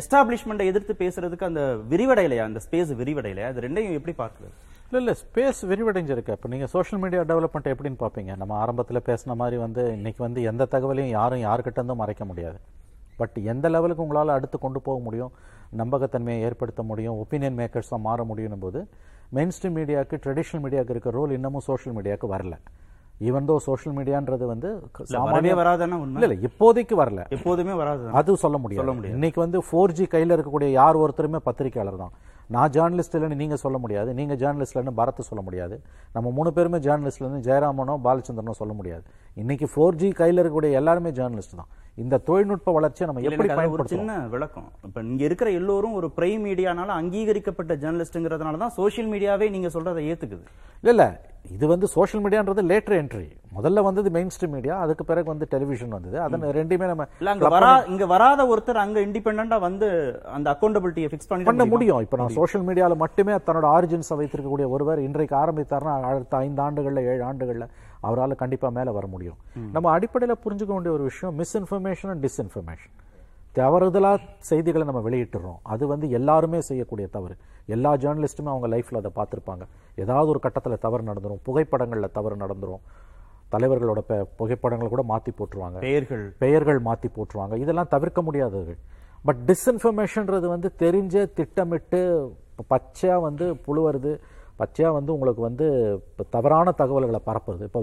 எஸ்டாப்ளிஷ்மெண்ட்டை 0.00 0.66
எதிர்த்து 0.70 0.94
பேசுறதுக்கு 1.00 1.48
அந்த 1.50 1.62
விரிவடையிலையா? 1.92 2.44
அந்த 2.50 2.60
ஸ்பேஸ் 2.66 2.92
விரிவடையிலையா? 3.00 3.48
அது 3.52 3.64
ரெண்டையும் 3.66 3.96
எப்படி 3.98 4.14
பார்க்குறது? 4.22 4.52
இல்லை 4.86 5.00
இல்லை 5.02 5.14
ஸ்பேஸ் 5.22 5.60
விரிவடைஞ்சிருக்கு. 5.70 6.34
இப்போ 6.36 6.48
நீங்கள் 6.52 6.70
சோஷியல் 6.74 7.00
மீடியா 7.02 7.22
டெவலப்மெண்ட் 7.30 7.68
எப்படின்னு 7.72 7.98
பார்ப்பீங்க. 8.04 8.32
நம்ம 8.40 8.52
ஆரம்பத்தில் 8.62 9.06
பேசின 9.08 9.34
மாதிரி 9.40 9.56
வந்து 9.64 9.82
இன்னைக்கு 9.96 10.20
வந்து 10.26 10.40
எந்த 10.50 10.68
தகவலையும் 10.74 11.14
யாரும் 11.18 11.44
யாருக்கிட்ட 11.48 11.80
இருந்தும் 11.80 12.02
மறைக்க 12.02 12.24
முடியாது. 12.30 12.58
பட் 13.20 13.36
எந்த 13.52 13.66
லெவலுக்கு 13.74 14.04
உங்களால் 14.04 14.36
அடுத்து 14.38 14.58
கொண்டு 14.58 14.80
போக 14.86 14.98
முடியும் 15.06 15.32
நம்பகத்தன்மையை 15.80 16.40
ஏற்படுத்த 16.46 16.82
முடியும் 16.90 17.18
ஒப்பீனியன் 17.22 17.58
மேக்கர்ஸாக 17.60 18.00
மாற 18.08 18.24
முடியும் 18.30 18.64
போது 18.64 18.80
மெயின் 19.36 19.52
ஸ்ட்ரீம் 19.56 19.76
மீடியாவுக்கு 19.78 20.16
ட்ரெடிஷ்னல் 20.24 20.62
மீடியாவுக்கு 20.62 20.90
இருக்க 20.90 21.10
ரோல் 21.10 21.30
இன்னமும் 21.30 21.66
சோஷியல் 21.66 21.96
மீடியாவுக்கு 21.98 22.28
வரல. 22.34 22.54
ஈவன் 23.20 23.48
தோ 23.48 23.54
சோஷியல் 23.66 23.94
மீடியான்றது 23.96 24.44
வந்து 24.50 24.68
வரவே 25.26 25.52
வராதானே 25.60 25.96
உண்மை? 26.02 26.20
இல்லை 26.24 26.36
இப்போதைக்கு 26.48 26.94
வரல. 27.00 27.22
எப்போதுமே 27.36 27.74
வராது 27.80 28.04
அது 28.20 28.36
சொல்ல 28.44 28.58
முடியாது. 28.58 28.82
சொல்ல 28.82 28.94
முடியாது. 28.98 29.16
இன்னைக்கு 29.18 29.40
வந்து 29.44 29.58
ஃபோர் 29.68 29.94
ஜி 29.98 30.04
கையில் 30.14 30.34
இருக்கக்கூடிய 30.36 30.68
யார் 30.80 31.00
ஒருத்தருமே 31.02 31.40
பத்திரிக்கையாளர் 31.48 32.02
தான். 32.04 32.14
நான் 32.54 32.70
ஜேர்னலிஸ்ட் 32.76 33.16
இல்லைன்னு 33.16 33.40
நீங்க 33.42 33.56
சொல்ல 33.64 33.78
முடியாது. 33.78 34.10
நீங்க 34.20 34.34
ஜேர்னலிஸ்ட் 34.42 34.74
இல்லைன்னு 34.74 34.96
பரத் 35.00 35.28
சொல்ல 35.28 35.42
முடியாது. 35.48 35.74
நம்ம 36.14 36.30
மூணு 36.38 36.52
பேருமே 36.56 36.78
ஜேர்னலிஸ்ட் 36.86 37.20
இல்லைன்னு 37.22 37.44
ஜெயராமனோ 37.48 37.96
பாலச்சந்திரனோ 38.06 38.54
சொல்ல 38.60 38.72
முடியாது. 38.78 39.04
இன்னைக்கு 39.42 39.66
ஃபோர் 39.74 39.98
ஜி 40.02 40.10
கையில் 40.20 40.40
இருக்கக்கூடிய 40.40 40.80
எல்லாருமே 40.80 41.10
ஜேர்னலிஸ்ட் 41.18 41.58
தான். 41.60 41.70
இந்த 42.02 42.18
தொழில்நுட்ப 42.28 42.72
வளர்ச்சியை 42.78 43.06
நம்ம 43.08 43.22
எப்படி 43.28 43.48
ஒரு 43.76 43.84
சின்ன 43.94 44.12
விளக்கம். 44.34 44.68
இப்ப 44.88 45.00
இங்க 45.10 45.24
இருக்கிற 45.28 45.50
எல்லோரும் 45.60 45.96
ஒரு 46.00 46.08
பிரைம் 46.18 46.44
மீடியானால 46.48 46.94
அங்கீகரிக்கப்பட்ட 47.00 47.74
ஜேர்னலிஸ்ட்ங்கிறதுனால 47.84 48.62
தான் 48.64 48.76
சோஷியல் 48.80 49.10
மீடியாவே 49.14 49.48
நீங்க 49.56 49.70
சொல்றதை 49.76 50.04
ஏத்துக்குது. 50.12 50.46
இல்ல 50.84 50.92
இல்ல. 50.96 51.06
இது 51.56 51.66
வந்து 51.66 51.86
சோஷியல் 51.94 52.22
மீடியான்றது 52.24 52.62
லேட்டர் 52.70 52.96
என்ட்ரி 53.00 53.28
முதல்ல 53.56 53.82
வந்தது 53.86 54.08
மெயின் 54.16 54.30
ஸ்ட்ரீம் 54.34 54.52
மீடியா 54.56 54.74
அதுக்கு 54.78 55.04
பிறகு 55.04 55.26
வந்து 55.30 55.46
டெலிவிஷன் 55.54 55.88
வந்தது. 55.88 56.20
அதன் 56.20 56.42
ரெண்டுமே 56.58 56.86
நம்ம 56.90 57.06
அங்க 57.32 57.48
வரா 57.56 57.70
இங்க 57.92 58.06
வராத 58.06 58.46
ஒருத்தர் 58.52 58.80
அங்க 58.82 59.00
இண்டிபெண்டா 59.00 59.58
வந்து 59.66 59.88
அந்த 60.36 60.46
அக்கௌண்டபிலிட்டியை 60.54 61.08
ஃபிக்ஸ் 61.12 61.30
பண்ணி 61.30 61.48
பண்ண 61.48 61.64
முடியும்? 61.64 62.00
இப்போ 62.00 62.16
நான் 62.16 62.36
சோஷியல் 62.38 62.66
மீடியால 62.66 62.96
மட்டுமே 63.04 63.32
தன்னோட 63.32 63.68
ஆரிஜின்ஸை 63.76 64.18
வைத்திருக்கக்கூடிய 64.20 64.68
ஒருவர் 64.76 65.00
இன்றைக்கு 65.08 65.36
ஆரம்பித்தார்னா 65.36 65.94
அடுத்த 66.12 66.36
ஐந்து 66.36 66.62
ஆண்டுகள்ல 66.68 67.04
ஏழு 67.12 67.22
ஆண்டுகள்ல 67.32 67.68
அவரால் 68.00 68.40
கண்டிப்பா 68.42 68.68
மேல 68.68 68.92
வர 68.98 69.06
முடியும். 69.06 69.38
நம்ம 69.72 69.98
அடிப்படையில 69.98 70.36
புரிஞ்சுக்க 70.46 70.72
வேண்டிய 70.76 70.94
ஒரு 70.98 71.02
விஷயம் 71.02 71.34
மிஸ்இன்ஃபர்மேஷன் 71.42 72.12
அண்ட் 72.14 72.24
டிஸ்இன்ஃபர்மேஷன் 72.26 72.94
தவறுதலா 73.58 74.10
செய்திகளை 74.38 74.84
நம்ம 74.86 75.10
வெளியிட்டுறோம். 75.10 75.56
அது 75.62 75.84
வந்து 75.86 76.10
எல்லாருமே 76.10 76.60
செய்யக்கூடிய 76.60 77.06
தவறு. 77.16 77.34
எல்லா 77.70 77.94
ஜேர்னலிஸ்ட்டுமே 77.94 78.46
அவங்க 78.46 78.76
லைஃப்ல 78.76 78.96
அதை 78.96 79.10
பார்த்திருப்பாங்க. 79.16 79.60
ஏதாவது 79.94 80.28
ஒரு 80.28 80.40
கட்டத்துல 80.42 80.78
தவறு 80.78 81.02
நடந்துரும் 81.02 81.38
புகைப்படங்கள்ல 81.46 82.10
தவறு 82.12 82.36
நடந்துரும். 82.36 82.80
தலைவர்களோட 83.52 84.00
பெ- 84.08 84.28
புகைப்படங்களை 84.36 84.94
கூட 84.94 85.04
மாத்தி 85.08 85.28
போட்டுருவாங்க. 85.38 85.78
பெயர்கள். 85.78 86.34
பெயர்கள் 86.38 86.82
மாத்தி 86.82 87.04
போட்டுருவாங்க. 87.16 87.56
இதெல்லாம் 87.56 87.88
தவிர்க்க 87.88 88.22
முடியாதது. 88.22 88.76
பட் 89.24 89.36
டிஸ்இன்ஃபர்மேஷன்றது 89.46 90.46
வந்து 90.46 90.72
தெரிஞ்ச 90.78 91.32
திட்டமிட்டு 91.32 92.32
ப- 92.66 92.80
பச்சையா 92.80 93.20
வந்து 93.20 93.54
புழுவுறது 93.54 94.18
பச்சையா 94.58 94.92
வந்து 94.92 95.12
உங்களுக்கு 95.12 95.42
வந்து 95.42 95.92
இப்ப 95.92 96.24
தவறான 96.30 96.70
தகவல்களை 96.70 97.20
பரப்புறது. 97.26 97.62
இப்போ? 97.62 97.80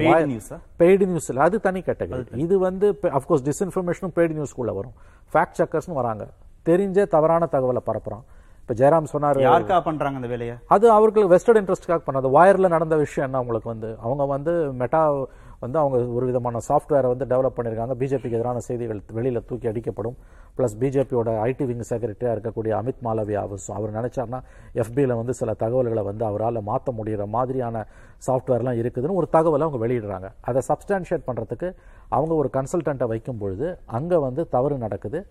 பெய்டு 0.80 1.06
நியூஸ்ல 1.06 1.38
அது 1.38 1.60
தனி 1.60 1.80
கேட்டகரி 1.80 2.38
இது 2.38 2.60
வந்து 2.60 3.00
அஃப்கோர்ஸ் 3.02 3.50
டிஸ்இன்ஃபர்மேஷனும் 3.50 4.12
பெய்டு 4.16 4.44
நியூஸ்க்குள்ள 4.44 4.74
வரும். 4.74 4.94
ஃபேக்ட் 5.34 5.64
செக்கர்ஸ்னு 5.64 5.94
வராங்க. 5.94 6.28
தெரிஞ்ச 6.66 7.08
தவறான 7.08 7.48
தகவலை 7.52 7.80
பரப்புறான். 7.86 8.22
இப்போ 8.68 8.90
ஜெயராம் 8.90 9.04
சொன்னாரு. 9.14 9.40
யாருக்கா 9.40 9.82
பண்றாங்க 9.82 10.16
அந்த 10.16 10.28
வேலையை? 10.28 10.56
அது 10.66 10.90
அவர்களுக்கு 10.92 11.28
வெஸ்டர்ட் 11.28 11.70
இன்ட்ரெஸ்ட்காக 11.70 12.00
பண்ணது 12.12 12.30
வயர்ல 12.34 12.68
நடந்த 12.68 12.96
விஷயம் 12.96 13.30
என்ன 13.30 13.42
உங்களுக்கு 13.42 13.70
வந்து? 13.70 13.98
அவங்க 14.00 14.26
வந்து 14.26 14.74
மெட்டா 14.74 15.26
வந்து 15.60 15.80
அவங்க 15.80 16.06
ஒரு 16.08 16.26
விதமான 16.26 16.58
சாஃப்ட்வேரை 16.70 17.08
வந்து 17.08 17.26
டெவலப் 17.26 17.52
பண்ணியிருக்காங்க 17.56 17.94
பிஜேபிக்கு 18.00 18.32
எதிரான 18.32 18.60
செய்திகள் 18.60 19.02
வெளியில 19.14 19.46
தூக்கி 19.46 19.68
அடிக்கப்படும். 19.68 20.16
ப்ளஸ் 20.58 20.76
பிஜேபியோட 20.80 21.42
ஐடி 21.42 21.66
விங் 21.66 21.82
செக்ரட்டரியாக 21.90 22.38
இருக்கக்கூடிய 22.38 22.82
அமித் 22.82 23.04
மாலவியா 23.04 23.34
அவர் 23.34 23.60
சொ- 23.68 23.72
அவர் 23.72 23.94
நினைச்சார்னா 23.94 24.42
FB 24.74 25.06
ல 25.06 25.16
வந்து 25.16 25.34
சில 25.34 25.54
தகவல்களை 25.54 26.04
வந்து 26.04 26.26
அவரால் 26.26 26.62
மாற்ற 26.62 26.94
முடிகிற 27.04 27.26
மாதிரியான 27.26 27.86
சாஃப்ட்வேர்லாம் 28.28 28.80
இருக்குதுன்னு 28.80 29.14
ஒரு 29.14 29.28
தகவலை 29.34 29.64
அவங்க 29.64 29.88
வெளியிடுறாங்க. 29.88 30.32
அதை 30.42 30.62
சப்ஸ்டான்ஷியேட் 30.68 31.24
பண்றதுக்கு 31.28 31.76
அவங்க 32.10 32.34
ஒரு 32.34 32.50
கன்சல்டண்ட்டை 32.54 33.04
வைக்கும் 33.04 33.38
பொழுது 33.38 33.80
அங்க 33.86 34.20
வந்து 34.20 34.48
தவறு 34.50 34.78
நடக்குது. 34.78 35.28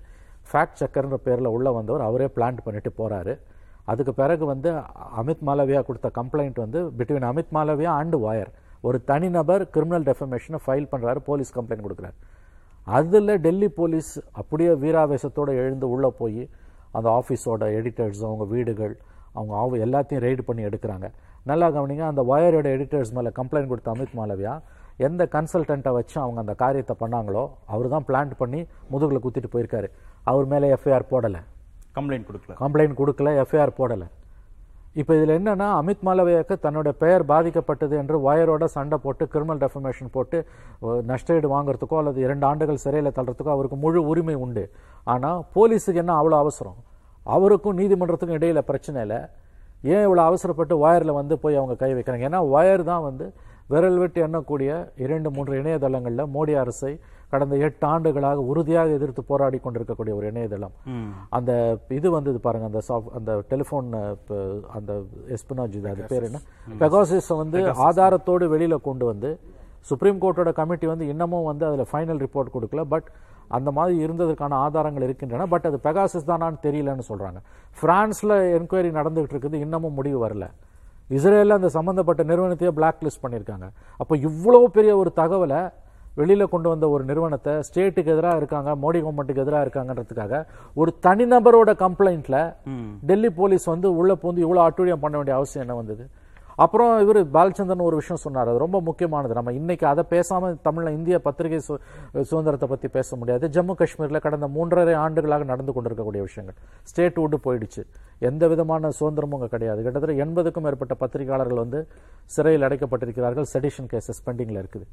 ஃபேக்ட் 0.49 0.81
செக்கர்ன்ற 0.83 1.17
பேரில் 1.27 1.55
உள்ள 1.57 1.69
வந்தவர் 1.79 2.05
அவரே 2.09 2.29
பிளான் 2.37 2.65
பண்ணிட்டு 2.67 2.91
போகிறாரு 3.01 3.35
அதுக்கு 3.91 4.13
பிறகு 4.21 4.45
வந்து 4.53 4.71
அமித் 5.21 5.43
மாலவியா 5.49 5.81
கொடுத்த 5.89 6.09
கம்ப்ளைண்ட் 6.19 6.59
வந்து 6.65 6.81
between 6.99 7.27
Amit 7.31 7.53
Malviya 7.57 7.91
and 8.03 8.17
Wire. 8.25 8.51
ஒரு 8.87 8.99
தனிநபர் 9.11 9.63
கிரிமினல் 9.75 10.07
டெஃபமேஷனை 10.09 10.59
ஃபைல் 10.65 10.89
பண்ணுறாரு 10.93 11.21
போலீஸ் 11.29 11.53
கம்ப்ளைண்ட் 11.57 11.85
கொடுக்குறாரு. 11.87 12.17
அதில் 12.99 13.35
டெல்லி 13.45 13.69
போலீஸ் 13.79 14.11
அப்படியே 14.41 14.73
வீராவேசத்தோட 14.83 15.51
எழுந்து 15.63 15.87
உள்ளே 15.95 16.11
போய் 16.21 16.43
அந்த 16.97 17.09
ஆஃபீஸோட 17.21 17.65
எடிட்டர்ஸ் 17.79 18.21
அவங்க 18.29 18.45
வீடுகள் 18.55 18.95
அவங்க 19.39 19.55
ஆவு 19.63 19.77
எல்லாத்தையும் 19.87 20.25
ரெய்டு 20.27 20.43
பண்ணி 20.49 20.63
எடுக்கிறாங்க. 20.69 21.07
நல்லா 21.51 21.67
கவனிங்க 21.77 22.05
அந்த 22.13 22.23
வயரோட 22.31 22.67
எடிட்டர்ஸ் 22.77 23.15
மேலே 23.17 23.31
கம்ப்ளைண்ட் 23.39 23.71
கொடுத்த 23.73 23.91
அமித் 23.95 24.17
மாலவியா 24.19 24.55
எந்த 25.07 25.23
கன்சல்டண்ட்டை 25.35 25.93
வச்சு 25.97 26.17
அவங்க 26.25 26.39
அந்த 26.45 26.55
காரியத்தை 26.63 26.95
பண்ணாங்களோ 27.01 27.43
அவர் 27.75 27.89
தான் 27.95 28.07
பிளான் 28.11 28.31
பண்ணி 28.43 28.61
முதுகுல 28.93 29.21
குத்திட்டு 29.25 29.51
போயிருக்காரு. 29.55 29.89
அவர் 30.31 30.47
மேலே 30.53 30.69
எஃப்ஐஆர் 30.77 31.11
போடலை. 31.11 31.41
கம்ப்ளைண்ட் 31.97 32.29
கொடுக்கல. 32.29 32.55
கம்ப்ளைண்ட் 32.63 32.97
கொடுக்கல 33.01 33.33
எஃப்ஐஆர் 33.43 33.79
போடலை. 33.81 34.09
இப்போ 35.01 35.13
இதில் 35.19 35.33
என்னன்னா 35.37 35.67
அமித் 35.79 36.05
மாலவியாக்கு 36.07 36.55
தன்னோட 36.65 36.89
பெயர் 37.01 37.23
பாதிக்கப்பட்டது 37.31 37.95
என்று 38.03 38.17
வயரோட 38.27 38.65
சண்டை 38.75 38.97
போட்டு 39.03 39.25
கிரிமினல் 39.33 39.61
டெஃபமேஷன் 39.65 40.13
போட்டு 40.15 40.39
நஷ்டஈடு 41.11 41.49
வாங்குறதுக்கோ 41.55 41.97
அல்லது 42.01 42.21
இரண்டு 42.27 42.47
ஆண்டுகள் 42.51 42.83
சிறையில் 42.85 43.17
தள்ளுறதுக்கோ 43.17 43.53
அவருக்கு 43.57 43.79
முழு 43.83 44.03
உரிமை 44.11 44.37
உண்டு. 44.45 44.65
ஆனால் 45.15 45.43
போலீஸுக்கு 45.57 46.03
என்ன 46.05 46.15
அவ்வளோ 46.21 46.39
அவசரம்? 46.45 46.79
அவருக்கும் 47.35 47.79
நீதிமன்றத்துக்கும் 47.81 48.39
இடையில 48.39 48.63
பிரச்சனை 48.71 49.01
இல்லை. 49.07 49.21
ஏன் 49.93 50.05
இவ்வளோ 50.07 50.23
அவசரப்பட்டு 50.31 50.75
வயரில் 50.85 51.19
வந்து 51.21 51.35
போய் 51.43 51.59
அவங்க 51.61 51.77
கை 51.83 51.91
வைக்கிறாங்க? 51.99 52.25
ஏன்னா 52.31 52.41
வயர் 52.55 52.85
தான் 52.93 53.05
வந்து 53.09 53.27
விரல் 53.73 53.99
விட்டு 54.01 54.19
எண்ணக்கூடிய 54.27 54.71
இரண்டு 55.05 55.29
மூன்று 55.37 55.55
இணையதளங்களில் 55.61 56.31
மோடி 56.35 56.55
அரசை 56.63 56.93
கடந்த 57.33 57.55
எட்டு 57.67 57.85
ஆண்டுகளாக 57.93 58.43
உறுதியாக 58.51 58.97
எதிர்த்து 58.99 59.23
போராடி 59.31 59.59
கொண்டிருக்கக்கூடிய 59.63 60.13
ஒரு 60.19 60.27
இணையதளம். 60.33 60.75
அந்த 61.37 61.51
இது 61.99 62.09
வந்தது 62.17 62.39
பாருங்க 62.45 62.67
அந்த 62.71 62.81
சாஃப்ட் 62.89 63.15
அந்த 63.19 63.33
டெலிஃபோன் 63.53 63.89
அந்த 64.79 64.93
எஸ்பினாஜ் 65.37 65.75
இது 65.79 65.89
அது 65.93 66.05
பேர் 66.13 66.27
என்ன? 66.29 66.41
பெகாசிஸ் 66.83 67.31
வந்து 67.43 67.59
ஆதாரத்தோடு 67.89 68.47
வெளியில 68.55 68.77
கொண்டு 68.89 69.07
வந்து 69.13 69.31
சுப்ரீம் 69.91 70.21
கோர்ட்டோட 70.23 70.53
கமிட்டி 70.61 70.87
வந்து 70.93 71.09
இன்னமும் 71.15 71.49
வந்து 71.51 71.65
அதில் 71.71 71.91
ஃபைனல் 71.91 72.23
ரிப்போர்ட் 72.25 72.55
கொடுக்கல 72.55 72.85
பட் 72.95 73.09
அந்த 73.57 73.71
மாதிரி 73.79 73.97
இருந்ததற்கான 74.05 74.55
ஆதாரங்கள் 74.67 75.07
இருக்கின்றன 75.09 75.49
பட் 75.53 75.67
அது 75.71 75.79
பெகாசிஸ் 75.85 76.31
தானான்னு 76.31 76.65
தெரியலன்னு 76.65 77.05
சொல்றாங்க. 77.11 77.39
பிரான்ஸ்ல 77.83 78.33
என்கொயரி 78.57 78.91
நடந்துகிட்டு 79.01 79.35
இருக்குது 79.37 79.63
இன்னமும் 79.67 79.97
முடிவு 79.99 80.19
வரல. 80.25 80.47
இஸ்ரேலில் 81.11 81.57
அந்த 81.57 81.69
சம்பந்தப்பட்ட 81.79 82.23
நிறுவனத்தையே 82.31 82.71
பிளாக் 82.79 83.03
லிஸ்ட் 83.07 83.25
பண்ணியிருக்காங்க. 83.25 83.67
அப்போ 84.01 84.15
இவ்வளவு 84.29 84.67
பெரிய 84.77 84.93
ஒரு 85.03 85.11
தகவலை 85.21 85.61
வெளியில 86.21 86.45
கொண்டு 86.53 86.69
வந்த 86.73 86.87
ஒரு 86.95 87.03
நிறுவனத்தை 87.09 87.55
ஸ்டேட்டுக்கு 87.69 88.13
எதிராக 88.15 88.41
இருக்காங்க 88.41 88.71
மோடி 88.83 88.99
கவர்மெண்ட்டுக்கு 89.03 89.43
எதிராக 89.45 89.65
இருக்காங்கன்றதுக்காக 89.67 90.39
ஒரு 90.81 90.91
தனிநபரோட 91.07 91.71
கம்ப்ளைண்ட்ல 91.83 92.37
டெல்லி 93.09 93.31
போலீஸ் 93.41 93.67
வந்து 93.73 93.89
உள்ள 93.99 94.13
பூந்து 94.23 94.45
இவ்வளவு 94.47 94.65
அட்டுழியம் 94.69 95.03
பண்ண 95.05 95.15
வேண்டிய 95.19 95.35
அவசியம் 95.39 95.65
என்ன 95.65 95.77
வந்தது? 95.81 96.05
அப்புறம் 96.57 97.01
இவர் 97.01 97.31
பாலச்சந்திரன் 97.31 97.83
ஒரு 97.83 97.97
விஷயம் 97.97 98.23
சொன்னார். 98.23 98.49
அது 98.49 98.59
ரொம்ப 98.59 98.81
முக்கியமானது. 98.81 99.35
நம்ம 99.35 99.53
இன்னைக்கு 99.53 99.87
அதை 99.87 100.05
பேசாமல் 100.09 100.57
தமிழில் 100.63 100.97
இந்திய 100.97 101.21
பத்திரிகை 101.21 101.61
சு- 101.69 102.21
சுதந்திரத்தை 102.21 102.69
பற்றி 102.69 102.89
பேச 102.89 103.17
முடியாது. 103.17 103.49
ஜம்மு 103.49 103.75
காஷ்மீரில் 103.75 104.19
கடந்த 104.19 104.49
மூன்றரை 104.49 104.95
ஆண்டுகளாக 104.95 105.45
நடந்து 105.45 105.73
கொண்டிருக்கக்கூடிய 105.73 106.23
விஷயங்கள். 106.23 106.63
ஸ்டேட் 106.83 107.15
விட்டு 107.15 107.37
போயிடுச்சு. 107.37 107.87
எந்த 108.19 108.49
விதமான 108.49 108.89
சுதந்திரமும் 109.01 109.33
அங்கே 109.33 109.47
கிடையாது. 109.47 109.83
கிட்டத்தட்ட 109.83 110.25
எண்பதுக்கும் 110.25 110.63
மேற்பட்ட 110.63 110.95
பத்திரிகையாளர்கள் 110.95 111.59
வந்து 111.59 111.89
சிறையில் 112.25 112.69
அடைக்கப்பட்டிருக்கிறார்கள். 112.69 113.45
செடிஷன் 113.53 113.89
கேசஸ் 113.93 114.27
பெண்டிங்கில் 114.27 114.65
இருக்குது. 114.65 114.87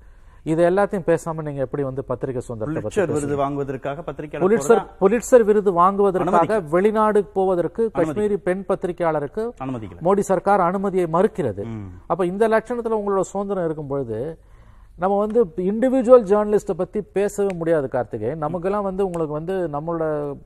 இது 0.45 0.61
எல்லாத்தையும் 0.69 1.05
பேசாம 1.09 1.43
நீங்க 1.47 1.61
எப்படி 1.65 1.83
வந்து 1.87 2.03
பத்திரிகை 2.07 2.41
சுதந்திரத்தை? 2.47 3.03
விருது 3.17 3.35
வாங்குவதற்காக 3.41 4.01
பத்திரிகையாளர் 4.07 4.87
புலிட்சர் 5.01 5.45
விருது 5.49 5.71
வாங்குவதற்காக 5.79 6.57
வெளிநாடு 6.73 7.19
போவதற்கு 7.37 7.83
காஷ்மீரி 7.97 8.37
பெண் 8.47 8.63
பத்திரிகையாளருக்கு 8.69 9.43
மோடி 10.07 10.23
சர்க்கார் 10.31 10.65
அனுமதியை 10.69 11.05
மறுக்கிறது. 11.15 11.65
அப்ப 12.11 12.25
இந்த 12.31 12.47
லட்சணத்துல 12.55 12.99
உங்களோட 13.01 13.23
சுதந்திரம் 13.31 13.67
இருக்கும் 13.69 13.91
பொழுது 13.93 14.19
நம்ம 15.03 15.13
வந்து 15.23 15.39
இண்டிவிஜுவல் 15.71 16.25
ஜேர்னலிஸ்ட்டை 16.31 16.75
பத்தி 16.81 16.99
பேசவே 17.17 17.51
முடியாது 17.59 17.87
கார்த்திகை. 17.95 18.31
நமக்கெல்லாம் 18.43 18.87
வந்து 18.89 19.05
உங்களுக்கு 19.07 19.39
வந்து 19.39 19.55
நம்மளோட 19.75 20.03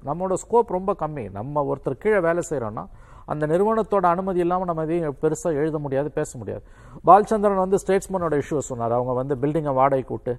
நம்மளோட 0.10 0.36
ஸ்கோப் 0.44 0.76
ரொம்ப 0.78 0.92
கம்மி. 1.02 1.26
நம்ம 1.38 1.64
ஒருத்தர் 1.72 2.02
கீழே 2.04 2.20
வேலை 2.28 2.44
செய்றோம்னா 2.52 2.86
அந்த 3.34 3.44
நிறுவனத்தோட 3.52 4.06
அனுமதி 4.14 4.40
இல்லாம 4.46 4.66
நம்ம 4.70 4.84
எதையும் 4.88 5.18
பெருசா 5.24 5.50
எழுத 5.62 5.78
முடியாது 5.86 6.10
பேச 6.20 6.38
முடியாது. 6.38 6.64
பாலச்சந்திரன் 7.08 7.64
வந்து 7.66 7.80
ஸ்டேட்ஸ்மேனோட 7.84 8.36
இஷ்யூ 8.42 8.62
சொன்னார். 8.72 8.96
அவங்க 9.00 9.14
வந்து 9.22 9.36
பில்டிங்கை 9.42 9.74
வாடகை 9.80 10.06
கூட்டு 10.12 10.34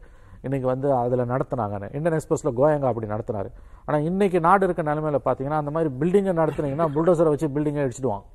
இன்னைக்கு 0.47 0.67
வந்து 0.73 0.89
அதுல 1.03 1.23
நடத்துனாங்கன்னு. 1.35 1.89
இந்தியன் 1.97 2.17
எக்ஸ்பிரஸ்ல 2.19 2.51
கோயங்கா 2.61 2.89
அப்படி 2.93 3.07
நடத்தினாரு. 3.15 3.49
ஆனா 3.87 3.99
இன்னைக்கு 4.09 4.41
நாடு 4.47 4.65
இருக்க 4.67 4.83
நிலைமையில 4.91 5.21
பாத்தீங்கன்னா 5.29 5.61
அந்த 5.63 5.73
மாதிரி 5.77 5.91
பில்டிங்கை 6.01 6.35
நடத்துனீங்கன்னா 6.41 6.87
புல்டோசரை 6.97 7.31
வச்சு 7.35 7.49
பில்டிங்கை 7.57 7.83
அடிச்சிடுவான் 7.85 8.27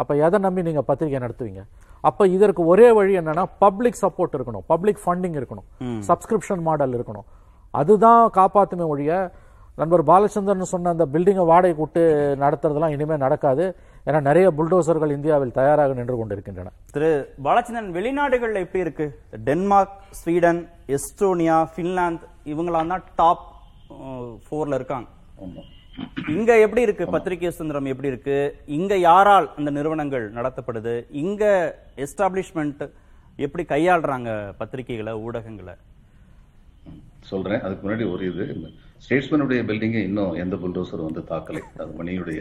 அப்ப 0.00 0.12
எதை 0.26 0.38
நம்பி 0.44 0.62
நீங்க 0.62 0.82
பத்திரிகை 0.88 1.18
நடத்துவீங்க? 1.24 1.62
அப்ப 2.08 2.26
இதற்கு 2.36 2.62
ஒரே 2.72 2.88
வழி 2.96 3.12
என்னன்னா 3.18 3.44
பப்ளிக் 3.64 4.00
சப்போர்ட் 4.02 4.34
இருக்கணும். 4.36 4.64
பப்ளிக் 4.72 5.00
ஃபண்டிங் 5.04 5.36
இருக்கணும். 5.38 5.66
சப்ஸ்கிரிப்ஷன் 6.08 6.62
மாடல் 6.66 6.94
இருக்கணும். 6.96 7.26
அதுதான் 7.80 8.22
காப்பாத்துமே 8.38 8.86
ஒழிய 8.92 9.12
நண்பர் 9.80 10.02
பாலச்சந்திரன் 10.10 10.70
சொன்ன 10.72 10.92
அந்த 10.94 11.04
பில்டிங்கை 11.14 11.44
வாடகை 11.50 11.74
கூட்டு 11.76 12.02
நடத்துறதெல்லாம் 12.42 12.94
இனிமே 12.94 13.16
நடக்காது. 13.24 13.64
ஏன்னா 14.06 14.20
நிறைய 14.28 14.46
புல்டோசர்கள் 14.58 15.12
இந்தியாவில் 15.16 15.56
தயாராக 15.58 15.96
நின்று 15.98 16.14
கொண்டிருக்கின்றன. 16.16 16.70
திரு 16.94 17.10
பாலச்சந்திரன் 17.46 17.90
வெளிநாடுகள்ல 17.96 18.62
எப்படி 18.66 18.84
இருக்கு? 18.86 19.06
டென்மார்க் 19.48 19.96
ஸ்வீடன் 20.20 20.60
எஸ்டோனியா 20.96 21.58
பின்லாந்து 21.76 22.26
இவங்களாம் 22.52 22.92
தான் 22.92 23.04
டாப் 23.20 23.44
ஃபோர்ல 24.46 24.78
இருக்காங்க. 24.80 25.08
இங்க 26.36 26.52
எப்படி 26.64 26.82
இருக்கு? 26.86 27.04
பத்திரிகை 27.16 27.50
சுதந்திரம் 27.50 27.90
எப்படி 27.92 28.08
இருக்கு? 28.12 28.38
இங்க 28.78 28.96
யாரால் 29.08 29.50
அந்த 29.58 29.70
நிறுவனங்கள் 29.78 30.24
நடத்தப்படுது? 30.38 30.94
இங்க 31.24 31.44
எஸ்டாப்ளிஷ்மெண்ட் 32.06 32.82
எப்படி 33.46 33.64
கையாளுறாங்க 33.74 34.30
பத்திரிகைகளை 34.60 35.14
ஊடகங்களை? 35.26 35.76
சொல்றேன். 37.30 37.62
அதுக்கு 37.66 37.84
முன்னாடி 37.84 38.04
ஒரு 38.14 38.24
இது 38.30 38.44
ஸ்டேட்ஸ்மேனுடைய 39.04 39.60
பில்டிங்கை 39.68 40.02
இன்னும் 40.08 40.36
எந்த 40.42 40.56
புல்டோசர் 40.62 41.06
வந்து 41.06 41.22
தாக்கலை. 41.30 41.62
அது 41.80 41.90
மணியுடைய 42.00 42.40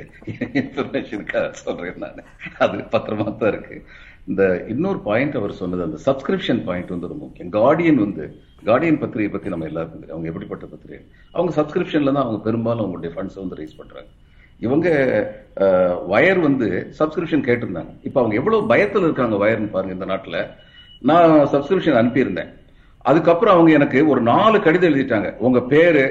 இன்ஃபர்மேஷனுக்காக 0.61 1.47
சொல்றேன் 1.63 2.01
நான். 2.03 2.21
அது 2.65 2.77
பத்திரமா 2.93 3.25
தான் 3.41 3.51
இருக்கு. 3.53 3.77
இந்த 4.31 4.43
இன்னொரு 4.73 4.99
பாயிண்ட் 5.07 5.35
அவர் 5.39 5.59
சொன்னது 5.61 5.81
அந்த 5.87 5.97
சப்ஸ்கிரிப்ஷன் 6.05 6.61
பாயிண்ட் 6.67 6.93
வந்து 6.93 7.09
ரொம்ப 7.11 7.23
முக்கியம். 7.25 7.51
கார்டியன் 7.57 7.99
வந்து 8.05 8.25
கார்டியன் 8.69 9.01
பத்திரிகை 9.01 9.31
பத்தி 9.33 9.53
நம்ம 9.53 9.67
எல்லாருக்கும் 9.71 10.01
தெரியும். 10.01 10.15
அவங்க 10.15 10.29
எப்படிப்பட்ட 10.31 10.65
பத்திரிகை? 10.73 11.01
அவங்க 11.35 11.51
சப்ஸ்கிரிப்ஷன்ல 11.59 12.13
தான் 12.15 12.25
அவங்க 12.25 12.39
பெரும்பாலும் 12.47 12.83
அவங்களுடைய 12.85 13.11
ஃபண்ட்ஸ் 13.15 13.41
வந்து 13.41 13.59
ரைஸ் 13.59 13.79
பண்றாங்க. 13.81 14.09
இவங்க 14.65 14.87
வயர் 16.13 16.39
வந்து 16.47 16.67
சப்ஸ்கிரிப்ஷன் 16.99 17.45
கேட்டிருந்தாங்க. 17.47 17.91
இப்போ 18.07 18.19
அவங்க 18.21 18.35
எவ்வளவு 18.41 18.69
பயத்துல 18.71 19.07
இருக்காங்க 19.09 19.37
வயர்னு 19.43 19.73
பாருங்க 19.73 19.95
இந்த 19.97 20.07
நாட்டுல. 20.13 20.39
நான் 21.09 21.33
சப்ஸ்கிரிப்ஷன் 21.53 21.99
அனுப்பியிருந்தேன். 22.01 22.51
அதுக்கப்புறம் 23.11 23.55
அவங்க 23.55 23.71
எனக்கு 23.79 23.99
ஒரு 24.11 24.21
நாலு 24.31 24.59
கடிதம் 24.67 24.91
எழுதிட்டாங்க. 24.91 25.29
உங்க 25.47 25.59
பேரு 25.73 26.05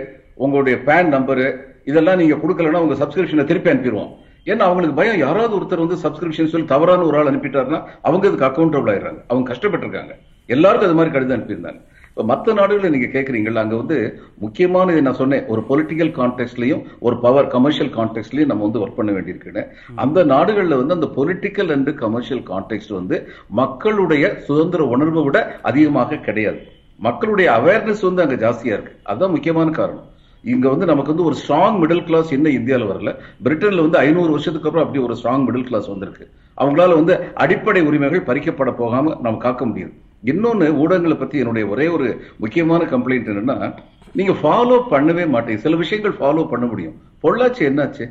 உங்களுடைய 0.45 0.77
பேன் 0.89 1.15
நம்பரு 1.15 1.47
இதெல்லாம் 1.91 2.21
நீங்க 2.21 2.37
கொடுக்கலன்னா 2.43 2.83
உங்க 2.85 2.97
சப்ஸ்கிரிப்ஷனை 3.01 3.45
திருப்பி 3.49 3.71
அனுப்பிடுவோம். 3.73 4.13
ஏன்னா 4.51 4.65
அவங்களுக்கு 4.69 4.99
பயம் 5.01 5.23
யாராவது 5.25 5.55
ஒருத்தர் 5.59 5.85
வந்து 5.85 6.03
சப்ஸ்கிரிப்ஷன் 6.05 6.53
சொல்லி 6.53 6.67
தவறான 6.73 7.05
ஒரு 7.09 7.17
ஆள் 7.19 7.31
அனுப்பிட்டாருன்னா 7.31 7.81
அவங்க 8.07 8.25
இதுக்கு 8.29 8.49
அக்கௌண்டபிள் 8.49 8.91
ஆயிடுறாங்க. 8.93 9.21
அவங்க 9.31 9.47
கஷ்டப்பட்டிருக்காங்க. 9.53 10.15
எல்லாருக்கும் 10.55 10.89
அது 10.89 10.99
மாதிரி 10.99 11.15
கடிதம் 11.15 11.37
அனுப்பியிருந்தாங்க. 11.37 11.81
இப்போ 12.09 12.25
மற்ற 12.31 12.53
நாடுகளில் 12.59 12.95
நீங்க 12.95 13.09
கேட்குறீங்களா 13.15 13.63
அங்க 13.63 13.77
வந்து 13.81 13.97
முக்கியமான 14.43 14.93
இது 14.93 15.05
நான் 15.07 15.21
சொன்னேன். 15.21 15.47
ஒரு 15.53 15.63
பொலிட்டிக்கல் 15.71 16.13
கான்டெக்ட்லயும் 16.19 16.83
ஒரு 17.07 17.17
பவர் 17.25 17.49
கமர்ஷியல் 17.55 17.91
கான்டெக்ட்லயும் 17.97 18.51
நம்ம 18.51 18.63
வந்து 18.67 18.83
ஒர்க் 18.83 18.99
பண்ண 18.99 19.13
வேண்டியிருக்குன்னு. 19.13 19.65
அந்த 20.05 20.19
நாடுகளில் 20.35 20.81
வந்து 20.83 20.97
அந்த 20.99 21.09
பொலிட்டிக்கல் 21.17 21.73
அண்ட் 21.77 21.91
கமர்ஷியல் 22.05 22.45
கான்டெக்ட் 22.53 22.95
வந்து 22.99 23.19
மக்களுடைய 23.63 24.25
சுதந்திர 24.47 24.85
உணர்வை 24.97 25.25
விட 25.29 25.41
அதிகமாக 25.71 26.23
கிடையாது. 26.29 26.63
மக்களுடைய 26.99 27.51
அவேர்னஸ் 27.51 28.13
வந்து 28.13 28.23
அங்க 28.23 28.49
ஜாஸ்தியா 28.49 28.67
இருக்கு. 28.67 28.97
அதுதான் 29.03 29.31
முக்கியமான 29.31 29.71
காரணம். 29.71 30.13
இங்க 30.43 30.69
வந்து 30.69 30.87
நமக்கு 30.87 31.15
வந்து 31.15 31.31
ஒரு 31.31 31.37
ஸ்ட்ராங் 31.49 31.79
மிடில் 31.83 32.05
கிளாஸ் 32.05 32.33
இன்னும் 32.33 32.53
இந்தியாவில் 32.53 32.87
வரல. 32.87 33.17
பிரிட்டன்ல 33.45 33.81
வந்து 33.81 33.99
ஐநூறு 33.99 34.31
வருஷத்துக்கு 34.31 34.69
அப்புறம் 34.69 34.89
அப்படி 34.89 35.05
ஒரு 35.05 35.17
ஸ்ட்ராங் 35.23 35.49
மிடில் 35.49 35.67
கிளாஸ் 35.67 35.87
வந்திருக்கு. 35.87 36.31
அவங்களால 36.59 36.95
வந்து 36.95 37.33
அடிப்படை 37.35 37.83
உரிமைகள் 37.83 38.23
பறிக்கப்பட 38.23 38.77
போகாம 38.77 39.19
நம்ம 39.23 39.39
காக்க 39.39 39.67
முடியுது. 39.67 39.93
இன்னொன்னு 40.25 40.77
ஊடகங்களை 40.77 41.19
பத்தி 41.19 41.39
என்னுடைய 41.39 41.69
ஒரே 41.69 41.89
ஒரு 41.89 42.21
முக்கியமான 42.37 42.85
கம்ப்ளைண்ட் 42.85 43.29
என்னன்னா 43.29 43.75
நீங்க 44.13 44.33
ஃபாலோ 44.33 44.83
பண்ணவே 44.91 45.27
மாட்டீங்க. 45.35 45.57
சில 45.57 45.77
விஷயங்கள் 45.77 46.13
ஃபாலோ 46.13 46.49
பண்ண 46.49 46.67
முடியும். 46.67 46.95
பொள்ளாச்சி 47.23 47.61
என்னாச்சு? 47.61 48.11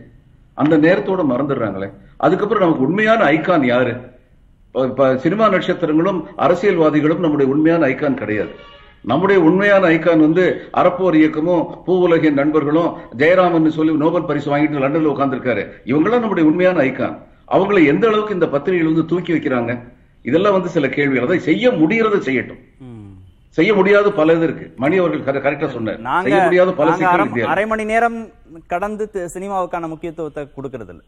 அந்த 0.54 0.78
நேரத்தோட 0.78 1.24
மறந்துடுறாங்களே. 1.30 1.94
அதுக்கப்புறம் 2.18 2.64
நமக்கு 2.64 2.86
உண்மையான 2.86 3.24
ஐகான் 3.24 3.64
யாரு? 3.64 3.98
இப்ப- 4.74 5.18
சினிமா 5.18 5.50
நட்சத்திரங்களும் 5.50 6.24
அரசியல்வாதிகளும் 6.38 7.20
நம்முடைய 7.20 7.52
உண்மையான 7.52 7.88
ஐகான் 7.88 8.14
கிடையாது. 8.14 8.50
நம்முடைய 9.02 9.42
உண்மையான 9.42 9.88
ஐகான் 9.88 10.20
வந்து 10.20 10.70
அறப்போர் 10.74 11.14
இயக்கமும் 11.14 11.76
பூவுலகின் 11.88 12.32
நண்பர்களும் 12.32 12.96
ஜெயராமன் 13.18 13.68
சொல்லி 13.68 13.94
நோபல் 13.94 14.26
பரிசு 14.26 14.58
வாங்கிட்டு 14.58 14.60
லண்டன்ல 14.60 15.12
உட்கார்ந்திருக்காரு. 15.12 15.68
இவங்கெல்லாம் 15.86 16.20
நம்முடைய 16.20 16.50
உண்மையான 16.50 16.80
ஐகான். 16.80 17.18
அவங்களை 17.52 17.86
எந்த 17.86 18.08
அளவுக்கு 18.08 18.34
இந்த 18.34 18.48
பத்திரிகைகள் 18.48 18.94
வந்து 18.94 19.16
தூக்கி 19.16 19.34
வைக்கிறாங்க? 19.34 19.80
இதெல்லாம் 20.22 20.52
வந்து 20.52 20.70
சில 20.70 20.90
கேள்விகள். 20.90 21.24
அதை 21.24 21.40
செய்ய 21.40 21.70
முடியறதை 21.72 22.20
செய்யட்டும். 22.20 22.60
செய்ய 23.50 23.74
முடியாத 23.74 24.12
பல 24.12 24.34
இது 24.34 24.44
இருக்கு. 24.44 24.74
மணி 24.76 24.98
அவர்கள் 24.98 25.34
கரெக்டா 25.34 25.68
சொன்னார். 25.68 26.00
செய்ய 26.22 26.38
முடியாத 26.44 26.72
பல 26.72 26.92
அரை- 27.54 27.68
மணி 27.68 27.84
நேரம் 27.84 28.28
கடந்து 28.68 29.10
சினிமாவுக்கான 29.14 29.88
முக்கியத்துவத்தை 29.88 30.48
கொடுக்கறது 30.58 30.90
இல்ல 30.90 31.02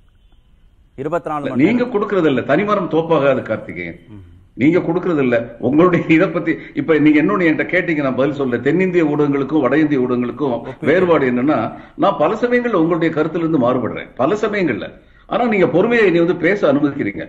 இருபத்தி 0.98 1.30
நாலு 1.32 1.56
நீங்க 1.62 1.84
கொடுக்கறது 1.94 2.30
இல்ல 2.32 2.42
தனிமரம் 2.52 2.94
தோப்பாகாது 2.94 3.42
கார்த்திகேயன். 3.50 3.98
நீங்க 4.58 4.80
கொடுக்கறது 4.80 5.24
இல்ல 5.26 5.38
உங்களுடைய 5.68 6.02
இத 6.18 6.26
பத்தி 6.28 6.52
இப்ப 6.80 6.98
நீங்க 7.06 7.18
இன்னொன்னு 7.22 7.48
என்கிட்ட 7.48 7.66
கேட்டீங்க 7.74 8.02
நான் 8.06 8.20
பதில் 8.20 8.38
சொல்ல 8.38 8.58
தென்னிந்திய 8.58 9.04
ஊடகங்களுக்கும் 9.04 9.64
வட 9.64 9.76
இந்திய 9.78 10.04
ஊடகங்களுக்கும் 10.04 10.54
வேறுபாடு 10.90 11.26
என்னன்னா 11.32 11.58
நான் 12.04 12.20
பல 12.22 12.32
சமயங்கள்ல 12.44 12.82
உங்களுடைய 12.84 13.10
கருத்துல 13.18 13.44
இருந்து 13.46 13.64
மாறுபடுறேன். 13.66 14.08
பல 14.22 14.36
சமயங்கள்ல. 14.36 14.88
ஆனா 15.30 15.44
நீங்க 15.54 15.68
பொறுமையை 15.68 16.06
நீ 16.14 16.20
வந்து 16.20 16.38
பேச 16.46 16.60
அனுமதிக்கிறீங்க. 16.72 17.26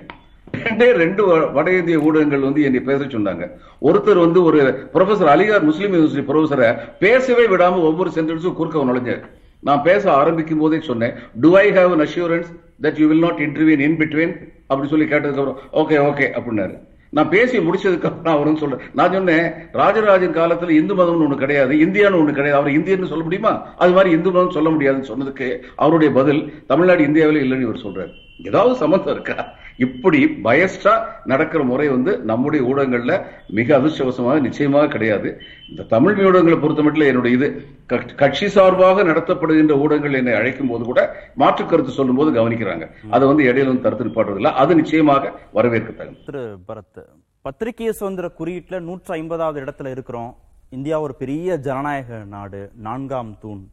ரெண்டே 0.64 0.88
ரெண்டு 1.02 1.22
வட 1.56 1.66
இந்திய 1.78 1.98
ஊடகங்கள் 2.06 2.46
வந்து 2.48 2.60
என்னை 2.68 2.82
பேச 2.90 3.00
சொன்னாங்க. 3.06 3.44
ஒருத்தர் 3.82 4.24
வந்து 4.26 4.40
ஒரு 4.48 4.60
ப்ரொஃபசர் 4.94 5.32
அலிகார் 5.34 5.66
முஸ்லீம் 5.70 5.94
யூனிவர்சிட்டி 5.94 6.24
ப்ரொஃபசரை 6.30 6.68
பேசவே 7.04 7.46
விடாம 7.54 7.82
ஒவ்வொரு 7.88 8.12
சென்டென்ஸும் 8.18 8.56
குறுக்க 8.60 8.84
நுழைஞ்சார் 8.90 9.24
நான் 9.62 9.82
பேச 9.82 10.04
ஆரம்பிக்கும் 10.20 10.62
போதே 10.62 10.78
சொன்னேன் 10.90 11.14
to 11.40 11.50
I 11.56 11.66
have 11.78 11.92
an 11.96 12.02
assurance 12.06 12.48
that 12.83 12.99
you 12.99 13.09
will 13.09 13.18
not 13.18 13.39
interview 13.39 13.79
in 13.79 13.99
between 13.99 14.35
அப்படி 14.66 14.89
சொல்லி 14.89 15.05
கேட்டதுக்கப்புறம் 15.05 15.57
ஓகே 15.72 15.97
ஓகே 16.11 16.27
அப்படின்னாரு. 16.39 16.77
நான் 17.11 17.29
பேசி 17.29 17.59
முடிச்சதுக்கு 17.59 18.03
அப்புறம் 18.03 18.35
அவரும் 18.35 18.57
சொல்றேன். 18.57 18.81
நான் 18.95 19.12
சொன்னேன் 19.12 19.53
ராஜராஜன் 19.72 20.35
காலத்துல 20.35 20.68
இந்து 20.70 20.95
மதம்னு 20.95 21.27
ஒண்ணு 21.27 21.37
கிடையாது 21.37 21.74
இந்தியான்னு 21.74 22.20
ஒண்ணு 22.20 22.33
கிடையாது. 22.33 22.61
அவர் 22.61 22.72
இந்தியன்னு 22.72 23.07
சொல்ல 23.07 23.22
முடியுமா? 23.22 23.74
அது 23.77 23.93
மாதிரி 23.93 24.14
இந்து 24.14 24.31
மதம் 24.31 24.51
சொல்ல 24.51 24.68
முடியாதுன்னு 24.68 25.11
சொன்னதுக்கு 25.12 25.59
அவருடைய 25.77 26.12
பதில் 26.12 26.66
தமிழ்நாடு 26.66 27.05
இந்தியாவில் 27.05 27.43
இல்லைன்னு 27.43 27.61
இவர் 27.61 27.85
சொல்றாரு. 27.85 28.11
ஏதாவது 28.45 28.74
சம்மந்தம் 28.74 29.14
இருக்கா? 29.14 29.49
இப்படி 29.77 30.24
பயஸ்டா 30.45 31.05
நடக்கிற 31.24 31.64
முறை 31.64 31.89
வந்து 31.89 32.18
நம்முடைய 32.18 32.74
ஊடகங்கள்ல 32.74 33.24
மிக 33.49 33.79
அதிர்ஷ்டவசமாக 33.79 34.41
நிச்சயமாக 34.41 34.87
கிடையாது. 34.87 35.41
இந்த 35.70 35.83
தமிழ் 35.83 36.18
ஊடகங்களை 36.18 36.61
பொறுத்த 36.61 36.83
மட்டும் 36.83 37.01
என்னுடைய 37.01 37.37
இது 37.37 37.66
கட்சி- 37.89 38.14
கட்சி 38.14 38.49
சார்பாக 38.49 39.05
நடத்தப்படுகின்ற 39.05 39.70
ஊடகங்கள் 39.70 40.12
என்னை 40.12 40.33
அழைக்கும் 40.33 40.68
போது 40.68 40.85
கூட 40.85 41.31
மாற்று 41.35 41.66
கருத்து 41.66 41.91
சொல்லும் 41.93 42.16
போது 42.16 42.31
கவனிக்கிறாங்க. 42.31 42.91
அதை 43.11 43.29
வந்து 43.29 43.45
இடையில 43.45 43.66
வந்து 43.66 43.81
தடுத்து 43.81 44.05
நிப்பாடுறதில்ல 44.05 44.45
அது 44.45 44.74
நிச்சயமாக 44.74 45.33
வரவேற்கத்தகும் 45.55 46.24
திரு 46.24 46.59
பரத் 46.68 47.05
பத்திரிகை 47.43 47.93
சுதந்திர 47.93 48.31
குறியீட்டுல 48.39 48.81
நூற்றி 48.81 49.14
ஐம்பதாவது 49.14 49.61
இடத்துல 49.61 49.91
இருக்கிறோம். 49.91 50.37
இந்தியா 50.70 51.01
ஒரு 51.01 51.14
பெரிய 51.14 51.57
ஜனநாயக 51.57 52.24
நாடு 52.29 52.70
நான்காம் 52.74 53.37
தூண். 53.41 53.66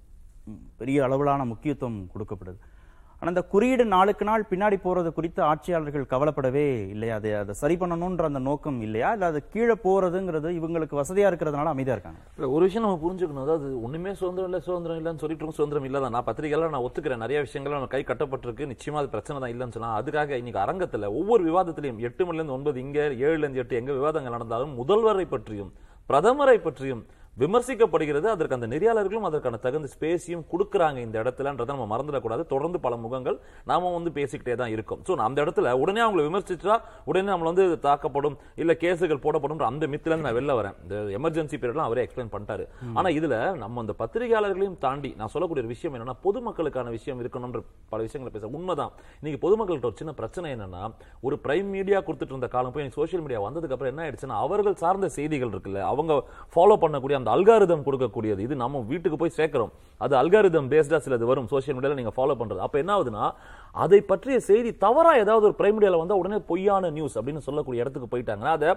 பெரிய 0.78 1.04
அளவிலான 1.04 1.46
முக்கியத்துவம் 1.46 2.10
கொடுக்கப்படுது. 2.14 2.73
ஆனால் 3.24 3.34
இந்த 3.34 3.44
குறியீடு 3.52 3.84
நாளுக்கு 3.94 4.24
நாள் 4.30 4.42
பின்னாடி 4.50 4.78
போறது 4.86 5.10
குறித்து 5.18 5.42
ஆட்சியாளர்கள் 5.50 6.10
கவலைப்படவே 6.14 6.64
இல்லையா? 6.94 7.18
அது 7.20 7.30
அதை 7.42 7.54
சரி 7.60 7.76
பண்ணணும்ன்ற 7.82 8.26
அந்த 8.30 8.42
நோக்கம் 8.48 8.80
இல்லையா? 8.88 9.10
இல்ல 9.16 9.28
அது 9.32 9.40
கீழே 9.54 9.76
போறதுங்கிறது 9.86 10.50
இவங்களுக்கு 10.58 10.96
வசதியா 11.00 11.28
இருக்கிறதுனால 11.32 11.72
அமைதியா 11.76 11.96
இருக்காங்க? 11.98 12.20
இல்ல 12.38 12.48
ஒரு 12.56 12.66
விஷயம் 12.68 12.86
நம்ம 12.86 13.00
புரிஞ்சுக்கணும். 13.06 13.46
அதாவது 13.46 13.70
ஒண்ணுமே 13.86 14.14
சுதந்திரம் 14.22 14.50
இல்ல 14.52 14.60
சுதந்திரம் 14.68 15.00
இல்லைன்னு 15.02 15.24
சொல்லிட்டு 15.24 15.44
இருக்கோம், 15.44 15.60
சுதந்திரம் 15.60 15.88
இல்ல 15.90 16.02
தான் 16.06 16.16
நான் 16.18 16.28
பத்திரிகையெல்லாம் 16.30 16.76
நான் 16.76 16.86
ஒத்துக்கிறேன். 16.88 17.24
நிறைய 17.26 17.40
விஷயங்கள் 17.48 17.78
நம்ம 17.78 17.90
கை 17.96 18.04
கட்டப்பட்டிருக்கு. 18.12 18.70
நிச்சயமா 18.74 19.00
அது 19.04 19.14
பிரச்சனை 19.16 19.38
தான் 19.44 19.54
இல்லைன்னு 19.56 19.78
சொல்லலாம் 19.78 19.98
அதுக்காக 20.02 20.42
இன்னைக்கு 20.44 20.64
அரங்கத்துல 20.66 21.14
ஒவ்வொரு 21.22 21.44
விவாதத்திலையும் 21.50 22.04
எட்டு 22.10 22.26
மணில 22.28 22.42
இருந்து 22.44 22.58
ஒன்பது 22.60 22.84
இங்க 22.86 23.00
ஏழுல 23.28 23.44
இருந்து 23.46 23.64
எட்டு 23.66 23.82
எங்க 23.82 23.94
விவாதங்கள் 24.02 24.38
நடந்தாலும் 24.38 24.76
முதல்வரை 24.82 25.28
பற்றியும் 25.36 25.72
பிரதமரை 26.10 26.60
பற்றியும் 26.64 27.04
விமர்சிக்கப்படுகிறது 27.42 28.28
அதற்கு 28.32 28.56
அந்த 28.56 28.68
நெறியாளர்களும் 28.72 29.24
அதற்கான 29.28 29.60
தகுந்த 29.64 29.88
ஸ்பேஸையும் 29.94 30.44
கொடுக்குறாங்க 30.52 30.98
இந்த 31.06 31.16
இடத்துலன்றதை 31.22 31.72
நம்ம 31.74 31.88
மறந்துடக்கூடாது. 31.94 32.44
தொடர்ந்து 32.52 32.80
பல 32.84 32.96
முகங்கள் 33.06 33.38
நாம 33.72 33.92
வந்து 33.96 34.12
பேசிக்கிட்டே 34.18 34.56
தான் 34.60 34.74
இருக்கோம். 34.76 35.00
ஸோ 35.08 35.16
அந்த 35.28 35.38
இடத்துல 35.46 35.72
உடனே 35.84 36.02
அவங்களை 36.06 36.24
விமர்சிச்சா 36.28 36.76
உடனே 37.10 37.30
நம்மள 37.32 37.48
வந்து 37.52 37.66
தாக்கப்படும் 37.86 38.36
இல்ல 38.64 38.74
கேசுகள் 38.84 39.22
போடப்படும் 39.24 39.64
அந்த 39.70 39.88
மித்துல 39.94 40.18
நான் 40.26 40.38
வெளில 40.40 40.58
வரேன். 40.60 40.76
இந்த 40.84 40.96
எமர்ஜென்சி 41.20 41.58
பீரியட்லாம் 41.64 41.90
அவரே 41.90 42.04
எக்ஸ்பிளைன் 42.06 42.32
பண்ணிட்டாரு. 42.36 42.66
ஆனா 42.98 43.10
இதுல 43.18 43.40
நம்ம 43.64 43.82
அந்த 43.86 43.96
பத்திரிகையாளர்களையும் 44.04 44.78
தாண்டி 44.86 45.12
நான் 45.22 45.34
சொல்லக்கூடிய 45.36 45.64
ஒரு 45.66 45.74
விஷயம் 45.74 45.98
என்னன்னா 45.98 46.16
பொதுமக்களுக்கான 46.28 46.94
விஷயம் 46.98 47.20
இருக்கணும்ன்ற 47.24 47.64
பல 47.94 48.00
விஷயங்களை 48.08 48.34
பேச 48.38 48.46
உண்மைதான். 48.60 48.94
இன்னைக்கு 49.22 49.42
பொதுமக்கள்கிட்ட 49.48 49.92
ஒரு 49.92 50.00
சின்ன 50.04 50.16
பிரச்சனை 50.22 50.54
என்னன்னா 50.58 50.84
ஒரு 51.28 51.38
பிரைம் 51.48 51.74
மீடியா 51.78 52.02
கொடுத்துட்டு 52.06 52.36
இருந்த 52.36 52.52
காலம் 52.58 52.76
போய் 52.78 52.90
சோஷியல் 53.00 53.26
மீடியா 53.26 53.42
வந்ததுக்கு 53.48 53.78
அப்புறம் 53.78 53.94
என்ன 53.96 54.06
ஆயிடுச்சுன்னா 54.06 54.40
அவர்கள் 54.46 54.80
சார்ந்த 54.86 55.12
செய்திகள் 55.20 55.54
இருக்குல்ல 55.56 55.84
அவங்க 55.92 56.22
ஃபாலோ 56.56 56.78
பண்ணக்கூடிய 56.86 57.22
அந்த 57.24 57.34
அல்காரிதம் 57.36 57.86
கொடுக்கக்கூடியது. 57.88 58.42
இது 58.48 58.56
நம்ம 58.64 58.86
வீட்டுக்கு 58.92 59.18
போய் 59.22 59.38
சேர்க்கிறோம். 59.38 59.74
அது 60.06 60.14
அல்காரிதம் 60.22 60.70
பேஸ்டா 60.72 60.98
சிலது 61.06 61.26
வரும். 61.32 61.48
சோஷியல் 61.52 61.78
மீடியாவில் 61.78 62.00
நீங்க 62.00 62.14
ஃபாலோ 62.16 62.36
பண்றது. 62.40 62.62
அப்ப 62.68 62.78
என்ன 62.84 62.92
ஆகுதுன்னா 62.96 63.26
அதை 63.76 64.00
பற்றிய 64.10 64.38
செய்தி 64.48 64.72
தவறா 64.84 65.12
ஏதாவது 65.22 65.46
ஒரு 65.50 65.56
பிரைம் 65.60 65.76
மீடியால 65.76 66.00
வந்தா 66.02 66.16
உடனே 66.22 66.38
பொய்யான 66.50 66.90
நியூஸ் 66.98 67.16
அப்படின்னு 67.20 67.42
சொல்லக்கூடிய 67.46 67.84
இடத்துக்கு 67.84 68.10
போயிட்டாங்க 68.12 68.46
அதை 68.56 68.70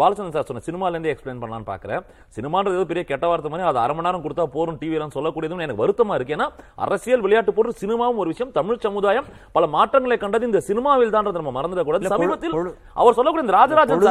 பாலச்சந்திரன் 0.00 0.36
சார் 0.36 0.48
சொன்ன 0.48 0.62
சினிமால 0.68 0.94
இருந்தே 0.94 1.10
எக்ஸ்பிளைன் 1.12 1.42
பண்ணலாம்னு 1.42 1.68
பாக்குறேன். 1.72 2.02
சினிமான்றது 2.36 2.76
ஏதோ 2.78 2.86
பெரிய 2.92 3.02
கெட்ட 3.10 3.26
வார்த்தை 3.30 3.50
மாதிரி 3.52 3.66
அது 3.70 3.80
அரை 3.82 3.94
மணி 3.96 4.06
நேரம் 4.08 4.24
கொடுத்தா 4.24 4.46
போறோம் 4.56 4.78
டிவி 4.80 4.96
எல்லாம் 4.98 5.14
சொல்லக்கூடியதும் 5.16 5.62
எனக்கு 5.66 5.82
வருத்தமா 5.82 6.16
இருக்கு. 6.18 6.34
ஏன்னா 6.36 6.48
அரசியல் 6.86 7.22
விளையாட்டு 7.26 7.54
போட்டு 7.58 7.80
சினிமாவும் 7.82 8.20
ஒரு 8.24 8.32
விஷயம் 8.34 8.52
தமிழ் 8.58 8.82
சமுதாயம் 8.86 9.28
பல 9.58 9.66
மாற்றங்களை 9.76 10.18
கண்டது 10.24 10.48
இந்த 10.50 10.62
சினிமாவில் 10.70 11.14
தான் 11.16 11.28
நம்ம 11.40 11.54
மறந்துடக்கூடாது. 11.58 12.12
சமீபத்தில் 12.14 12.56
அவர் 13.00 13.16
சொல்லக்கூடிய 13.18 13.44
இந்த 13.46 13.56
ராஜராஜன் 13.60 14.04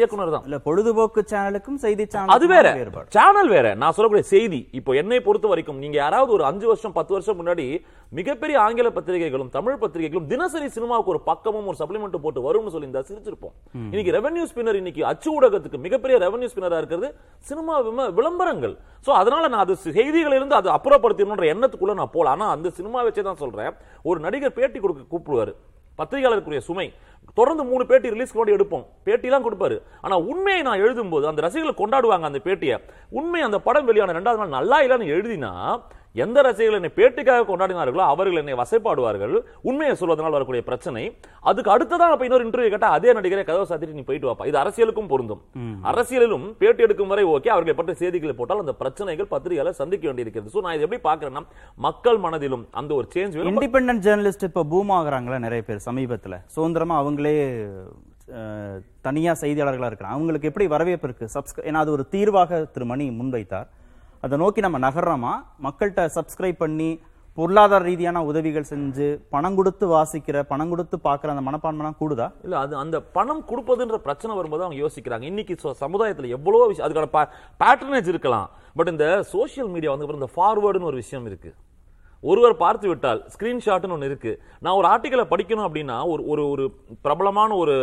இயக்குனர் 0.00 0.34
தான். 0.36 0.44
இல்ல 0.50 0.58
பொழுதுபோக்கு 0.68 1.24
சேனலுக்கும் 1.32 1.80
செய்தி 1.86 2.04
அது 2.04 2.14
சேனலுக்கும் 2.16 2.54
வேற 2.54 3.06
சேனல் 3.16 3.50
வேற. 3.56 3.66
நான் 3.84 3.96
சொல்லக்கூடிய 3.96 4.26
செய்தி 4.34 4.60
இப்போ 4.80 4.90
என்னை 5.02 5.20
பொறுத்த 5.28 5.48
வரைக்கும் 5.54 5.80
நீங்க 5.84 5.98
யாராவது 6.04 6.30
ஒரு 6.38 6.46
அஞ்சு 6.50 6.68
வருஷம் 6.72 6.96
பத்து 7.00 7.14
வருஷம் 7.16 7.40
முன்னாடி 7.42 7.66
மிகப்பெரிய 8.18 8.56
ஆங்கில 8.62 8.88
பத்திரிகைகளும் 8.94 9.50
தமிழ் 9.56 9.76
பத்திரிகைகளும் 9.82 10.28
தினசரி 10.30 10.68
சினிமாவுக்கு 10.76 11.12
ஒரு 11.12 11.20
பக்கமும் 11.28 11.66
ஒரு 11.70 11.76
சப்ளிமெண்ட் 11.80 12.16
போட்டு 12.24 12.40
வரும்னு 12.46 12.72
சொல்லி 12.74 12.86
இருந்தா 12.86 13.02
சிரிச்சிருப்போம். 13.10 13.52
இன்னைக்கு 13.90 14.14
ரெவென்யூ 14.16 14.44
ஸ்பின்னர் 14.50 14.78
இன்னைக்கு 14.80 15.02
அச்சு 15.10 15.28
ஊடகத்துக்கு 15.34 15.78
மிகப்பெரிய 15.84 16.16
ரெவென்யூ 16.24 16.48
ஸ்பின்னரா 16.52 16.80
இருக்கிறது 16.82 17.08
சினிமா 17.50 17.74
விளம்பரங்கள். 18.18 18.74
சோ 19.06 19.12
அதனால 19.20 19.42
நான் 19.52 19.64
அது 19.66 19.76
செய்திகளிலிருந்து 19.98 20.56
அதை 20.60 20.72
அப்புறப்படுத்தணும்ன்ற 20.78 21.46
எண்ணத்துக்குள்ள 21.54 21.94
நான் 22.00 22.14
போல. 22.16 22.32
ஆனா 22.34 22.48
அந்த 22.56 22.72
சினிமா 22.78 23.04
வச்சே 23.08 23.24
தான் 23.28 23.40
சொல்றேன். 23.44 23.70
ஒரு 24.10 24.18
நடிகர் 24.26 24.56
பேட்டி 24.58 24.80
கொடுக்க 24.86 25.06
கூப்பிடுவாரு. 25.12 25.54
பத்திரிகையாளருக்குரிய 26.00 26.62
சுமை. 26.70 26.88
தொடர்ந்து 27.38 27.62
மூணு 27.70 27.82
பேட்டி 27.88 28.12
ரிலீஸ் 28.16 28.36
கூட 28.36 28.50
எடுப்போம். 28.56 28.84
பேட்டிலாம் 29.06 29.46
கொடுப்பாரு. 29.46 29.76
ஆனா 30.04 30.16
உண்மையை 30.32 30.62
நான் 30.68 30.82
எழுதும்போது 30.84 31.24
அந்த 31.30 31.40
ரசிகர்கள் 31.46 31.80
கொண்டாடுவாங்க 31.82 32.26
அந்த 32.32 32.42
பேட்டியை. 32.48 32.76
உண்மை 33.20 33.42
அந்த 33.48 33.60
படம் 33.68 33.88
வெளியான 33.92 34.18
ரெண்டாவது 34.18 34.42
நாள் 34.42 34.56
நல்லா 34.58 34.78
இல்லைன்னு 34.86 35.12
எழுதினா 35.16 35.54
எந்த 36.22 36.38
ரசிகர்கள் 36.46 36.78
என்னை 36.78 36.90
பேட்டிக்காக 36.98 37.42
கொண்டாடினார்களோ 37.48 38.04
அவர்கள் 38.12 38.40
என்னை 38.40 38.54
வசைப்பாடுவார்கள். 38.60 39.34
உண்மையை 39.68 39.94
சொல்வதனால் 40.00 40.36
வரக்கூடிய 40.36 40.62
பிரச்சனை. 40.68 41.02
அதுக்கு 41.50 41.72
அடுத்ததான் 41.74 42.12
அப்ப 42.14 42.26
இன்னொரு 42.28 42.46
இன்டர்வியூ 42.46 42.70
கேட்டா 42.74 42.90
அதே 42.96 43.12
நடிகரை 43.18 43.44
கதவை 43.44 43.66
சாத்திட்டு 43.70 43.98
நீ 43.98 44.04
போயிட்டு 44.08 44.28
வாப்பா. 44.30 44.46
இது 44.50 44.60
அரசியலுக்கும் 44.62 45.10
பொருந்தும். 45.12 45.42
அரசியலிலும் 45.92 46.46
பேட்டி 46.62 46.84
எடுக்கும் 46.86 47.12
வரை 47.14 47.24
ஓகே 47.34 47.54
அவர்களை 47.54 47.76
பற்றி 47.80 47.94
செய்திகளை 48.02 48.34
போட்டால் 48.40 48.64
அந்த 48.64 48.74
பிரச்சனைகள் 48.82 49.30
பத்திரிகையாளர் 49.34 49.80
சந்திக்க 49.82 50.06
வேண்டியிருக்கிறது. 50.10 50.52
சோ 50.54 50.62
நான் 50.66 50.76
இதை 50.76 50.86
எப்படி 50.88 51.02
பாக்குறேன்னா 51.08 51.44
மக்கள் 51.88 52.20
மனதிலும் 52.26 52.66
அந்த 52.80 52.94
ஒரு 53.00 53.08
சேஞ்ச் 53.16 53.40
இண்டிபெண்டன்ட் 53.54 54.04
ஜேர்னலிஸ்ட் 54.08 54.48
இப்ப 54.50 54.64
பூம் 54.74 54.94
ஆகுறாங்களா 55.00 55.44
நிறைய 55.48 55.62
பேர் 55.70 55.86
சமீபத்துல. 55.88 56.36
சுதந்திரமா 56.56 56.96
அவங்களே 57.02 57.36
தனியா 59.06 59.32
செய்தியாளர்களா 59.40 59.88
இருக்கிறாங்க. 59.90 60.16
அவங்களுக்கு 60.16 60.48
எப்படி 60.50 60.66
வரவேற்பு 60.72 61.06
இருக்கு? 61.08 61.26
சப்ஸ்கிரை 61.36 61.64
ஏன்னா 61.68 61.80
அது 61.84 61.90
ஒரு 61.96 62.04
தீர்வாக 62.14 62.60
திரு 62.74 62.86
மணி 62.90 63.06
முன்வைத்தார். 63.20 63.68
அதை 64.20 64.38
நோக்கி 64.38 64.60
நம்ம 64.60 64.78
நகர்றோமா? 64.78 65.44
மக்கள்கிட்ட 65.66 66.08
சப்ஸ்கிரைப் 66.14 66.56
பண்ணி 66.58 67.00
பொருளாதார 67.34 67.84
ரீதியான 67.84 68.24
உதவிகள் 68.24 68.64
செஞ்சு 68.68 69.20
பணம் 69.30 69.54
கொடுத்து 69.54 69.88
வாசிக்கிற 69.88 70.42
பணம் 70.42 70.68
கொடுத்து 70.68 70.98
பார்க்குற 71.04 71.26
அந்த 71.26 71.50
மனப்பான்மைலாம் 71.50 71.92
கூடுதா? 72.00 72.32
இல்லை 72.42 72.58
அது 72.58 72.76
அந்த 72.76 73.00
பணம் 73.00 73.44
கொடுப்பதுன்ற 73.48 73.94
பிரச்சனை 73.94 74.36
வரும்போது 74.36 74.64
அவங்க 74.64 74.86
யோசிக்கிறாங்க. 74.86 75.22
இன்னைக்கு 75.22 75.56
சோ- 75.62 76.28
எவ்வளோ 76.28 76.66
விஷயம் 76.66 76.92
அதுக்கான 76.92 77.28
பேட்டர்னேஜ் 77.60 78.06
இருக்கலாம். 78.06 78.50
பட் 78.74 78.88
இந்த 78.88 79.22
சோஷியல் 79.22 79.68
மீடியா 79.68 79.94
வந்து 79.94 80.12
இந்த 80.12 80.28
ஃபார்வேர்டுன்னு 80.36 80.82
ஒரு 80.82 80.94
விஷயம் 80.94 81.28
இருக்குது 81.28 81.54
ஒருவர் 82.22 82.54
பார்த்து 82.62 82.86
விட்டால் 82.88 83.20
ஸ்கிரீன்ஷாட்னு 83.34 83.94
ஒன்று 83.96 84.08
இருக்கு. 84.10 84.32
நான் 84.64 84.78
ஒரு 84.80 84.86
ஆர்டிக்கலை 84.92 85.24
படிக்கணும் 85.32 85.66
அப்படின்னா 85.66 85.96
ஒரு 86.12 86.22
ஒரு 86.32 86.42
ஒரு 86.52 86.64
பிரபலமான 87.04 87.50
ஒரு 87.62 87.74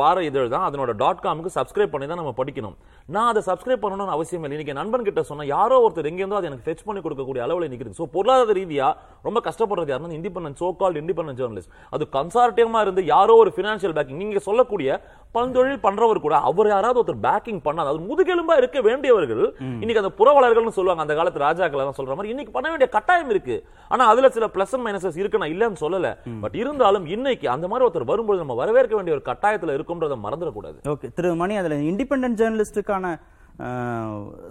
வார 0.00 0.22
இதழ் 0.28 0.52
தான். 0.54 0.66
அதனோட 0.68 0.92
டாட் 1.02 1.22
காமுக்கு 1.24 1.56
சப்ஸ்கிரைப் 1.58 1.92
பண்ணி 1.94 2.06
தான் 2.12 2.20
நம்ம 2.22 2.32
படிக்கணும். 2.40 2.76
நான் 3.14 3.30
அதை 3.32 3.42
சப்ஸ்கிரைப் 3.50 3.82
பண்ணணும்னு 3.84 4.14
அவசியம் 4.16 4.44
இல்லை. 4.44 4.56
இன்னைக்கு 4.56 4.74
என் 4.74 4.82
நண்பன் 4.82 5.06
கிட்ட 5.08 5.22
சொன்னால் 5.30 5.50
யாரோ 5.56 5.78
ஒருத்தர் 5.84 6.10
எங்கேருந்தோ 6.12 6.38
அதை 6.40 6.48
எனக்கு 6.50 6.66
ஃபெச் 6.68 6.86
பண்ணி 6.86 7.02
கொடுக்கக்கூடிய 7.06 7.42
அளவில் 7.46 7.70
நிற்கிறது 7.72 7.98
ஸோ 8.00 8.06
பொருளாதார 8.16 8.56
ரீதியாக 8.60 8.94
ரொம்ப 9.28 9.40
கஷ்டப்படுறது 9.48 9.92
யாருன்னா 9.92 10.16
independent 10.20 10.60
so 10.62 10.70
called 10.80 11.00
independent 11.02 11.40
journalist 11.42 11.72
அது 11.96 12.06
கன்சார்டியமா 12.16 12.80
இருந்து 12.86 13.04
யாரோ 13.14 13.36
ஒரு 13.42 13.52
ஃபினான்ஷியல் 13.56 13.96
பேக்கிங் 13.98 14.22
நீங்க 14.22 14.42
சொல்லக்கூடிய 14.48 14.98
பந்தொழில் 15.36 15.80
பண்றவர் 15.86 16.24
கூட 16.26 16.34
அவர் 16.50 16.68
யாராவது 16.74 17.00
ஒருத்தர் 17.00 17.22
பேக்கிங் 17.26 17.60
பண்ணாது 17.64 17.90
அது 17.92 18.00
முதுகெலும்பா 18.10 18.54
இருக்க 18.60 18.78
வேண்டியவர்கள் 18.88 19.42
இன்னைக்கு 19.82 20.02
அந்த 20.02 20.12
புறவலர்கள்னு 20.20 20.76
சொல்லுவாங்க 20.78 21.04
அந்த 21.04 21.14
காலத்து 21.18 21.44
ராஜாக்கள் 21.46 21.82
எல்லாம் 21.82 21.98
சொல்ற 21.98 22.14
மாதிரி 22.16 22.32
இன்னைக்கு 22.34 22.54
பண்ண 22.56 22.66
வேண்டிய 22.72 22.88
கட்டாயம் 22.96 23.30
இருக்கு. 23.34 23.56
ஆனா 23.92 24.04
அதுல 24.12 24.28
சில 24.36 24.46
பிளஸ் 24.54 24.74
அண்ட் 24.76 24.86
மைனஸஸ் 24.86 25.18
இருக்கு 25.22 25.40
நான் 25.42 25.54
இல்லன்னு 25.54 25.82
சொல்லல. 25.84 26.10
பட் 26.44 26.56
இருந்தாலும் 26.62 27.06
இன்னைக்கு 27.16 27.46
அந்த 27.54 27.66
மாதிரி 27.70 27.86
ஒருத்தர் 27.88 28.10
வரும்போது 28.12 28.42
நம்ம 28.42 28.56
வரவேற்க 28.62 28.94
வேண்டிய 28.98 29.16
ஒரு 29.16 29.24
கட்டாயத்துல 29.30 29.76
இருக்கும்ன்றதை 29.78 30.18
மறந்துடக்கூடாது. 30.26 30.78
ஓகே 30.94 31.10
திரு 31.18 31.34
மணி 31.42 31.56
அதுல 31.62 31.78
இண்டிபெண்டன்ட் 31.92 32.38
ஜேர்னலிஸ்டுக்கான 32.42 33.14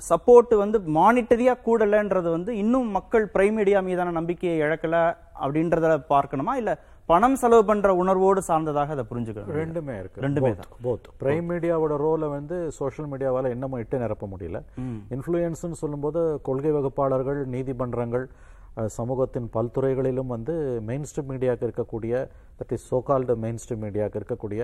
சப்போர்ட் 0.09 0.53
வந்து 0.63 0.77
மானிட்டரியா 0.97 1.53
கூடலன்றது 1.65 2.29
வந்து 2.35 2.51
இன்னும் 2.63 2.89
மக்கள் 2.97 3.25
பிரைம் 3.33 3.57
மீடியா 3.59 3.79
மீதான 3.87 4.13
நம்பிக்கையை 4.19 4.55
இழக்கல 4.65 4.95
அப்படின்றத 5.43 5.95
பார்க்கணுமா? 6.13 6.53
இல்ல 6.61 6.71
பணம் 7.09 7.35
செலவு 7.41 7.63
பண்ற 7.69 7.89
உணர்வோடு 8.01 8.41
சார்ந்ததாக 8.47 8.93
அதை 8.95 9.03
புரிஞ்சுக்கணும்? 9.11 9.51
ரெண்டுமே 9.61 9.95
இருக்கு. 10.01 10.23
ரெண்டுமே 10.25 10.51
தான். 10.59 10.71
போத் 10.85 11.09
பிரைம் 11.21 11.47
மீடியாவோட 11.51 11.93
ரோலை 12.05 12.29
வந்து 12.37 12.57
சோஷியல் 12.79 13.09
மீடியாவால 13.11 13.51
இன்னமும் 13.55 13.81
இட்டு 13.83 13.99
நிரப்ப 14.03 14.27
முடியல. 14.33 14.61
இன்ஃப்ளூயன்ஸ்னு 15.15 15.79
சொல்லும்போது 15.83 16.21
கொள்கை 16.49 16.71
வகுப்பாளர்கள் 16.77 17.41
நீதிமன்றங்கள் 17.55 18.25
சமூகத்தின் 18.97 19.49
பல்துறைகளிலும் 19.57 20.31
வந்து 20.35 20.55
மெயின் 20.89 21.07
ஸ்ட்ரீம் 21.09 21.29
மீடியாவுக்கு 21.33 21.67
இருக்கக்கூடிய 21.69 22.13
that 22.61 22.73
is 22.77 22.87
so called 22.93 23.35
main 23.43 23.61
stream 23.63 23.83
மீடியாவுக்கு 23.85 24.19
இருக்கக்கூடிய 24.21 24.63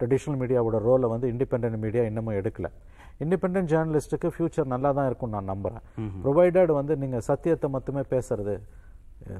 ட்ரெடிஷ்னல் 0.00 0.38
மீடியாவோட 0.42 0.78
ரோலை 0.88 1.08
வந்து 1.14 1.28
இண்டிபெண்டன்ட் 1.34 1.78
மீடியா 1.84 2.02
இன்னமும் 2.10 2.38
எடுக்கல. 2.40 2.68
இண்டிபெண்டன்ட் 3.24 3.70
ஜேர்னலிஸ்ட்டுக்கு 3.72 4.28
ஃபியூச்சர் 4.34 4.72
நல்லா 4.72 4.90
தான் 4.98 5.08
இருக்கும் 5.10 5.34
நான் 5.36 5.50
நம்புறேன். 5.52 5.84
ப்ரொவைடட் 6.24 6.72
வந்து 6.80 6.96
நீங்க 7.02 7.20
சத்தியத்தை 7.30 7.68
மட்டுமே 7.76 8.02
பேசுறது. 8.14 8.56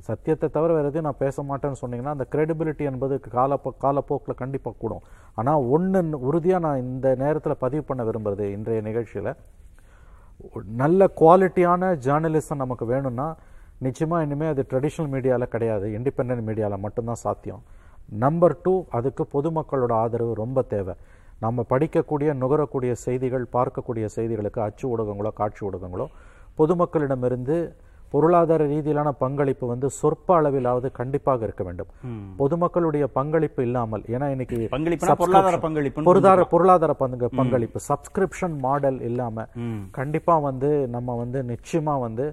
சத்தியத்தை 0.07 0.47
தவிர 0.55 0.71
வேறு 0.77 0.89
எதையும் 0.91 1.07
நான் 1.09 1.23
பேச 1.25 1.43
மாட்டேன்னு 1.49 1.81
சொன்னீங்கன்னா 1.81 2.15
அந்த 2.17 2.27
credibility 2.33 2.85
என்பது 2.91 3.15
காலப்போ 3.35 3.71
காலப்போக்கில் 3.85 4.41
கண்டிப்பாக 4.43 4.75
கூடும். 4.83 5.03
ஆனால் 5.41 5.65
ஒன்று 5.75 6.01
உறுதியாக 6.29 6.65
நான் 6.67 6.81
இந்த 6.85 7.09
நேரத்தில் 7.23 7.61
பதிவு 7.65 7.85
பண்ண 7.89 8.05
விரும்புறது 8.09 8.47
இன்றைய 8.57 8.83
நிகழ்ச்சியில் 8.89 9.31
நல்ல 10.83 11.09
குவாலிட்டியான 11.21 11.93
ஜேர்னலிசம் 12.07 12.63
நமக்கு 12.63 12.87
வேணும்னா 12.93 13.29
நிச்சயமாக 13.87 14.25
இனிமேல் 14.27 14.53
அது 14.53 14.63
ட்ரெடிஷ்னல் 14.71 15.11
மீடியாவில் 15.15 15.53
கிடையாது. 15.55 15.87
இண்டிபெண்டன்ட் 15.99 16.47
மீடியாவில் 16.49 16.85
மட்டும்தான் 16.85 17.23
சாத்தியம். 17.27 17.63
நம்பர் 18.25 18.55
டூ 18.65 18.75
அதுக்கு 18.97 19.23
பொதுமக்களோட 19.35 19.93
ஆதரவு 20.03 20.33
ரொம்ப 20.43 20.63
தேவை. 20.75 20.95
நம்ம 21.41 21.65
படிக்கக்கூடிய 21.71 22.31
நுகரக்கூடிய 22.35 22.93
செய்திகள் 22.93 23.47
பார்க்கக்கூடிய 23.53 24.07
செய்திகளுக்கு 24.17 24.61
அச்சு 24.61 24.97
ஊடகங்களோ 24.97 25.33
காட்சி 25.33 25.67
ஊடகங்களோ 25.67 26.07
பொதுமக்களிடமிருந்து 26.57 27.57
பொருளாதார 28.13 28.65
ரீதியிலான 28.65 29.09
பங்களிப்பு 29.19 29.67
வந்து 29.67 29.91
சொற்ப 29.91 30.29
அளவிலாவது 30.41 30.93
கண்டிப்பாக 30.93 31.45
இருக்க 31.45 31.65
வேண்டும். 31.65 31.91
பொதுமக்களுடைய 32.39 33.05
பங்களிப்பு 33.13 33.63
இல்லாமல் 33.63 34.03
ஏன்னா 34.03 34.27
இன்னைக்கு 34.31 34.59
பொருளாதார 35.17 35.57
பங்களிப்புன்னு 35.57 36.09
பொருளாதார 36.11 36.45
பொருளாதார 36.45 36.93
பங்கு 36.93 37.29
பங்களிப்பு 37.31 37.81
சப்ஸ்கிரிப்ஷன் 37.89 38.57
மாடல் 38.59 39.01
இல்லாம 39.01 39.47
கண்டிப்பா 39.91 40.37
வந்து 40.39 40.71
நம்ம 40.89 41.17
வந்து 41.17 41.43
நிச்சயமா 41.43 41.97
வந்து 42.01 42.27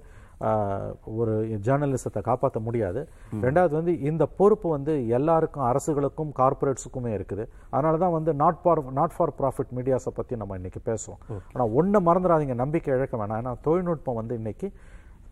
ஒரு 1.20 1.34
ஜேர்னலிசத்தை 1.66 2.22
காப்பாற்ற 2.30 2.60
முடியாது. 2.68 3.02
ரெண்டாவது 3.46 3.74
வந்து 3.80 3.94
இந்த 4.10 4.24
பொறுப்பு 4.40 4.68
வந்து 4.76 4.94
எல்லாருக்கும் 5.18 5.66
அரசுகளுக்கும் 5.72 6.32
கார்பரேட்ஸுக்குமே 6.40 7.12
இருக்குது. 7.18 7.44
அதனால 7.74 8.02
தான் 8.04 8.16
வந்து 8.18 8.34
not 8.42 8.60
for 8.64 8.82
not 9.00 9.16
for 9.18 9.34
profit 9.40 9.76
மீடியாஸை 9.78 10.14
பற்றி 10.20 10.42
நம்ம 10.42 10.58
இன்னைக்கு 10.62 10.82
பேசுவோம். 10.90 11.22
ஆனால் 11.54 11.74
ஒன்று 11.82 12.02
மறந்துடாதீங்க 12.10 12.58
நம்பிக்கை 12.64 12.92
இழக்க 12.98 13.18
வேணாம். 13.22 13.40
ஏன்னா 13.44 13.54
தொழில்நுட்பம் 13.68 14.20
வந்து 14.22 14.36
இன்னைக்கு 14.42 14.70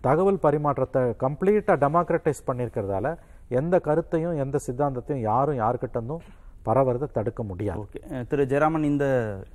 தகவல் 0.08 0.44
பரிமாற்றத்தை 0.46 1.02
கம்ப்ளீட்டாக 1.26 1.80
டெமோக்ரட்டைஸ் 1.86 2.48
பண்ணியிருக்கிறதால 2.50 3.10
எந்த 3.60 3.76
கருத்தையும் 3.88 4.38
எந்த 4.44 4.60
சித்தாந்தத்தையும் 4.68 5.26
யாரும் 5.32 5.60
யாருக்கிட்ட 5.64 5.98
இருந்தும் 6.00 6.24
பரவறதை 6.68 7.08
தடுக்க 7.18 7.42
முடியாது. 7.50 7.80
ஓகே. 7.84 8.00
திரு 8.30 8.44
ஜெயராமன் 8.52 8.84
இந்த 8.90 9.06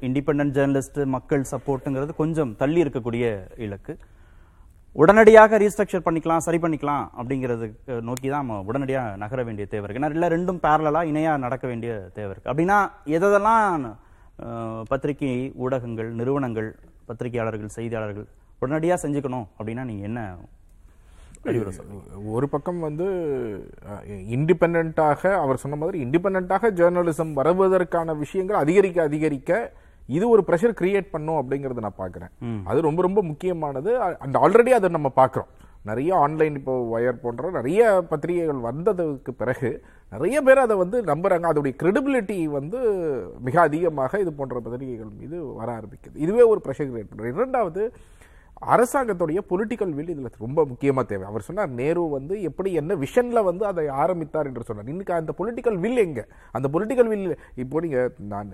இண்டிபெண்டன்ட் 0.08 0.54
ஜேர்னலிஸ்ட் 0.56 1.00
மக்கள் 1.14 1.44
சப்போர்ட்டுங்கிறது 1.52 2.14
கொஞ்சம் 2.22 2.52
தள்ளி 2.62 2.80
இருக்கக்கூடிய 2.84 3.26
இலக்கு. 3.66 3.94
உடனடியாக 4.96 5.58
ரீஸ்ட்ரக்சர் 5.58 6.04
பண்ணிக்கலாம் 6.04 6.44
சரி 6.44 6.58
பண்ணிக்கலாம் 6.58 7.04
அப்படிங்கிறது 7.16 7.66
நோக்கி 8.00 8.28
தான் 8.28 8.42
நம்ம 8.42 8.58
உடனடியாக 8.60 9.16
நகர 9.16 9.40
வேண்டிய 9.42 9.64
தேவை 9.66 9.84
இருக்குது 9.84 10.02
ஏன்னா 10.02 10.14
இல்லை 10.16 10.28
ரெண்டும் 10.28 10.60
பேரலாக 10.60 11.04
இணையாக 11.06 11.42
நடக்க 11.42 11.64
வேண்டிய 11.66 11.92
தேவை 12.14 12.30
இருக்குது 12.32 12.52
அப்படின்னா 12.52 12.78
எதெல்லாம் 13.16 13.86
பத்திரிகை 14.88 15.32
ஊடகங்கள் 15.56 16.10
நிறுவனங்கள் 16.12 16.68
பத்திரிகையாளர்கள் 17.06 17.76
செய்தியாளர்கள் 17.76 18.26
உடனடியாக 18.58 19.02
செஞ்சுக்கணும் 19.02 19.46
அப்படின்னா 19.58 19.84
நீங்கள் 19.84 20.08
என்ன 20.10 20.20
ஒரு 22.30 22.46
பக்கம் 22.48 22.80
வந்து 22.80 23.06
இண்டிபெண்டாக 24.34 25.22
அவர் 25.38 25.56
சொன்ன 25.56 25.76
மாதிரி 25.76 25.98
இண்டிபெண்டாக 26.04 26.70
ஜேர்னலிசம் 26.70 27.32
வருவதற்கான 27.32 28.14
விஷயங்கள் 28.14 28.58
அதிகரிக்க 28.58 28.98
அதிகரிக்க 29.02 29.52
இது 30.16 30.24
ஒரு 30.34 30.42
ப்ரெஷர் 30.48 30.78
கிரியேட் 30.80 31.12
பண்ணும் 31.14 31.38
அப்படிங்கறத 31.40 31.84
நான் 31.86 32.00
பார்க்கறேன். 32.02 32.32
அது 32.70 32.88
ரொம்ப 32.88 33.00
ரொம்ப 33.06 33.22
முக்கியமானது. 33.30 33.92
அண்ட் 34.24 34.38
ஆல்ரெடி 34.42 34.72
அதை 34.78 34.90
நம்ம 34.96 35.10
பார்க்குறோம். 35.20 35.50
நிறைய 35.88 36.12
ஆன்லைன் 36.24 36.54
இப்போ 36.58 36.74
வயர் 36.92 37.22
போன்ற 37.24 37.50
நிறைய 37.56 37.80
பத்திரிகைகள் 38.10 38.60
வந்ததுக்கு 38.68 39.32
பிறகு 39.40 39.70
நிறைய 40.14 40.36
பேர் 40.46 40.64
அதை 40.64 40.74
வந்து 40.80 40.98
நம்புறாங்க. 41.10 41.46
அதோடைய 41.52 41.74
கிரெடிபிலிட்டி 41.82 42.38
வந்து 42.58 42.78
மிக 43.46 43.56
அதிகமாக 43.68 44.20
இது 44.24 44.32
போன்ற 44.40 44.60
பத்திரிகைகள் 44.66 45.12
மீது 45.20 45.38
வர 45.60 45.68
ஆரம்பிக்குது. 45.78 46.16
இதுவே 46.24 46.44
ஒரு 46.52 46.62
ப்ரெஷர் 46.66 46.90
கிரியேட் 46.90 47.10
பண்ணுறது 47.10 47.34
இரண்டாவது 47.36 47.82
அரசாங்கத்துடைய 48.74 49.40
பொலிட்டிக்கல் 49.50 49.92
வில் 49.96 50.12
இதுல 50.12 50.28
ரொம்ப 50.44 50.60
முக்கியமா 50.70 51.02
தேவை. 51.10 51.24
அவர் 51.30 51.46
சொன்னார் 51.48 51.76
நேரு 51.80 52.02
வந்து 52.14 52.34
எப்படி 52.48 52.70
என்ன 52.80 52.94
விஷன்ல 53.02 53.40
வந்து 53.48 53.64
அதை 53.70 53.84
ஆரம்பித்தார் 54.02 54.48
என்று 54.50 54.66
சொன்னார். 54.68 54.90
இன்னைக்கு 54.92 55.14
அந்த 55.20 55.34
பொலிட்டிக்கல் 55.40 55.78
வில் 55.84 56.04
எங்க? 56.06 56.22
அந்த 56.58 56.68
பொலிட்டிக்கல் 56.74 57.10
வில் 57.12 57.26
இப்போ 57.64 57.82
நீங்க 57.86 58.00
நான் 58.32 58.52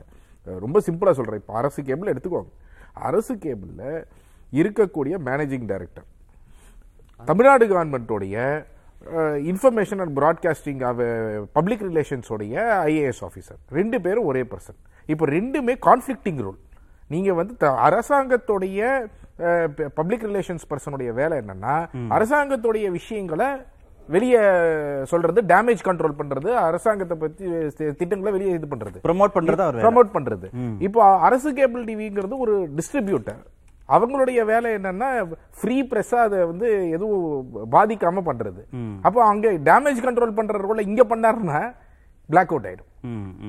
ரொம்ப 0.64 0.80
சிம்பிளா 0.86 1.12
சொல்றேன். 1.18 1.40
இப்போ 1.42 1.54
அரசு 1.60 1.80
கேபிள் 1.88 2.12
எடுத்துக்கோங்க. 2.12 2.50
அரசு 3.08 3.34
கேபிள்ல 3.44 3.82
இருக்கக்கூடிய 4.52 5.14
மேனேஜிங் 5.28 5.66
டைரக்டர் 5.72 6.08
தமிழ்நாடு 7.28 7.64
கவர்மெண்ட்டோடைய 7.66 8.36
இன்ஃபர்மேஷன் 9.52 10.00
அண்ட் 10.02 10.14
ப்ராட்காஸ்டிங் 10.18 10.82
பப்ளிக் 11.52 11.84
ரிலேஷன்ஸோடைய 11.90 12.54
ஐஏஎஸ் 12.90 13.22
ஆஃபீஸர் 13.28 13.60
ரெண்டு 13.78 14.00
பேரும் 14.00 14.24
ஒரே 14.24 14.42
பர்சன் 14.42 14.78
இப்போ 15.08 15.26
ரெண்டுமே 15.26 15.74
கான்ஃப்ளிக்டிங் 15.88 16.40
ரோல் 16.42 16.60
நீங்க 17.08 17.30
வந்து 17.32 17.54
அரசாங்கத்துடைய 17.88 18.80
பப்ளிக் 19.94 20.26
ரிலேஷன்ஸ் 20.30 20.66
பர்சனுடைய 20.70 21.12
வேலை 21.12 21.36
என்னன்னா 21.38 21.74
அரசாங்கத்துடைய 22.16 22.86
விஷயங்களை 22.90 23.48
வெளியே 24.14 24.42
சொல்றது 25.12 25.40
டேமேஜ் 25.52 25.86
கண்ட்ரோல் 25.88 26.18
பண்றது 26.20 26.50
அரசாங்கத்தை 26.66 27.16
பத்தி 27.22 27.44
திட்டங்களை 28.00 28.32
வெளியே 28.36 28.52
இது 28.58 28.68
பண்றது. 28.74 28.98
ப்ரமோட் 29.08 29.34
பண்றது. 29.38 29.82
ப்ரமோட் 29.86 30.14
பண்றது. 30.16 30.48
இப்போ 30.86 31.00
அரசு 31.28 31.50
கேபிள் 31.58 31.88
டிவிங்கிறது 31.90 32.44
ஒரு 32.44 32.54
டிஸ்ட்ரிபியூட்டர் 32.78 33.42
அவங்களுடைய 33.88 34.40
வேலை 34.50 34.68
என்னன்னா 34.78 35.08
ஃப்ரீ 35.58 35.76
பிரஸ் 35.90 36.14
அதை 36.24 36.38
வந்து 36.50 36.68
எதுவும் 36.96 37.24
பாதிக்காம 37.74 38.22
பண்றது. 38.28 38.62
அப்போ 39.06 39.20
அங்க 39.32 39.48
டேமேஜ் 39.70 40.00
கண்ட்ரோல் 40.06 40.38
பண்ற 40.38 40.60
ரோல 40.64 40.86
இங்க 40.90 41.04
பண்ணாருன்னா 41.12 41.60
பிளாக் 42.28 42.52
அவுட் 42.54 42.68
ஆயிடும். 42.70 42.88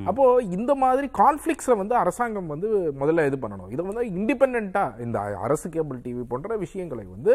அப்போ 0.10 0.24
இந்த 0.58 0.72
மாதிரி 0.84 1.08
கான்ஃபிளிக்ஸை 1.20 1.76
வந்து 1.82 1.95
அரசாங்கம் 2.01 2.51
வந்து 2.54 2.70
முதல்ல 3.01 3.26
இது 3.30 3.38
பண்ணணும். 3.43 3.70
இதை 3.74 3.84
வந்து 3.89 4.04
இண்டிபெண்டா 4.20 4.84
இந்த 5.06 5.20
அரசு 5.45 5.68
கேபிள் 5.76 5.99
டிவி 6.06 6.24
போன்ற 6.32 6.58
விஷயங்களை 6.64 7.06
வந்து 7.16 7.34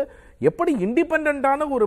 எப்படி 0.51 0.73
இண்டிபெண்டான 0.87 1.69
ஒரு 1.77 1.87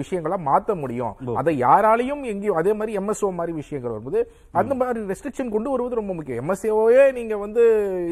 விஷயங்களா 0.00 0.38
மாத்த 0.48 0.76
முடியும்? 0.82 1.14
அதை 1.42 1.54
யாராலையும் 1.62 2.22
எங்கேயும் 2.32 2.60
அதே 2.62 2.72
மாதிரி 2.78 2.98
எம்எஸ்ஓ 3.00 3.30
மாதிரி 3.40 3.54
விஷயங்கள் 3.60 3.94
வரும்போது 3.94 4.22
அந்த 4.62 4.74
மாதிரி 4.80 5.04
ரெஸ்ட்ரிக்ஷன் 5.12 5.54
கொண்டு 5.56 5.72
வருவது 5.74 6.00
ரொம்ப 6.00 6.14
முக்கியம். 6.18 6.42
எம்எஸ்ஓவே 6.44 7.04
நீங்க 7.18 7.36
வந்து 7.44 7.62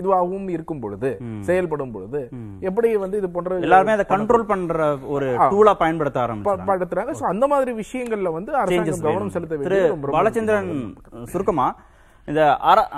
இதுவாகவும் 0.01 0.49
இருக்கும் 0.57 0.83
பொழுது 0.85 1.11
செயல்படும் 1.51 1.95
பொழுது 1.97 2.23
எப்படி 2.69 2.89
வந்து 3.05 3.19
இது 3.23 3.31
போன்ற 3.31 3.61
எல்லாருமே 3.67 3.97
அதை 3.97 4.07
கண்ட்ரோல் 4.15 4.49
பண்ற 4.53 4.85
ஒரு 5.17 5.29
டூலா 5.55 5.75
பயன்படுத்த 5.85 6.25
So, 7.19 7.25
அந்த 7.33 7.47
மாதிரி 7.51 7.71
விஷயங்கள்ல 7.81 8.29
வந்து 8.37 8.51
அரசாங்கம் 8.61 9.03
கவனம். 9.07 9.33
செலுத்த 9.35 9.57
வேண்டியது 9.57 10.13
பாலச்சந்திரன் 10.15 10.71
சுருக்கமா? 11.25 11.77
இந்த 12.27 12.57
அர- 12.65 12.89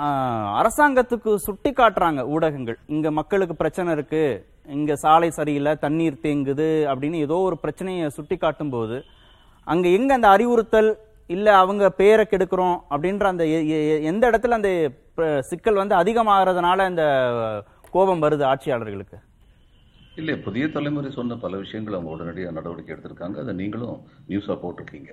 அரசாங்கத்துக்கு 0.61 1.35
சுட்டி 1.35 1.71
காட்டுறாங்க 1.71 2.19
ஊடகங்கள். 2.19 2.77
இங்க 2.85 3.11
மக்களுக்கு 3.11 3.55
பிரச்சனை 3.55 3.93
இருக்கு. 3.93 4.45
இங்க 4.67 4.95
சாலை 4.95 5.31
சரியில்லை 5.31 5.75
தண்ணீர் 5.75 6.19
தேங்குது 6.23 6.89
அப்படின்னு 6.93 7.13
ஏதோ 7.13 7.35
ஒரு 7.35 7.57
பிரச்சனையை 7.57 8.09
சுட்டி 8.09 8.37
காட்டும் 8.37 8.69
போது 8.69 9.03
அங்க 9.63 9.87
எங்க 9.87 10.13
அந்த 10.13 10.27
அறிவுறுத்தல் 10.27 10.97
இல்ல 11.27 11.57
அவங்க 11.57 11.89
பேரை 11.89 12.27
கெடுக்கிறோம் 12.29 12.79
அப்படின்ற 12.89 13.23
அந்த 13.23 13.45
எந்த 14.01 14.29
இடத்துல 14.29 14.47
அந்த 14.47 14.91
சிக்கல் 15.41 15.73
வந்து 15.73 15.95
அதிகமாகறதுனால 15.95 16.89
இந்த 16.89 17.63
கோபம் 17.91 18.21
வருது 18.21 18.43
ஆட்சியாளர்களுக்கு? 18.43 19.19
இல்லை 20.15 20.37
புதிய 20.37 20.67
தலைமுறை 20.67 21.11
சொன்ன 21.11 21.35
பல 21.35 21.57
விஷயங்கள் 21.57 21.93
அவங்க 21.93 22.11
உடனடியாக 22.11 22.51
நடவடிக்கை 22.51 22.95
எடுத்திருக்காங்க. 22.95 23.41
அதை 23.41 23.53
நீங்களும் 23.53 24.01
நியூஸாக 24.29 24.59
போட்டிருக்கீங்க. 24.63 25.07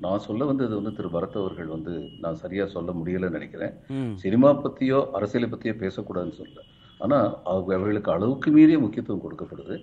நான் 0.00 0.24
சொல்ல 0.26 0.42
வந்தது 0.44 0.72
வந்து 0.74 0.92
திரு 0.92 1.08
பரத் 1.08 1.38
அவர்கள் 1.40 1.66
வந்து 1.66 1.92
நான் 2.18 2.40
சரியா 2.42 2.64
சொல்ல 2.66 2.90
முடியலைன்னு 2.92 3.38
நினைக்கிறேன். 3.38 3.72
சினிமா 4.18 4.50
பத்தியோ 4.64 4.98
அரசியலை 5.10 5.48
பத்தியோ 5.50 5.74
பேசக்கூடாதுன்னு 5.82 6.38
சொல்ல 6.40 6.58
ஆனா 7.00 7.18
அவர்களுக்கு 7.52 8.10
அளவுக்கு 8.12 8.48
மீறிய 8.50 8.78
முக்கியத்துவம் 8.78 9.24
கொடுக்கப்படுது. 9.24 9.76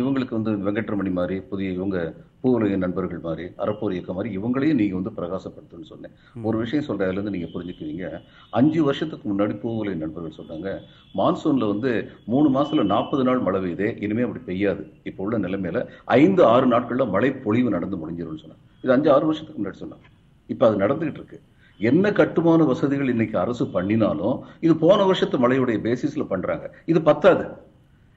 இவங்களுக்கு 0.00 0.34
வந்து 0.38 0.52
வெங்கட்ரமணி 0.66 1.12
மாதிரி 1.12 1.36
புதிய 1.50 1.70
இவங்க 1.70 1.98
பூவுலக 2.42 2.76
நண்பர்கள் 2.76 3.20
மாதிரி 3.26 3.44
அறப்போர் 3.64 3.92
இயக்கம் 3.96 4.16
மாதிரி 4.16 4.30
இவங்களையும் 4.38 4.78
நீங்க 4.80 4.94
வந்து 4.98 5.12
பிரகாசப்படுத்துன்னு 5.18 5.90
சொன்னேன். 5.90 6.14
ஒரு 6.42 6.56
விஷயம் 6.58 6.84
சொல்றேன் 6.84 7.08
அதுல 7.08 7.20
இருந்து 7.20 7.34
நீங்க 7.36 7.48
புரிஞ்சுக்குவீங்க 7.54 8.20
அஞ்சு 8.50 8.84
வருஷத்துக்கு 8.84 9.26
முன்னாடி 9.32 9.54
பூவுலக 9.64 9.94
நண்பர்கள் 9.94 10.38
சொன்னாங்க 10.40 10.70
மான்சூன்ல 11.14 11.68
வந்து 11.68 12.10
மூணு 12.24 12.48
மாசத்துல 12.56 12.84
நாற்பது 12.84 13.24
நாள் 13.24 13.38
மழை 13.38 13.60
பெய்யுதே 13.60 14.02
இனிமே 14.02 14.22
அப்படி 14.22 14.42
பெய்யாது. 14.50 14.84
இப்போ 15.02 15.24
உள்ள 15.24 15.38
நிலைமையில 15.38 15.86
ஐந்து 16.04 16.44
ஆறு 16.44 16.66
நாட்கள்ல 16.66 17.10
மழை 17.10 17.32
பொழிவு 17.32 17.70
நடந்து 17.70 17.96
முடிஞ்சிரும்னு 17.96 18.42
சொன்னாங்க. 18.44 18.62
இது 18.82 18.92
அஞ்சு 18.92 19.12
ஆறு 19.12 19.26
வருஷத்துக்கு 19.26 19.62
முன்னாடி 19.62 19.80
சொன்னாங்க. 19.84 20.06
இப்போ 20.46 20.66
அது 20.68 20.76
நடந்துகிட்டு 20.76 21.20
இருக்கு. 21.20 21.40
என்ன 21.80 22.12
கட்டுமான 22.12 22.64
வசதிகள் 22.64 23.08
இன்னைக்கு 23.08 23.38
அரசு 23.38 23.66
பண்ணினாலும் 23.66 24.42
இது 24.60 24.76
போன 24.76 25.04
வருஷத்து 25.04 25.38
மழையுடைய 25.38 25.78
பேசிஸ்ல 25.88 26.24
பண்றாங்க. 26.24 26.66
இது 26.86 27.02
பத்தாது. 27.02 27.44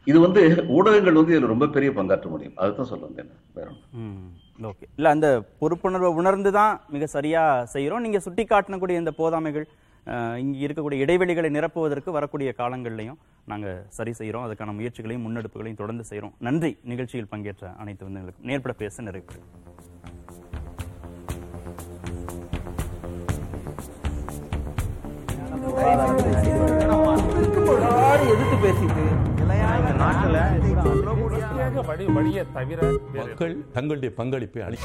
இது 0.09 0.17
வந்து 0.25 0.41
ஊடகங்கள் 0.75 1.17
வந்து 1.19 1.33
இதுல 1.35 1.47
ரொம்ப 1.51 1.67
பெரிய 1.75 1.89
பங்காற்ற 1.97 2.27
முடியும். 2.33 2.57
அதுதான் 2.63 2.89
சொல்ல 2.89 3.05
வந்தேன் 3.07 3.31
வேற 3.57 3.67
ஓகே. 4.69 4.85
இல்ல 4.97 5.07
அந்த 5.15 5.27
பொறுப்புணர்வை 5.61 6.09
உணர்ந்து 6.19 6.51
தான் 6.57 6.73
மிக 6.95 7.07
சரியா 7.15 7.41
செய்யறோம் 7.73 8.03
நீங்க 8.05 8.19
சுட்டி 8.25 8.43
காட்டக்கூடிய 8.51 9.01
இந்த 9.03 9.13
போதாமைகள் 9.19 9.65
இங்க 10.43 10.57
இருக்கக்கூடிய 10.65 11.03
இடைவெளிகளை 11.05 11.49
நிரப்புவதற்கு 11.55 12.09
வரக்கூடிய 12.17 12.49
காலங்கள்லையும் 12.59 13.19
நாங்க 13.51 13.67
சரி 13.97 14.13
செய்யறோம் 14.19 14.45
அதுக்கான 14.47 14.75
முயற்சிகளையும் 14.79 15.25
முன்னெடுப்புகளையும் 15.25 15.81
தொடர்ந்து 15.81 16.05
செய்யறோம் 16.09 16.35
நன்றி. 16.47 16.71
நிகழ்ச்சியில் 16.91 17.31
பங்கேற்ற 17.33 17.73
அனைத்து 17.83 18.03
விருந்தினர்களுக்கும். 18.05 18.49
நேர்பட 18.51 18.75
பேச 18.83 19.01
நிறைவு 19.07 19.41
எதிர்த்து 28.33 28.57
பேசிட்டு? 28.65 29.03
மக்கள் 33.17 33.55
தங்களுடைய 33.73 34.11
பங்களிப்பை 34.17 34.61
அளி 34.63 34.79